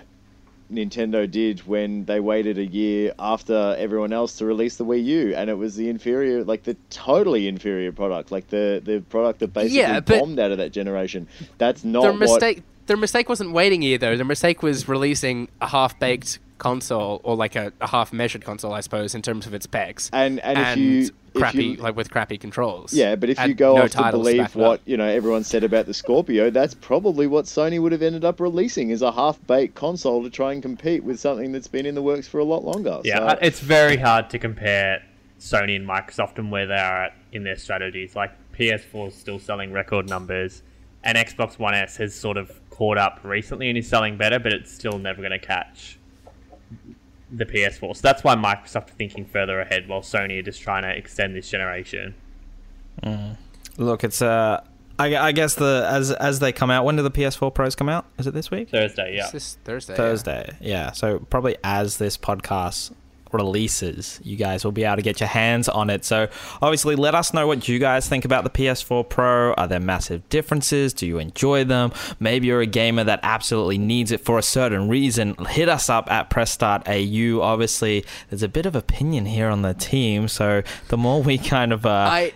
Nintendo 0.71 1.29
did 1.29 1.59
when 1.67 2.05
they 2.05 2.19
waited 2.19 2.57
a 2.57 2.65
year 2.65 3.13
after 3.19 3.75
everyone 3.77 4.11
else 4.13 4.37
to 4.37 4.45
release 4.45 4.77
the 4.77 4.85
Wii 4.85 5.03
U, 5.05 5.35
and 5.35 5.49
it 5.49 5.55
was 5.55 5.75
the 5.75 5.89
inferior, 5.89 6.43
like 6.43 6.63
the 6.63 6.75
totally 6.89 7.47
inferior 7.47 7.91
product, 7.91 8.31
like 8.31 8.47
the 8.49 8.81
the 8.83 9.01
product 9.09 9.39
that 9.39 9.53
basically 9.53 9.77
Yeah, 9.79 9.99
bombed 9.99 10.39
out 10.39 10.51
of 10.51 10.57
that 10.57 10.71
generation. 10.71 11.27
That's 11.57 11.83
not 11.83 12.01
Their 12.01 12.11
what. 12.11 12.19
mistake. 12.19 12.63
Their 12.87 12.97
mistake 12.97 13.29
wasn't 13.29 13.51
waiting 13.51 13.83
a 13.83 13.87
year 13.87 13.97
though. 13.97 14.15
Their 14.15 14.25
mistake 14.25 14.61
was 14.61 14.87
releasing 14.87 15.47
a 15.61 15.67
half-baked 15.67 16.39
console 16.57 17.21
or 17.23 17.35
like 17.35 17.55
a, 17.55 17.73
a 17.81 17.87
half-measured 17.87 18.43
console, 18.43 18.73
I 18.73 18.81
suppose, 18.81 19.15
in 19.15 19.21
terms 19.21 19.45
of 19.45 19.53
its 19.53 19.65
specs. 19.65 20.09
And 20.13 20.39
and, 20.39 20.57
if 20.57 20.77
you 20.77 21.09
if 21.33 21.41
crappy, 21.41 21.65
you, 21.65 21.75
like 21.77 21.95
with 21.95 22.09
crappy 22.09 22.37
controls. 22.37 22.93
Yeah, 22.93 23.15
but 23.15 23.29
if 23.29 23.39
you 23.45 23.53
go 23.53 23.75
no 23.75 23.83
off 23.83 23.91
to 23.91 24.11
believe 24.11 24.37
back 24.37 24.55
it 24.55 24.61
up. 24.61 24.67
what 24.67 24.81
you 24.85 24.97
know 24.97 25.05
everyone 25.05 25.43
said 25.43 25.63
about 25.63 25.85
the 25.85 25.93
Scorpio, 25.93 26.49
that's 26.49 26.73
probably 26.73 27.27
what 27.27 27.45
Sony 27.45 27.81
would 27.81 27.91
have 27.91 28.01
ended 28.01 28.23
up 28.23 28.39
releasing 28.39 28.89
is 28.89 29.01
a 29.01 29.11
half-baked 29.11 29.75
console 29.75 30.23
to 30.23 30.29
try 30.29 30.53
and 30.53 30.61
compete 30.61 31.03
with 31.03 31.19
something 31.19 31.51
that's 31.51 31.67
been 31.67 31.85
in 31.85 31.95
the 31.95 32.01
works 32.01 32.27
for 32.27 32.39
a 32.39 32.43
lot 32.45 32.63
longer. 32.63 33.01
Yeah, 33.03 33.31
So- 33.31 33.39
it's 33.41 33.59
very 33.59 33.97
hard 33.97 34.29
to 34.31 34.39
compare 34.39 35.03
Sony 35.39 35.75
and 35.75 35.87
Microsoft 35.87 36.37
and 36.37 36.51
where 36.51 36.65
they 36.65 36.75
are 36.75 37.05
at 37.05 37.13
in 37.31 37.43
their 37.43 37.57
strategies. 37.57 38.15
Like 38.15 38.31
PS4 38.53 39.09
is 39.09 39.15
still 39.15 39.39
selling 39.39 39.71
record 39.73 40.09
numbers, 40.09 40.63
and 41.03 41.17
Xbox 41.17 41.59
One 41.59 41.73
S 41.73 41.97
has 41.97 42.15
sort 42.15 42.37
of 42.37 42.51
caught 42.69 42.97
up 42.97 43.19
recently 43.23 43.69
and 43.69 43.77
is 43.77 43.87
selling 43.87 44.17
better, 44.17 44.39
but 44.39 44.53
it's 44.53 44.71
still 44.71 44.97
never 44.97 45.21
going 45.21 45.31
to 45.31 45.39
catch 45.39 45.97
the 47.31 47.45
PS4. 47.45 47.95
So 47.95 48.01
that's 48.01 48.23
why 48.23 48.35
Microsoft 48.35 48.89
are 48.89 48.93
thinking 48.97 49.25
further 49.25 49.59
ahead, 49.59 49.87
while 49.87 50.01
Sony 50.01 50.39
are 50.39 50.43
just 50.43 50.61
trying 50.61 50.83
to 50.83 50.95
extend 50.95 51.35
this 51.35 51.49
generation. 51.49 52.15
Look, 53.77 54.03
it's 54.03 54.21
uh, 54.21 54.63
I, 54.97 55.17
I 55.17 55.31
guess 55.31 55.55
the 55.55 55.87
as 55.89 56.11
as 56.11 56.39
they 56.39 56.51
come 56.51 56.71
out. 56.71 56.85
When 56.85 56.95
do 56.95 57.03
the 57.03 57.11
PS4 57.11 57.53
Pros 57.53 57.75
come 57.75 57.89
out? 57.89 58.05
Is 58.17 58.27
it 58.27 58.33
this 58.33 58.49
week? 58.49 58.69
Thursday, 58.69 59.15
yeah. 59.15 59.23
It's 59.23 59.31
this 59.31 59.57
Thursday. 59.63 59.93
yeah. 59.93 59.97
Thursday. 59.97 60.57
Yeah. 60.61 60.91
So 60.91 61.19
probably 61.19 61.57
as 61.63 61.97
this 61.97 62.17
podcast 62.17 62.93
releases, 63.31 64.19
you 64.23 64.37
guys 64.37 64.63
will 64.63 64.71
be 64.71 64.83
able 64.83 64.97
to 64.97 65.01
get 65.01 65.19
your 65.19 65.29
hands 65.29 65.67
on 65.67 65.89
it. 65.89 66.05
So 66.05 66.27
obviously, 66.61 66.95
let 66.95 67.15
us 67.15 67.33
know 67.33 67.47
what 67.47 67.67
you 67.67 67.79
guys 67.79 68.07
think 68.07 68.25
about 68.25 68.43
the 68.43 68.49
PS4 68.49 69.07
Pro. 69.09 69.53
Are 69.53 69.67
there 69.67 69.79
massive 69.79 70.27
differences? 70.29 70.93
Do 70.93 71.05
you 71.05 71.19
enjoy 71.19 71.63
them? 71.63 71.91
Maybe 72.19 72.47
you're 72.47 72.61
a 72.61 72.65
gamer 72.65 73.03
that 73.03 73.19
absolutely 73.23 73.77
needs 73.77 74.11
it 74.11 74.21
for 74.21 74.37
a 74.37 74.43
certain 74.43 74.89
reason. 74.89 75.35
Hit 75.47 75.69
us 75.69 75.89
up 75.89 76.11
at 76.11 76.29
Press 76.29 76.51
Start 76.51 76.87
AU. 76.87 77.39
Obviously, 77.41 78.05
there's 78.29 78.43
a 78.43 78.47
bit 78.47 78.65
of 78.65 78.75
opinion 78.75 79.25
here 79.25 79.49
on 79.49 79.61
the 79.61 79.73
team, 79.73 80.27
so 80.27 80.63
the 80.87 80.97
more 80.97 81.21
we 81.21 81.37
kind 81.37 81.73
of 81.73 81.85
uh, 81.85 81.89
I 81.89 82.33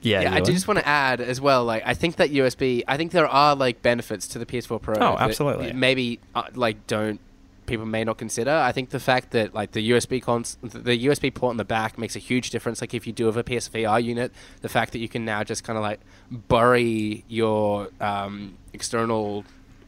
yeah, 0.00 0.22
yeah, 0.22 0.34
I 0.34 0.40
do 0.40 0.52
just 0.52 0.68
want 0.68 0.78
to 0.78 0.86
add 0.86 1.20
as 1.20 1.40
well. 1.40 1.64
Like, 1.64 1.82
I 1.84 1.94
think 1.94 2.16
that 2.16 2.30
USB. 2.30 2.84
I 2.86 2.96
think 2.96 3.12
there 3.12 3.26
are 3.26 3.56
like 3.56 3.82
benefits 3.82 4.28
to 4.28 4.38
the 4.38 4.46
PS4 4.46 4.80
Pro. 4.80 4.94
Oh, 4.96 5.16
absolutely. 5.18 5.72
Maybe 5.72 6.20
uh, 6.34 6.44
like 6.54 6.86
don't 6.86 7.20
people 7.68 7.86
may 7.86 8.02
not 8.02 8.18
consider. 8.18 8.50
I 8.50 8.72
think 8.72 8.90
the 8.90 8.98
fact 8.98 9.30
that 9.32 9.54
like 9.54 9.72
the 9.72 9.90
USB 9.90 10.20
cons, 10.20 10.58
the 10.62 11.06
USB 11.06 11.32
port 11.32 11.52
in 11.52 11.56
the 11.56 11.64
back 11.64 11.98
makes 11.98 12.16
a 12.16 12.18
huge 12.18 12.50
difference. 12.50 12.80
Like 12.80 12.94
if 12.94 13.06
you 13.06 13.12
do 13.12 13.26
have 13.26 13.36
a 13.36 13.44
PSVR 13.44 14.02
unit, 14.02 14.32
the 14.62 14.68
fact 14.68 14.92
that 14.92 14.98
you 14.98 15.08
can 15.08 15.24
now 15.24 15.44
just 15.44 15.62
kind 15.62 15.76
of 15.76 15.82
like 15.82 16.00
bury 16.30 17.24
your 17.28 17.88
um, 18.00 18.56
external, 18.72 19.44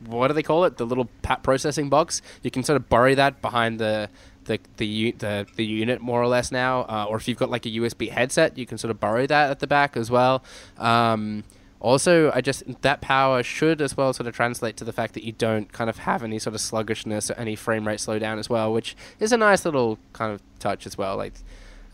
what 0.06 0.28
do 0.28 0.34
they 0.34 0.42
call 0.42 0.64
it? 0.64 0.76
The 0.76 0.86
little 0.86 1.08
pat 1.22 1.42
processing 1.42 1.88
box. 1.88 2.22
You 2.42 2.50
can 2.50 2.62
sort 2.62 2.76
of 2.76 2.88
bury 2.88 3.14
that 3.16 3.42
behind 3.42 3.80
the 3.80 4.08
the 4.44 4.60
the 4.76 5.12
the, 5.12 5.46
the 5.56 5.64
unit 5.64 6.00
more 6.00 6.22
or 6.22 6.28
less 6.28 6.52
now. 6.52 6.82
Uh, 6.82 7.06
or 7.08 7.16
if 7.16 7.26
you've 7.26 7.38
got 7.38 7.50
like 7.50 7.66
a 7.66 7.70
USB 7.70 8.10
headset, 8.10 8.56
you 8.56 8.66
can 8.66 8.78
sort 8.78 8.90
of 8.90 9.00
bury 9.00 9.26
that 9.26 9.50
at 9.50 9.58
the 9.60 9.66
back 9.66 9.96
as 9.96 10.10
well. 10.10 10.44
Um, 10.78 11.44
also, 11.80 12.30
I 12.32 12.42
just 12.42 12.82
that 12.82 13.00
power 13.00 13.42
should 13.42 13.80
as 13.80 13.96
well 13.96 14.12
sort 14.12 14.26
of 14.26 14.34
translate 14.34 14.76
to 14.76 14.84
the 14.84 14.92
fact 14.92 15.14
that 15.14 15.24
you 15.24 15.32
don't 15.32 15.72
kind 15.72 15.88
of 15.88 15.98
have 15.98 16.22
any 16.22 16.38
sort 16.38 16.54
of 16.54 16.60
sluggishness 16.60 17.30
or 17.30 17.34
any 17.34 17.56
frame 17.56 17.88
rate 17.88 18.00
slowdown 18.00 18.38
as 18.38 18.50
well, 18.50 18.72
which 18.72 18.94
is 19.18 19.32
a 19.32 19.38
nice 19.38 19.64
little 19.64 19.98
kind 20.12 20.32
of 20.32 20.42
touch 20.58 20.86
as 20.86 20.98
well. 20.98 21.16
Like 21.16 21.32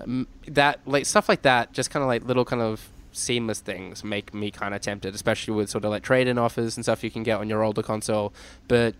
um, 0.00 0.26
that, 0.48 0.80
like 0.86 1.06
stuff 1.06 1.28
like 1.28 1.42
that, 1.42 1.72
just 1.72 1.90
kind 1.90 2.02
of 2.02 2.08
like 2.08 2.24
little 2.24 2.44
kind 2.44 2.62
of 2.62 2.88
seamless 3.12 3.60
things 3.60 4.04
make 4.04 4.34
me 4.34 4.50
kind 4.50 4.74
of 4.74 4.80
tempted, 4.80 5.14
especially 5.14 5.54
with 5.54 5.70
sort 5.70 5.84
of 5.84 5.90
like 5.90 6.02
trade-in 6.02 6.36
offers 6.36 6.76
and 6.76 6.84
stuff 6.84 7.02
you 7.04 7.10
can 7.10 7.22
get 7.22 7.38
on 7.38 7.48
your 7.48 7.62
older 7.62 7.82
console. 7.82 8.32
But 8.66 8.94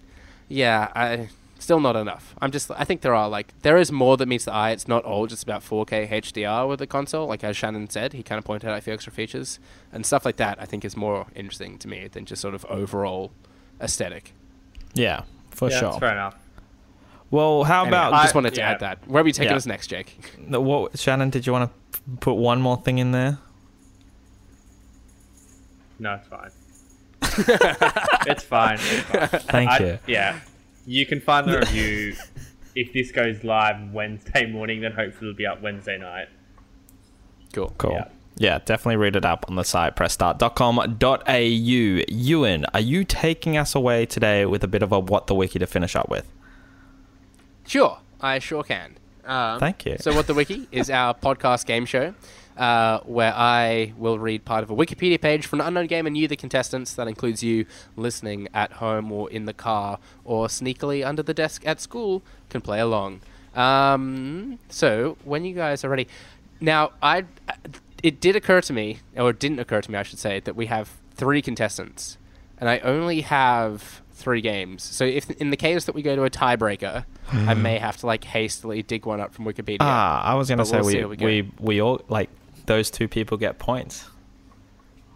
yeah, 0.48 0.92
I 0.94 1.28
still 1.58 1.80
not 1.80 1.96
enough. 1.96 2.34
I'm 2.40 2.50
just 2.50 2.70
I 2.70 2.84
think 2.84 3.00
there 3.00 3.14
are 3.14 3.28
like 3.28 3.52
there 3.62 3.76
is 3.76 3.90
more 3.92 4.16
that 4.16 4.26
meets 4.26 4.44
the 4.44 4.52
eye. 4.52 4.70
It's 4.70 4.86
not 4.88 5.04
all 5.04 5.26
just 5.26 5.42
about 5.42 5.62
4K 5.62 6.08
HDR 6.08 6.68
with 6.68 6.78
the 6.78 6.86
console. 6.86 7.26
Like 7.26 7.42
as 7.44 7.56
Shannon 7.56 7.88
said, 7.90 8.12
he 8.12 8.22
kind 8.22 8.38
of 8.38 8.44
pointed 8.44 8.68
out 8.70 8.78
a 8.78 8.80
few 8.80 8.92
extra 8.92 9.12
features 9.12 9.58
and 9.92 10.04
stuff 10.06 10.24
like 10.24 10.36
that. 10.36 10.60
I 10.60 10.64
think 10.66 10.84
is 10.84 10.96
more 10.96 11.26
interesting 11.34 11.78
to 11.78 11.88
me 11.88 12.08
than 12.08 12.24
just 12.24 12.40
sort 12.42 12.54
of 12.54 12.64
overall 12.66 13.32
aesthetic. 13.80 14.32
yeah, 14.94 15.22
for 15.50 15.70
yeah, 15.70 15.78
sure. 15.80 15.88
that's 15.90 16.00
fair 16.00 16.12
enough. 16.12 16.36
Well, 17.30 17.64
how 17.64 17.80
Anyway, 17.82 17.88
about 17.96 18.12
I 18.12 18.22
just 18.22 18.34
wanted 18.36 18.54
to 18.54 18.60
yeah. 18.60 18.70
add 18.70 18.80
that. 18.80 19.08
Where 19.08 19.20
are 19.20 19.24
we 19.24 19.32
taking 19.32 19.50
Yeah. 19.50 19.56
us 19.56 19.66
next, 19.66 19.88
Jake? 19.88 20.16
The- 20.48 20.60
What, 20.60 20.96
Shannon, 20.96 21.28
did 21.28 21.44
you 21.44 21.52
want 21.52 21.72
to 21.92 22.00
put 22.20 22.34
one 22.34 22.60
more 22.62 22.76
thing 22.76 22.98
in 22.98 23.10
there? 23.10 23.38
No, 25.98 26.14
it's 26.14 26.28
fine. 26.28 26.50
it's 28.26 28.44
fine. 28.44 28.78
It's 28.80 29.00
fine. 29.08 29.28
Thank 29.40 29.70
I- 29.70 29.78
you. 29.78 29.98
Yeah. 30.06 30.38
You 30.86 31.04
can 31.04 31.20
find 31.20 31.48
the 31.48 31.58
review 31.58 32.14
if 32.74 32.92
this 32.92 33.10
goes 33.10 33.44
live 33.44 33.92
Wednesday 33.92 34.46
morning, 34.46 34.80
then 34.80 34.92
hopefully 34.92 35.30
it'll 35.30 35.36
be 35.36 35.46
up 35.46 35.60
Wednesday 35.60 35.98
night. 35.98 36.28
Cool. 37.52 37.74
Cool. 37.76 37.92
Yeah. 37.92 38.08
Yeah. 38.38 38.58
definitely 38.64 38.96
read 38.96 39.16
it 39.16 39.24
up 39.24 39.44
on 39.48 39.56
the 39.56 39.64
site, 39.64 39.96
pressstart.com.au. 39.96 42.04
Ewan, 42.08 42.66
are 42.72 42.80
you 42.80 43.04
taking 43.04 43.56
us 43.56 43.74
away 43.74 44.06
today 44.06 44.46
with 44.46 44.62
a 44.62 44.68
bit 44.68 44.82
of 44.82 44.92
a 44.92 45.00
what 45.00 45.26
the 45.26 45.34
wiki 45.34 45.58
to 45.58 45.66
finish 45.66 45.96
up 45.96 46.08
with? 46.08 46.30
Sure, 47.66 47.98
I 48.20 48.38
sure 48.38 48.62
can. 48.62 48.96
Um, 49.24 49.58
Thank 49.58 49.84
you. 49.86 49.96
So, 49.98 50.14
What 50.14 50.28
the 50.28 50.34
Wiki 50.34 50.68
is 50.70 50.88
our 50.88 51.12
podcast 51.12 51.66
game 51.66 51.84
show 51.84 52.14
uh, 52.56 53.00
where 53.00 53.34
I 53.34 53.92
will 53.96 54.18
read 54.18 54.44
part 54.44 54.62
of 54.62 54.70
a 54.70 54.74
Wikipedia 54.74 55.20
page 55.20 55.46
for 55.46 55.56
an 55.56 55.62
unknown 55.62 55.86
game 55.86 56.06
and 56.06 56.16
you, 56.16 56.28
the 56.28 56.36
contestants. 56.36 56.94
That 56.94 57.08
includes 57.08 57.42
you 57.42 57.66
listening 57.96 58.48
at 58.54 58.72
home 58.74 59.12
or 59.12 59.30
in 59.30 59.44
the 59.44 59.52
car 59.52 59.98
or 60.24 60.46
sneakily 60.46 61.06
under 61.06 61.22
the 61.22 61.34
desk 61.34 61.62
at 61.66 61.80
school 61.80 62.22
can 62.48 62.60
play 62.60 62.80
along. 62.80 63.20
Um, 63.54 64.58
so, 64.68 65.16
when 65.24 65.44
you 65.44 65.54
guys 65.54 65.84
are 65.84 65.88
ready. 65.88 66.08
Now, 66.60 66.92
I. 67.02 67.24
It 68.02 68.20
did 68.20 68.36
occur 68.36 68.60
to 68.60 68.72
me, 68.72 68.98
or 69.16 69.30
it 69.30 69.40
didn't 69.40 69.58
occur 69.58 69.80
to 69.80 69.90
me, 69.90 69.98
I 69.98 70.02
should 70.02 70.18
say, 70.18 70.38
that 70.40 70.54
we 70.54 70.66
have 70.66 70.92
three 71.14 71.40
contestants, 71.40 72.18
and 72.58 72.68
I 72.68 72.78
only 72.80 73.22
have 73.22 74.02
three 74.12 74.42
games. 74.42 74.82
So, 74.82 75.04
if 75.04 75.30
in 75.30 75.50
the 75.50 75.56
case 75.56 75.86
that 75.86 75.94
we 75.94 76.02
go 76.02 76.14
to 76.14 76.24
a 76.24 76.30
tiebreaker, 76.30 77.04
I 77.32 77.54
may 77.54 77.78
have 77.78 77.96
to 77.98 78.06
like 78.06 78.24
hastily 78.24 78.82
dig 78.82 79.06
one 79.06 79.20
up 79.20 79.34
from 79.34 79.46
Wikipedia. 79.46 79.78
Ah, 79.80 80.22
I 80.22 80.34
was 80.34 80.48
going 80.48 80.58
to 80.58 80.64
say 80.66 80.80
we'll 80.80 81.08
we, 81.08 81.16
we 81.16 81.42
we, 81.42 81.50
we 81.58 81.82
all, 81.82 82.02
like, 82.08 82.30
those 82.66 82.90
two 82.90 83.08
people 83.08 83.36
get 83.38 83.58
points. 83.58 84.08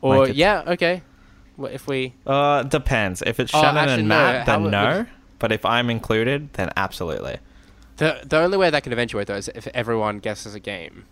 or 0.00 0.26
like 0.26 0.36
yeah, 0.36 0.62
okay. 0.66 1.02
Well, 1.56 1.70
if 1.72 1.86
we 1.86 2.14
Uh, 2.26 2.62
depends. 2.62 3.22
If 3.26 3.38
it's 3.38 3.54
Oh, 3.54 3.60
Shannon 3.60 3.76
actually, 3.76 3.98
and 4.00 4.08
Matt, 4.08 4.46
how 4.48 4.52
then 4.54 4.62
would- 4.64 4.70
no. 4.72 5.06
But 5.38 5.52
if 5.52 5.64
I'm 5.64 5.88
included, 5.90 6.52
then 6.54 6.70
absolutely. 6.76 7.38
the 7.96 8.20
the 8.24 8.38
only 8.38 8.56
way 8.58 8.70
that 8.70 8.82
can 8.82 8.92
eventuate 8.92 9.26
though 9.26 9.36
is 9.36 9.48
if 9.54 9.66
everyone 9.68 10.18
guesses 10.20 10.54
a 10.54 10.60
game. 10.60 11.04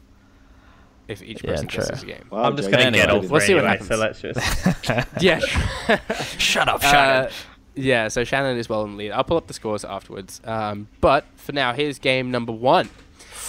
If 1.06 1.22
each 1.22 1.42
person 1.42 1.66
true. 1.68 1.80
guesses 1.82 2.02
a 2.02 2.06
game. 2.06 2.26
Wow, 2.30 2.42
I'm 2.44 2.56
just 2.56 2.68
Jake, 2.68 2.78
going 2.80 2.92
to 2.92 2.98
get 2.98 3.08
Anyway. 3.08 3.26
all 3.26 3.32
Let's 3.32 3.46
see 3.46 3.54
what 3.54 3.64
anyway, 3.64 3.86
so 3.86 3.96
let's 3.96 4.20
just. 4.20 5.20
yeah. 5.22 5.38
Shut 6.38 6.68
up, 6.68 6.84
Uh, 6.84 7.28
yeah, 7.74 8.08
so 8.08 8.24
Shannon 8.24 8.58
is 8.58 8.68
well 8.68 8.84
in 8.84 8.90
the 8.92 8.96
lead. 8.98 9.12
I'll 9.12 9.24
pull 9.24 9.38
up 9.38 9.46
the 9.46 9.54
scores 9.54 9.86
afterwards. 9.86 10.42
Um, 10.44 10.88
but 11.00 11.24
for 11.36 11.52
now, 11.52 11.72
here's 11.72 11.98
game 11.98 12.30
number 12.30 12.52
one. 12.52 12.90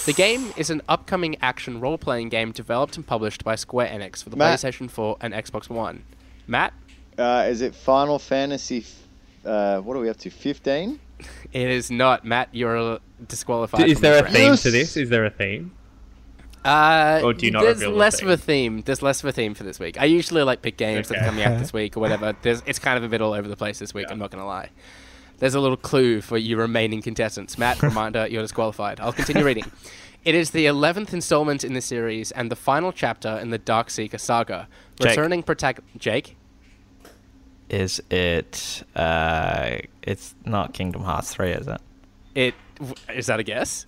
The 0.06 0.12
game 0.14 0.52
is 0.56 0.70
an 0.70 0.80
upcoming 0.88 1.36
action 1.42 1.78
role 1.80 1.98
playing 1.98 2.30
game 2.30 2.52
developed 2.52 2.96
and 2.96 3.06
published 3.06 3.44
by 3.44 3.54
Square 3.54 3.88
Enix 3.88 4.22
for 4.24 4.30
the 4.30 4.36
Matt. 4.36 4.58
PlayStation 4.58 4.90
4 4.90 5.18
and 5.20 5.34
Xbox 5.34 5.68
One. 5.68 6.04
Matt, 6.46 6.72
Uh, 7.18 7.46
is 7.48 7.60
it 7.60 7.74
Final 7.74 8.18
Fantasy? 8.18 8.78
f- 8.78 8.96
Uh, 9.44 9.80
what 9.80 9.96
are 9.96 10.00
we 10.00 10.08
up 10.10 10.16
to? 10.18 10.28
Fifteen. 10.30 11.00
it 11.52 11.68
is 11.70 11.90
not. 11.90 12.24
Matt, 12.26 12.48
you're 12.52 12.98
disqualified. 13.26 13.88
Is 13.88 14.00
there 14.00 14.12
this 14.12 14.20
a 14.20 14.24
round. 14.24 14.34
theme 14.36 14.56
to 14.56 14.70
this? 14.70 14.96
Is 14.98 15.08
there 15.10 15.24
a 15.24 15.30
theme? 15.30 15.72
Uh, 16.64 17.20
Or 17.24 17.32
do 17.32 17.46
you 17.46 17.52
not 17.52 17.62
there's 17.62 17.76
reveal 17.78 17.92
the 17.92 17.96
less 17.96 18.20
of 18.20 18.28
a 18.28 18.36
theme? 18.36 18.74
theme. 18.76 18.82
There's 18.82 19.00
less 19.02 19.22
of 19.22 19.28
a 19.30 19.32
theme 19.32 19.54
for 19.54 19.64
this 19.64 19.78
week. 19.78 19.98
I 19.98 20.04
usually 20.04 20.42
like 20.42 20.60
pick 20.60 20.76
games 20.76 21.08
that 21.08 21.18
are 21.18 21.24
coming 21.24 21.42
out 21.44 21.58
this 21.58 21.72
week 21.80 21.96
or 21.96 22.00
whatever. 22.00 22.34
There's, 22.42 22.62
it's 22.66 22.78
kind 22.78 22.98
of 22.98 23.04
a 23.04 23.08
bit 23.08 23.22
all 23.22 23.32
over 23.32 23.48
the 23.48 23.56
place 23.56 23.78
this 23.78 23.94
week. 23.94 24.06
I'm 24.10 24.18
not 24.18 24.30
gonna 24.30 24.46
lie. 24.46 24.68
There's 25.40 25.54
a 25.54 25.60
little 25.60 25.76
clue 25.76 26.20
for 26.20 26.38
you 26.38 26.56
remaining 26.56 27.02
contestants. 27.02 27.58
Matt, 27.58 27.82
reminder, 27.82 28.26
you're 28.28 28.42
disqualified. 28.42 29.00
I'll 29.00 29.12
continue 29.12 29.44
reading. 29.44 29.64
It 30.24 30.34
is 30.34 30.50
the 30.50 30.66
11th 30.66 31.12
installment 31.14 31.64
in 31.64 31.72
the 31.72 31.80
series 31.80 32.30
and 32.30 32.50
the 32.50 32.56
final 32.56 32.92
chapter 32.92 33.38
in 33.38 33.50
the 33.50 33.58
Darkseeker 33.58 34.20
saga. 34.20 34.68
Jake. 35.00 35.08
Returning 35.10 35.42
protag- 35.42 35.80
Jake. 35.96 36.36
Is 37.70 38.02
it, 38.10 38.82
uh, 38.94 39.78
it's 40.02 40.34
not 40.44 40.74
Kingdom 40.74 41.02
Hearts 41.04 41.32
3, 41.32 41.50
is 41.52 41.66
it? 41.68 41.80
It. 42.34 42.54
Is 43.14 43.26
that 43.26 43.40
a 43.40 43.42
guess? 43.42 43.86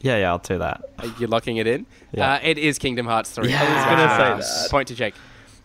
Yeah, 0.00 0.18
yeah, 0.18 0.30
I'll 0.30 0.38
do 0.38 0.58
that. 0.58 0.82
You're 1.02 1.12
you 1.20 1.26
locking 1.26 1.56
it 1.56 1.66
in? 1.66 1.86
Yeah. 2.12 2.34
Uh, 2.34 2.40
it 2.42 2.58
is 2.58 2.78
Kingdom 2.78 3.06
Hearts 3.06 3.30
3. 3.30 3.48
Yeah. 3.48 3.60
I 3.62 3.74
was 3.74 3.84
gonna 3.84 4.08
say 4.42 4.48
Ah, 4.58 4.62
that. 4.62 4.70
Point 4.70 4.88
to 4.88 4.94
Jake. 4.94 5.14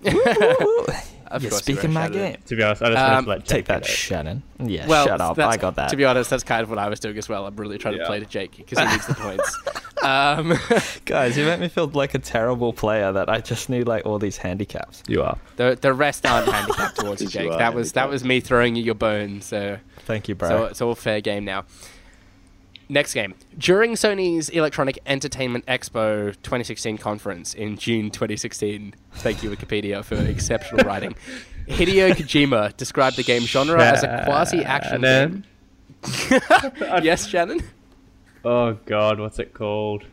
Of 1.30 1.44
You're 1.44 1.52
course 1.52 1.68
you 1.68 1.76
speaking 1.76 1.94
my 1.94 2.08
Shannon. 2.08 2.32
game. 2.34 2.38
To 2.48 2.56
be 2.56 2.64
honest, 2.64 2.82
I 2.82 2.86
just 2.90 2.98
wanted 2.98 3.18
Um, 3.18 3.24
to 3.26 3.30
let 3.30 3.46
Take 3.46 3.66
that, 3.66 3.84
get. 3.84 3.92
Shannon. 3.92 4.44
Yeah, 4.60 4.88
Well, 4.88 5.06
shut 5.06 5.22
up. 5.22 5.38
I 5.38 5.58
got 5.58 5.76
that. 5.76 5.90
To 5.90 5.96
be 5.96 6.04
honest, 6.06 6.30
that's 6.32 6.44
kind 6.44 6.64
of 6.64 6.70
what 6.70 6.80
I 6.80 6.90
was 6.90 7.00
doing 7.00 7.18
as 7.18 7.30
well. 7.30 7.46
I'm 7.46 7.56
really 7.56 7.78
trying 7.78 7.98
to 7.98 8.06
play 8.06 8.20
to 8.20 8.26
Jake 8.26 8.58
because 8.58 8.80
he 8.80 8.86
needs 8.86 9.08
the 9.08 9.14
points. 9.16 9.58
Um, 10.02 10.58
Guys, 11.06 11.38
you 11.38 11.44
make 11.44 11.60
me 11.60 11.68
feel 11.68 11.88
like 11.88 12.14
a 12.14 12.20
terrible 12.20 12.72
player 12.72 13.12
that 13.12 13.28
I 13.28 13.42
just 13.42 13.68
need 13.70 13.86
like 13.86 14.06
all 14.06 14.18
these 14.18 14.38
handicaps. 14.38 15.04
You 15.10 15.24
are. 15.24 15.38
the 15.58 15.78
the 15.80 15.92
rest 15.94 16.26
aren't 16.26 16.48
handicapped 16.50 17.02
towards 17.02 17.22
you, 17.22 17.26
Yes, 17.26 17.36
you 17.36 17.50
Jake. 17.50 17.58
That 17.60 17.74
was 17.74 17.92
that 17.92 18.08
was 18.10 18.24
me 18.24 18.40
throwing 18.40 18.78
you 18.78 18.84
your 18.84 18.96
bone. 18.96 19.42
So 19.42 19.78
Thank 20.06 20.30
you, 20.30 20.36
bro. 20.36 20.48
so 20.48 20.64
it's 20.68 20.82
all 20.82 20.96
fair 20.96 21.20
game 21.20 21.44
now. 21.44 21.66
Next 22.92 23.14
game. 23.14 23.36
During 23.56 23.94
Sony's 23.94 24.50
Electronic 24.50 24.98
Entertainment 25.06 25.64
Expo 25.68 26.34
2016 26.42 26.98
conference 26.98 27.54
in 27.54 27.78
June 27.78 28.10
2016, 28.10 28.96
thank 29.14 29.44
you 29.44 29.52
Wikipedia 29.52 30.04
for 30.04 30.16
exceptional 30.16 30.84
writing. 30.84 31.16
Hideo 31.68 32.12
Kojima 32.14 32.76
described 32.78 33.16
the 33.16 33.22
game 33.24 33.44
genre 33.44 33.80
as 33.80 34.04
a 34.04 34.24
quasi-action 34.26 35.02
game. 35.02 35.44
Yes, 37.04 37.28
Shannon. 37.28 37.62
Oh 38.44 38.74
god, 38.86 39.20
what's 39.20 39.38
it 39.38 39.54
called? 39.54 40.06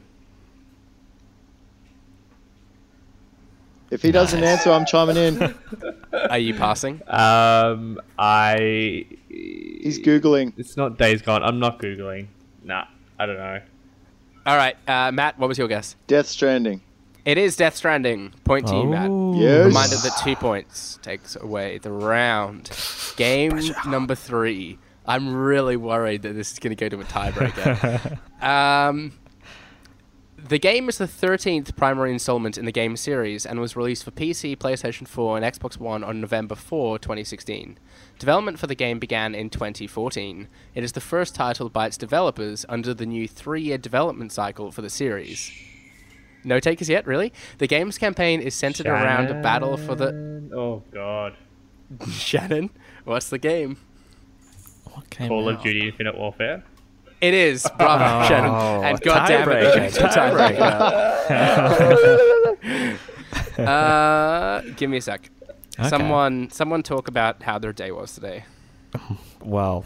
If 3.90 4.02
he 4.02 4.10
doesn't 4.10 4.42
answer, 4.42 4.70
I'm 4.70 4.84
chiming 4.84 5.16
in. 5.16 5.54
Are 6.12 6.38
you 6.38 6.54
passing? 6.54 7.00
Um, 7.06 8.00
I. 8.18 9.06
He's 9.28 10.00
googling. 10.00 10.52
It's 10.56 10.76
not 10.76 10.98
Days 10.98 11.22
Gone. 11.22 11.44
I'm 11.44 11.60
not 11.60 11.78
googling. 11.78 12.26
Nah, 12.66 12.86
I 13.16 13.26
don't 13.26 13.36
know. 13.36 13.60
All 14.44 14.56
right, 14.56 14.76
uh, 14.88 15.12
Matt. 15.12 15.38
What 15.38 15.48
was 15.48 15.56
your 15.56 15.68
guess? 15.68 15.94
Death 16.08 16.26
Stranding. 16.26 16.82
It 17.24 17.38
is 17.38 17.56
Death 17.56 17.76
Stranding. 17.76 18.32
Point 18.44 18.66
to 18.66 18.74
you, 18.74 18.84
Matt. 18.84 19.08
Oh. 19.10 19.34
Yes. 19.40 19.66
Reminder 19.66 19.96
that 19.96 20.20
two 20.22 20.34
points 20.36 20.98
takes 21.02 21.36
away 21.36 21.78
the 21.78 21.92
round. 21.92 22.70
Game 23.16 23.60
number 23.86 24.14
three. 24.16 24.78
I'm 25.06 25.32
really 25.32 25.76
worried 25.76 26.22
that 26.22 26.34
this 26.34 26.52
is 26.52 26.58
going 26.58 26.76
to 26.76 26.80
go 26.80 26.88
to 26.88 27.00
a 27.00 27.04
tiebreaker. 27.04 28.18
um, 28.42 29.12
the 30.48 30.58
game 30.58 30.88
is 30.88 30.98
the 30.98 31.06
13th 31.06 31.76
primary 31.76 32.12
installment 32.12 32.58
in 32.58 32.64
the 32.64 32.72
game 32.72 32.96
series 32.96 33.44
and 33.46 33.58
was 33.58 33.76
released 33.76 34.04
for 34.04 34.10
PC, 34.10 34.56
PlayStation 34.56 35.06
4, 35.06 35.38
and 35.38 35.46
Xbox 35.46 35.78
One 35.78 36.04
on 36.04 36.20
November 36.20 36.54
4, 36.54 36.98
2016. 36.98 37.78
Development 38.18 38.58
for 38.58 38.66
the 38.66 38.74
game 38.74 38.98
began 38.98 39.34
in 39.34 39.50
2014. 39.50 40.48
It 40.74 40.84
is 40.84 40.92
the 40.92 41.00
first 41.00 41.34
title 41.34 41.68
by 41.68 41.86
its 41.86 41.96
developers 41.96 42.64
under 42.68 42.94
the 42.94 43.06
new 43.06 43.26
three 43.26 43.62
year 43.62 43.78
development 43.78 44.32
cycle 44.32 44.70
for 44.70 44.82
the 44.82 44.90
series. 44.90 45.50
No 46.44 46.60
takers 46.60 46.88
yet, 46.88 47.06
really? 47.06 47.32
The 47.58 47.66
game's 47.66 47.98
campaign 47.98 48.40
is 48.40 48.54
centered 48.54 48.86
around 48.86 49.28
a 49.30 49.42
battle 49.42 49.76
for 49.76 49.94
the. 49.96 50.48
Oh 50.54 50.82
god. 50.92 51.36
Shannon, 52.10 52.70
what's 53.04 53.30
the 53.30 53.38
game? 53.38 53.78
What 54.92 55.10
came 55.10 55.28
Call 55.28 55.48
of? 55.48 55.62
Duty 55.62 55.88
Infinite 55.88 56.16
Warfare. 56.16 56.62
It 57.26 57.34
is. 57.34 57.66
Bravo, 57.78 58.04
Oh, 58.24 58.28
Shannon. 58.28 58.54
And 58.84 59.00
goddamn 59.00 59.48
it, 59.50 59.52
tiebreaker, 59.52 59.82
it's 59.82 59.96
a 59.96 60.08
tiebreaker. 60.08 60.86
uh, 63.66 64.60
give 64.76 64.90
me 64.90 64.98
a 64.98 65.00
sec. 65.00 65.30
Okay. 65.78 65.88
Someone, 65.88 66.50
someone 66.50 66.82
talk 66.82 67.08
about 67.08 67.42
how 67.42 67.58
their 67.58 67.72
day 67.72 67.90
was 67.90 68.14
today. 68.14 68.44
Well, 69.42 69.84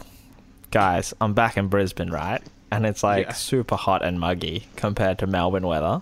guys, 0.71 1.13
I'm 1.19 1.33
back 1.33 1.57
in 1.57 1.67
Brisbane, 1.67 2.09
right? 2.09 2.41
And 2.71 2.85
it's 2.85 3.03
like 3.03 3.25
Yeah. 3.27 3.33
super 3.33 3.75
hot 3.75 4.03
and 4.03 4.19
muggy 4.19 4.67
compared 4.77 5.19
to 5.19 5.27
Melbourne 5.27 5.67
weather. 5.67 6.01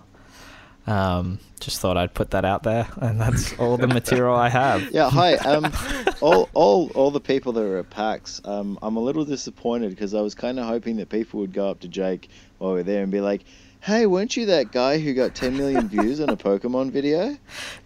Um, 0.86 1.38
just 1.60 1.78
thought 1.80 1.96
I'd 1.96 2.14
put 2.14 2.30
that 2.30 2.44
out 2.44 2.62
there, 2.62 2.88
and 3.00 3.20
that's 3.20 3.52
all 3.58 3.76
the 3.76 3.86
material 3.86 4.34
I 4.34 4.48
have. 4.48 4.90
Yeah, 4.90 5.10
hi. 5.10 5.34
Um, 5.34 5.70
all, 6.20 6.48
all, 6.54 6.90
all 6.94 7.10
the 7.10 7.20
people 7.20 7.52
that 7.52 7.60
were 7.60 7.78
at 7.78 7.90
PAX, 7.90 8.40
um, 8.44 8.78
I'm 8.82 8.96
a 8.96 9.00
little 9.00 9.24
disappointed 9.24 9.90
because 9.90 10.14
I 10.14 10.20
was 10.22 10.34
kind 10.34 10.58
of 10.58 10.66
hoping 10.66 10.96
that 10.96 11.08
people 11.10 11.40
would 11.40 11.52
go 11.52 11.68
up 11.68 11.80
to 11.80 11.88
Jake 11.88 12.28
while 12.58 12.72
we're 12.72 12.82
there 12.82 13.02
and 13.02 13.12
be 13.12 13.20
like, 13.20 13.42
"Hey, 13.80 14.06
weren't 14.06 14.36
you 14.36 14.46
that 14.46 14.72
guy 14.72 14.98
who 14.98 15.12
got 15.14 15.34
10 15.34 15.56
million 15.56 15.86
views 15.88 16.20
on 16.20 16.30
a 16.30 16.36
Pokemon 16.36 16.90
video?" 16.92 17.36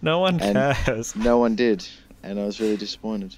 No 0.00 0.20
one 0.20 0.40
And- 0.40 0.76
cares. 0.76 1.14
No 1.16 1.38
one 1.38 1.56
did, 1.56 1.86
and 2.22 2.38
I 2.38 2.44
was 2.46 2.60
really 2.60 2.76
disappointed. 2.76 3.34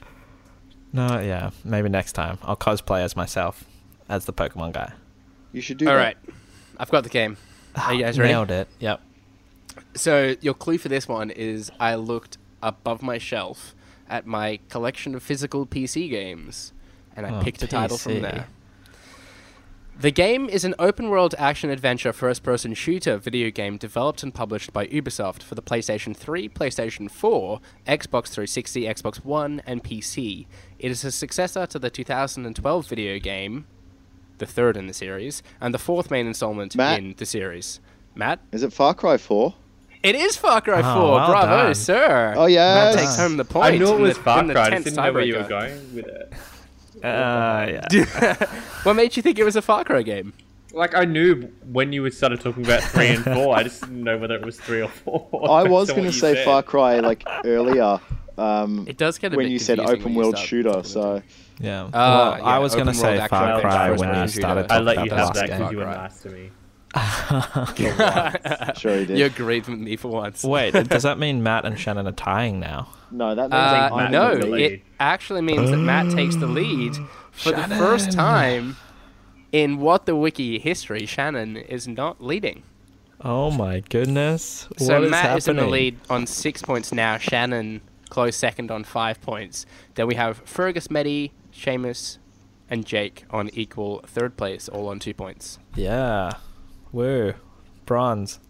No, 0.92 1.18
yeah, 1.18 1.50
maybe 1.64 1.88
next 1.88 2.12
time 2.12 2.38
I'll 2.42 2.56
cosplay 2.56 3.00
as 3.00 3.16
myself, 3.16 3.64
as 4.08 4.26
the 4.26 4.32
Pokemon 4.32 4.72
guy. 4.74 4.92
You 5.52 5.60
should 5.62 5.78
do 5.78 5.88
All 5.88 5.94
that. 5.94 5.98
right, 6.02 6.16
I've 6.78 6.90
got 6.90 7.04
the 7.04 7.10
game. 7.10 7.38
Are 7.74 7.92
you 7.94 8.02
guys 8.04 8.18
ready? 8.18 8.32
Nailed 8.32 8.50
it. 8.50 8.68
Yep. 8.80 9.00
So 9.94 10.34
your 10.40 10.54
clue 10.54 10.78
for 10.78 10.88
this 10.88 11.08
one 11.08 11.30
is 11.30 11.70
I 11.80 11.94
looked 11.94 12.38
above 12.62 13.02
my 13.02 13.18
shelf 13.18 13.74
at 14.08 14.26
my 14.26 14.60
collection 14.68 15.14
of 15.14 15.22
physical 15.22 15.66
PC 15.66 16.08
games, 16.10 16.72
and 17.16 17.26
I 17.26 17.38
Oh, 17.38 17.42
picked 17.42 17.62
a 17.62 17.66
title 17.66 17.98
from 17.98 18.20
there. 18.22 18.46
The 19.98 20.10
game 20.10 20.48
is 20.50 20.64
an 20.64 20.74
open 20.78 21.08
world 21.08 21.34
action 21.38 21.70
adventure 21.70 22.12
first 22.12 22.42
person 22.42 22.74
shooter 22.74 23.16
video 23.16 23.50
game 23.50 23.78
developed 23.78 24.22
and 24.22 24.32
published 24.34 24.70
by 24.74 24.86
Ubisoft 24.88 25.42
for 25.42 25.54
the 25.54 25.62
PlayStation 25.62 26.14
3, 26.14 26.50
PlayStation 26.50 27.10
4, 27.10 27.60
Xbox 27.86 28.26
360, 28.28 28.82
Xbox 28.82 29.24
One, 29.24 29.62
and 29.64 29.82
PC. 29.82 30.46
It 30.78 30.90
is 30.90 31.02
a 31.02 31.10
successor 31.10 31.66
to 31.68 31.78
the 31.78 31.88
2012 31.88 32.86
video 32.86 33.18
game, 33.18 33.66
the 34.36 34.44
third 34.44 34.76
in 34.76 34.86
the 34.86 34.92
series, 34.92 35.42
and 35.62 35.72
the 35.72 35.78
fourth 35.78 36.10
main 36.10 36.26
installment 36.26 36.76
Matt? 36.76 36.98
in 36.98 37.14
the 37.16 37.24
series. 37.24 37.80
Matt? 38.14 38.40
Is 38.52 38.62
it 38.62 38.74
Far 38.74 38.92
Cry 38.92 39.16
4? 39.16 39.54
It 40.06 40.14
is 40.14 40.36
Far 40.36 40.60
Cry 40.60 40.82
4. 40.82 40.90
Oh, 40.90 41.12
well 41.14 41.30
Bravo, 41.30 41.46
done. 41.64 41.74
sir. 41.74 42.34
Oh, 42.36 42.46
yeah. 42.46 42.74
Matt 42.74 42.98
takes 42.98 43.16
home 43.16 43.36
the 43.36 43.44
point. 43.44 43.66
I 43.66 43.76
knew 43.76 43.92
it 43.94 44.00
was 44.00 44.16
the- 44.16 44.22
Far 44.22 44.40
in 44.40 44.46
the 44.46 44.54
Cry. 44.54 44.66
I 44.66 44.70
didn't 44.78 44.94
know 44.94 45.12
where 45.12 45.22
you 45.22 45.36
were 45.36 45.42
going 45.48 45.94
with 45.94 46.06
it. 46.06 46.32
Uh, 47.04 47.80
yeah. 47.92 48.46
what 48.84 48.94
made 48.94 49.16
you 49.16 49.22
think 49.22 49.38
it 49.38 49.44
was 49.44 49.56
a 49.56 49.62
Far 49.62 49.84
Cry 49.84 50.02
game? 50.02 50.32
Like 50.72 50.94
I 50.94 51.04
knew 51.06 51.50
when 51.72 51.92
you 51.92 52.08
started 52.10 52.40
talking 52.40 52.62
about 52.64 52.82
three 52.82 53.08
and 53.08 53.24
four. 53.24 53.56
I 53.56 53.62
just 53.62 53.80
didn't 53.80 54.04
know 54.04 54.18
whether 54.18 54.34
it 54.34 54.44
was 54.44 54.58
three 54.60 54.82
or 54.82 54.88
four. 54.88 55.28
I 55.50 55.62
was 55.62 55.90
going 55.90 56.04
to 56.04 56.12
say 56.12 56.34
said. 56.34 56.44
Far 56.44 56.62
Cry 56.62 57.00
like 57.00 57.24
earlier. 57.44 57.98
Um, 58.38 58.84
It 58.86 58.98
does 58.98 59.18
get 59.18 59.32
a 59.32 59.36
when 59.36 59.46
bit 59.46 59.52
you 59.52 59.58
said 59.58 59.80
open 59.80 60.04
when 60.04 60.12
you 60.12 60.18
world 60.18 60.38
shooter, 60.38 60.82
so. 60.84 61.22
Yeah. 61.58 61.88
Ah, 61.94 62.34
well, 62.36 62.44
I 62.44 62.58
was 62.58 62.74
gonna 62.74 62.92
say 62.92 63.16
Far 63.28 63.60
Cry 63.60 63.88
first 63.88 64.00
when 64.00 64.08
you 64.10 64.14
person 64.22 64.40
started 64.40 64.64
I 64.64 64.68
talking 64.68 64.84
let 64.84 64.92
about 64.96 65.04
you 65.04 65.10
the 65.10 65.16
have 65.16 65.26
last 65.28 65.34
that 65.36 65.48
game. 65.48 65.58
because 65.58 65.72
you 65.72 65.78
were 65.78 65.84
nice 65.86 66.20
to 66.20 66.28
me. 66.30 66.50
Sure 68.76 68.98
he 68.98 69.06
did. 69.06 69.18
you 69.18 69.26
agreed 69.26 69.66
with 69.66 69.78
me 69.78 69.96
for 69.96 70.08
once. 70.08 70.42
Wait, 70.44 70.72
does 70.72 71.02
that 71.02 71.18
mean 71.18 71.42
Matt 71.42 71.64
and 71.64 71.78
Shannon 71.78 72.06
are 72.06 72.12
tying 72.12 72.60
now? 72.60 72.88
No, 73.10 73.34
that 73.34 73.42
means 73.50 73.54
Uh, 73.54 73.90
I'm 73.94 74.10
no, 74.12 74.36
the 74.36 74.46
lead. 74.46 74.72
it 74.72 74.82
actually 74.98 75.42
means 75.42 75.70
that 75.70 75.76
Matt 75.76 76.10
takes 76.12 76.36
the 76.36 76.46
lead 76.46 76.96
for 77.32 77.52
the 77.52 77.62
first 77.76 78.12
time 78.12 78.76
in 79.52 79.78
what 79.78 80.06
the 80.06 80.16
wiki 80.16 80.58
history. 80.58 81.06
Shannon 81.06 81.56
is 81.56 81.86
not 81.86 82.22
leading. 82.22 82.62
Oh 83.20 83.50
my 83.50 83.80
goodness! 83.80 84.68
So 84.76 84.94
What 84.94 85.04
is 85.04 85.10
Matt 85.10 85.38
is 85.38 85.48
in 85.48 85.56
the 85.56 85.66
lead 85.66 85.98
on 86.10 86.26
six 86.26 86.60
points 86.62 86.92
now. 86.92 87.16
Shannon 87.16 87.80
close 88.10 88.36
second 88.36 88.70
on 88.70 88.84
five 88.84 89.20
points. 89.22 89.64
Then 89.94 90.06
we 90.06 90.14
have 90.16 90.38
Fergus, 90.44 90.90
Medi, 90.90 91.32
Seamus, 91.52 92.18
and 92.68 92.84
Jake 92.84 93.24
on 93.30 93.48
equal 93.54 94.00
third 94.06 94.36
place, 94.36 94.68
all 94.68 94.88
on 94.88 94.98
two 94.98 95.14
points. 95.14 95.58
Yeah. 95.74 96.32
Woo. 96.96 97.34
Bronze. 97.84 98.40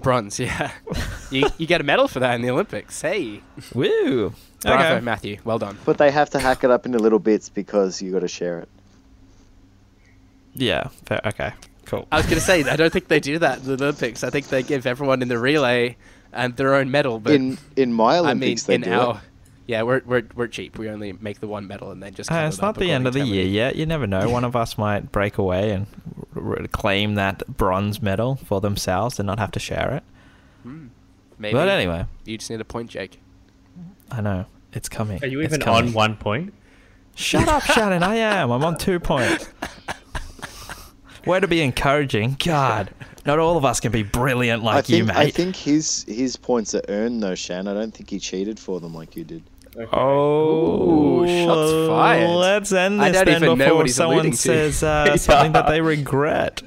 Bronze, 0.00 0.40
yeah. 0.46 0.72
you 1.30 1.46
you 1.58 1.66
get 1.66 1.80
a 1.80 1.84
medal 1.84 2.08
for 2.08 2.18
that 2.20 2.34
in 2.34 2.42
the 2.42 2.50
Olympics. 2.50 3.00
Hey, 3.00 3.40
Woo. 3.72 4.34
bravo, 4.62 4.96
Okay. 4.96 5.00
Matthew. 5.04 5.38
Well 5.44 5.58
done. 5.58 5.78
But 5.84 5.96
they 5.96 6.10
have 6.10 6.28
to 6.30 6.38
hack 6.40 6.64
it 6.64 6.70
up 6.72 6.84
into 6.86 6.98
little 6.98 7.20
bits 7.20 7.48
because 7.48 8.02
you 8.02 8.10
got 8.12 8.20
to 8.20 8.28
share 8.28 8.58
it. 8.58 8.68
Yeah. 10.54 10.88
Fair. 11.06 11.20
Okay. 11.24 11.52
Cool. 11.84 12.08
I 12.10 12.16
was 12.16 12.26
going 12.26 12.34
to 12.36 12.40
say, 12.44 12.64
I 12.64 12.74
don't 12.74 12.92
think 12.92 13.06
they 13.06 13.20
do 13.20 13.38
that 13.38 13.58
in 13.58 13.64
the 13.64 13.74
Olympics. 13.74 14.24
I 14.24 14.30
think 14.30 14.48
they 14.48 14.64
give 14.64 14.86
everyone 14.86 15.22
in 15.22 15.28
the 15.28 15.38
relay 15.38 15.96
and 16.32 16.56
their 16.56 16.74
own 16.74 16.90
medal. 16.90 17.20
But 17.20 17.34
in 17.34 17.58
in 17.76 17.92
my 17.92 18.16
I 18.18 18.20
mean, 18.20 18.24
Olympics, 18.26 18.64
they 18.64 18.74
in 18.74 18.80
do 18.82 18.92
our 18.92 19.14
it. 19.14 19.20
Yeah, 19.66 19.82
we're, 19.82 20.02
we're 20.06 20.22
we're 20.34 20.46
cheap. 20.46 20.78
We 20.78 20.88
only 20.88 21.12
make 21.12 21.40
the 21.40 21.48
one 21.48 21.66
medal 21.66 21.90
and 21.90 22.02
then 22.02 22.14
just. 22.14 22.30
Uh, 22.30 22.36
it's 22.48 22.58
it 22.58 22.62
not 22.62 22.76
the 22.78 22.90
end 22.90 23.06
of 23.06 23.14
the 23.14 23.24
year 23.24 23.44
how 23.44 23.50
yet. 23.50 23.76
You 23.76 23.86
never 23.86 24.06
know. 24.06 24.28
One 24.30 24.44
of 24.44 24.54
us 24.56 24.78
might 24.78 25.10
break 25.12 25.38
away 25.38 25.72
and 25.72 25.86
r- 26.36 26.58
r- 26.60 26.66
claim 26.68 27.14
that 27.16 27.46
bronze 27.48 28.00
medal 28.00 28.36
for 28.36 28.60
themselves 28.60 29.18
and 29.18 29.26
not 29.26 29.38
have 29.38 29.50
to 29.52 29.58
share 29.60 29.94
it. 29.94 30.02
Maybe. 31.38 31.52
But 31.52 31.68
anyway, 31.68 32.06
you 32.24 32.38
just 32.38 32.50
need 32.50 32.60
a 32.60 32.64
point, 32.64 32.90
Jake. 32.90 33.20
I 34.10 34.20
know 34.20 34.46
it's 34.72 34.88
coming. 34.88 35.22
Are 35.22 35.26
you 35.26 35.40
It's 35.40 35.52
even 35.54 35.64
coming. 35.64 35.88
on 35.88 35.92
one 35.94 36.16
point? 36.16 36.54
Shut 37.14 37.48
up, 37.48 37.62
Shannon. 37.72 38.02
I 38.02 38.16
am. 38.16 38.50
I'm 38.50 38.64
on 38.64 38.76
two 38.78 39.00
points. 39.00 39.48
Way 41.26 41.40
to 41.40 41.48
be 41.48 41.60
encouraging. 41.60 42.36
God, 42.44 42.90
not 43.24 43.40
all 43.40 43.56
of 43.56 43.64
us 43.64 43.80
can 43.80 43.90
be 43.90 44.04
brilliant 44.04 44.62
like 44.62 44.76
I 44.76 44.82
think 44.82 44.98
you, 44.98 45.04
mate. 45.06 45.16
I 45.16 45.30
think 45.30 45.56
his 45.56 46.04
his 46.06 46.36
points 46.36 46.72
are 46.74 46.82
earned 46.88 47.20
though, 47.22 47.34
Shan. 47.34 47.66
I 47.66 47.74
don't 47.74 47.92
think 47.92 48.10
he 48.10 48.20
cheated 48.20 48.60
for 48.60 48.78
them 48.78 48.94
like 48.94 49.16
you 49.16 49.24
did. 49.24 49.42
Oh, 49.92 51.22
Ooh, 51.22 51.26
shots 51.26 51.88
fired. 51.88 52.30
Let's 52.30 52.72
end 52.72 53.00
this 53.00 53.22
then 53.24 53.56
before 53.58 53.86
someone 53.88 54.32
says 54.32 54.82
uh, 54.82 55.16
something 55.18 55.52
that 55.52 55.68
they 55.68 55.80
regret. 55.80 56.62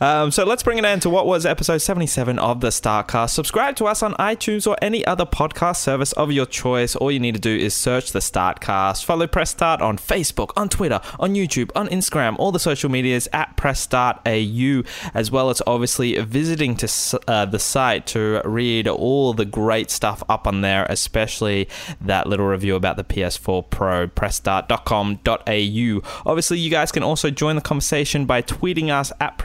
Um, 0.00 0.30
so 0.30 0.44
let's 0.44 0.62
bring 0.62 0.78
it 0.78 0.84
in 0.84 1.00
to 1.00 1.10
what 1.10 1.26
was 1.26 1.44
episode 1.44 1.78
77 1.78 2.38
of 2.38 2.60
the 2.60 2.70
Start 2.70 3.08
Cast. 3.08 3.34
Subscribe 3.34 3.76
to 3.76 3.86
us 3.86 4.02
on 4.02 4.14
iTunes 4.14 4.66
or 4.66 4.76
any 4.80 5.04
other 5.04 5.26
podcast 5.26 5.78
service 5.78 6.12
of 6.12 6.30
your 6.30 6.46
choice. 6.46 6.94
All 6.94 7.10
you 7.10 7.18
need 7.18 7.34
to 7.34 7.40
do 7.40 7.54
is 7.54 7.74
search 7.74 8.12
the 8.12 8.20
Start 8.20 8.60
Cast. 8.60 9.04
Follow 9.04 9.26
Press 9.26 9.50
Start 9.50 9.80
on 9.80 9.98
Facebook, 9.98 10.50
on 10.56 10.68
Twitter, 10.68 11.00
on 11.18 11.34
YouTube, 11.34 11.70
on 11.74 11.88
Instagram, 11.88 12.36
all 12.38 12.52
the 12.52 12.60
social 12.60 12.90
medias 12.90 13.28
at 13.32 13.56
Press 13.56 13.80
Start 13.80 14.20
AU, 14.24 14.82
as 15.14 15.30
well 15.30 15.50
as 15.50 15.60
obviously 15.66 16.18
visiting 16.20 16.76
to 16.76 17.20
uh, 17.26 17.44
the 17.44 17.58
site 17.58 18.06
to 18.06 18.40
read 18.44 18.86
all 18.86 19.34
the 19.34 19.44
great 19.44 19.90
stuff 19.90 20.22
up 20.28 20.46
on 20.46 20.60
there, 20.60 20.86
especially 20.88 21.68
that 22.00 22.26
little 22.26 22.46
review 22.46 22.76
about 22.76 22.96
the 22.96 23.04
PS4 23.04 23.68
Pro. 23.70 24.06
PressStart.com.au. 24.06 26.30
Obviously, 26.30 26.58
you 26.58 26.70
guys 26.70 26.92
can 26.92 27.02
also 27.02 27.30
join 27.30 27.56
the 27.56 27.62
conversation 27.62 28.26
by 28.26 28.42
tweeting 28.42 28.90
us 28.90 29.12
at 29.20 29.38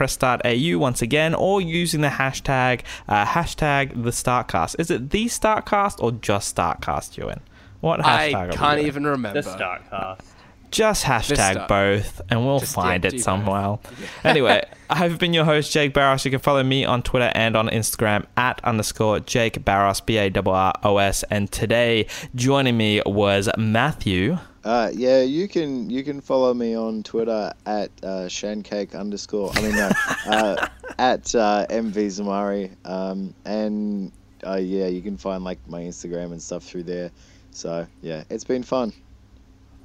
PressStartAU 0.44 0.76
once 0.76 1.02
again, 1.02 1.34
or 1.34 1.60
using 1.60 2.00
the 2.00 2.08
hashtag 2.08 2.82
uh, 3.08 3.24
hashtag 3.24 4.02
the 4.02 4.12
Start 4.12 4.48
Cast. 4.48 4.76
Is 4.78 4.90
it 4.90 5.10
the 5.10 5.28
Start 5.28 5.66
Cast 5.66 6.00
or 6.00 6.12
just 6.12 6.48
Start 6.48 6.80
Cast, 6.80 7.16
Ewan? 7.16 7.40
What 7.80 8.00
hashtag? 8.00 8.52
I 8.52 8.56
can't 8.56 8.80
even 8.80 9.06
remember. 9.06 9.40
The 9.40 9.50
Start 9.50 9.82
Cast 9.90 10.33
just 10.74 11.04
hashtag 11.04 11.68
both 11.68 12.20
and 12.28 12.44
we'll 12.44 12.58
just 12.58 12.74
find 12.74 13.04
it 13.04 13.20
somehow. 13.20 13.78
anyway, 14.24 14.62
I've 14.90 15.18
been 15.18 15.32
your 15.32 15.44
host, 15.44 15.72
Jake 15.72 15.94
Barros. 15.94 16.24
You 16.24 16.32
can 16.32 16.40
follow 16.40 16.64
me 16.64 16.84
on 16.84 17.02
Twitter 17.02 17.30
and 17.34 17.56
on 17.56 17.68
Instagram 17.68 18.26
at 18.36 18.60
underscore 18.64 19.20
Jake 19.20 19.64
Barros, 19.64 20.00
B 20.00 20.18
A 20.18 20.30
R 20.34 20.48
R 20.48 20.72
O 20.82 20.98
S. 20.98 21.22
And 21.30 21.50
today, 21.50 22.06
joining 22.34 22.76
me 22.76 23.00
was 23.06 23.48
Matthew. 23.56 24.38
Uh, 24.64 24.90
yeah, 24.92 25.20
you 25.22 25.46
can 25.46 25.90
you 25.90 26.02
can 26.02 26.20
follow 26.20 26.52
me 26.52 26.74
on 26.74 27.02
Twitter 27.02 27.52
at 27.66 27.90
uh, 28.02 28.26
Shancake 28.26 28.98
underscore. 28.98 29.52
I 29.54 29.62
mean, 29.62 29.76
no, 29.76 29.90
uh, 30.26 30.68
at 30.98 31.34
uh, 31.34 31.66
MV 31.70 31.94
Zamari. 31.94 32.74
Um, 32.84 33.32
and 33.44 34.10
uh, 34.44 34.56
yeah, 34.56 34.86
you 34.86 35.02
can 35.02 35.16
find 35.16 35.44
like 35.44 35.58
my 35.68 35.82
Instagram 35.82 36.32
and 36.32 36.42
stuff 36.42 36.64
through 36.64 36.84
there. 36.84 37.12
So 37.52 37.86
yeah, 38.02 38.24
it's 38.28 38.44
been 38.44 38.64
fun. 38.64 38.92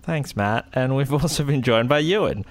Thanks, 0.04 0.36
Matt. 0.36 0.68
And 0.74 0.96
we've 0.96 1.14
also 1.22 1.44
been 1.44 1.62
joined 1.62 1.90
by 1.90 2.00
Ewan. 2.00 2.46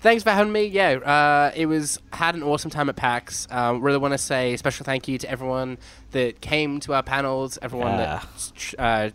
Thanks 0.00 0.22
for 0.22 0.30
having 0.30 0.52
me. 0.52 0.66
Yeah, 0.66 0.92
uh, 0.98 1.52
it 1.56 1.66
was 1.66 1.98
had 2.12 2.36
an 2.36 2.44
awesome 2.44 2.70
time 2.70 2.88
at 2.88 2.94
PAX. 2.94 3.48
Um, 3.50 3.80
really 3.80 3.98
want 3.98 4.14
to 4.14 4.18
say 4.18 4.56
special 4.56 4.84
thank 4.84 5.08
you 5.08 5.18
to 5.18 5.28
everyone 5.28 5.76
that 6.12 6.40
came 6.40 6.78
to 6.80 6.94
our 6.94 7.02
panels, 7.02 7.58
everyone 7.60 7.98
yeah. 7.98 8.22
that 8.22 8.74
uh, 8.78 9.10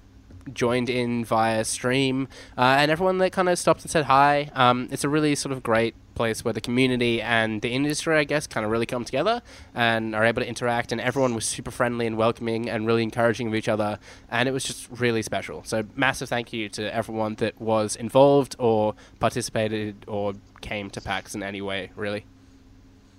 joined 0.51 0.89
in 0.89 1.23
via 1.25 1.63
stream, 1.63 2.27
uh, 2.57 2.75
and 2.79 2.91
everyone 2.91 3.17
that 3.19 3.31
kind 3.31 3.49
of 3.49 3.57
stopped 3.59 3.81
and 3.81 3.91
said 3.91 4.05
hi. 4.05 4.51
Um, 4.53 4.87
it's 4.91 5.03
a 5.03 5.09
really 5.09 5.35
sort 5.35 5.51
of 5.51 5.63
great 5.63 5.95
place 6.15 6.45
where 6.45 6.53
the 6.53 6.61
community 6.61 7.21
and 7.21 7.61
the 7.61 7.69
industry, 7.69 8.17
I 8.17 8.23
guess, 8.23 8.47
kind 8.47 8.65
of 8.65 8.71
really 8.71 8.85
come 8.85 9.05
together 9.05 9.41
and 9.73 10.15
are 10.15 10.23
able 10.23 10.41
to 10.41 10.47
interact. 10.47 10.91
And 10.91 11.01
everyone 11.01 11.33
was 11.35 11.45
super 11.45 11.71
friendly 11.71 12.05
and 12.07 12.17
welcoming 12.17 12.69
and 12.69 12.85
really 12.85 13.03
encouraging 13.03 13.47
of 13.47 13.55
each 13.55 13.69
other. 13.69 13.99
And 14.29 14.47
it 14.47 14.51
was 14.51 14.63
just 14.63 14.87
really 14.91 15.21
special. 15.21 15.63
So, 15.63 15.83
massive 15.95 16.29
thank 16.29 16.53
you 16.53 16.69
to 16.69 16.93
everyone 16.93 17.35
that 17.35 17.59
was 17.59 17.95
involved 17.95 18.55
or 18.59 18.95
participated 19.19 20.05
or 20.07 20.33
came 20.61 20.89
to 20.91 21.01
PAX 21.01 21.35
in 21.35 21.43
any 21.43 21.61
way, 21.61 21.91
really. 21.95 22.25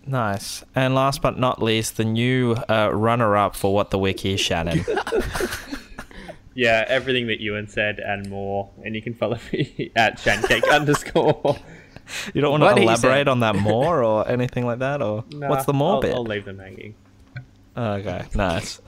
Nice. 0.06 0.64
And 0.74 0.94
last 0.94 1.22
but 1.22 1.38
not 1.38 1.62
least, 1.62 1.96
the 1.96 2.04
new 2.04 2.52
uh, 2.68 2.90
runner 2.92 3.36
up 3.36 3.56
for 3.56 3.72
What 3.72 3.90
the 3.90 3.98
Wiki, 3.98 4.36
Shannon. 4.36 4.84
yeah, 6.54 6.84
everything 6.88 7.26
that 7.28 7.40
Ewan 7.40 7.68
said 7.68 7.98
and 7.98 8.28
more. 8.28 8.70
And 8.84 8.94
you 8.94 9.02
can 9.02 9.14
follow 9.14 9.38
me 9.52 9.92
at 9.96 10.18
Shancake 10.18 10.68
underscore 10.70 11.56
you 12.32 12.40
don't 12.40 12.60
want 12.60 12.76
to 12.76 12.82
elaborate 12.82 13.28
on 13.28 13.40
that 13.40 13.56
more 13.56 14.02
or 14.02 14.28
anything 14.28 14.66
like 14.66 14.78
that, 14.80 15.02
or 15.02 15.24
nah, 15.30 15.48
what's 15.48 15.64
the 15.64 15.72
more 15.72 15.94
I'll, 15.94 16.00
bit? 16.00 16.14
I'll 16.14 16.24
leave 16.24 16.44
them 16.44 16.58
hanging. 16.58 16.94
Okay, 17.76 18.24
nice. 18.34 18.80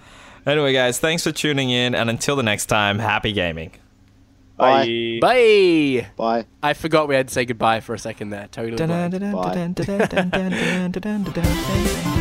Anyway, 0.45 0.73
guys, 0.73 0.99
thanks 0.99 1.25
for 1.25 1.33
tuning 1.33 1.71
in, 1.71 1.95
and 1.95 2.09
until 2.09 2.37
the 2.37 2.43
next 2.43 2.67
time, 2.67 2.99
happy 2.99 3.33
gaming. 3.33 3.73
Bye. 4.57 5.19
Bye. 5.21 6.07
Bye. 6.17 6.47
I 6.63 6.73
forgot 6.73 7.09
we 7.09 7.15
had 7.15 7.29
to 7.29 7.35
say 7.35 7.45
goodbye 7.45 7.81
for 7.81 7.95
a 7.95 7.99
second 7.99 8.31
there. 8.31 8.49
Totally. 8.51 8.77
Bye. 11.35 12.13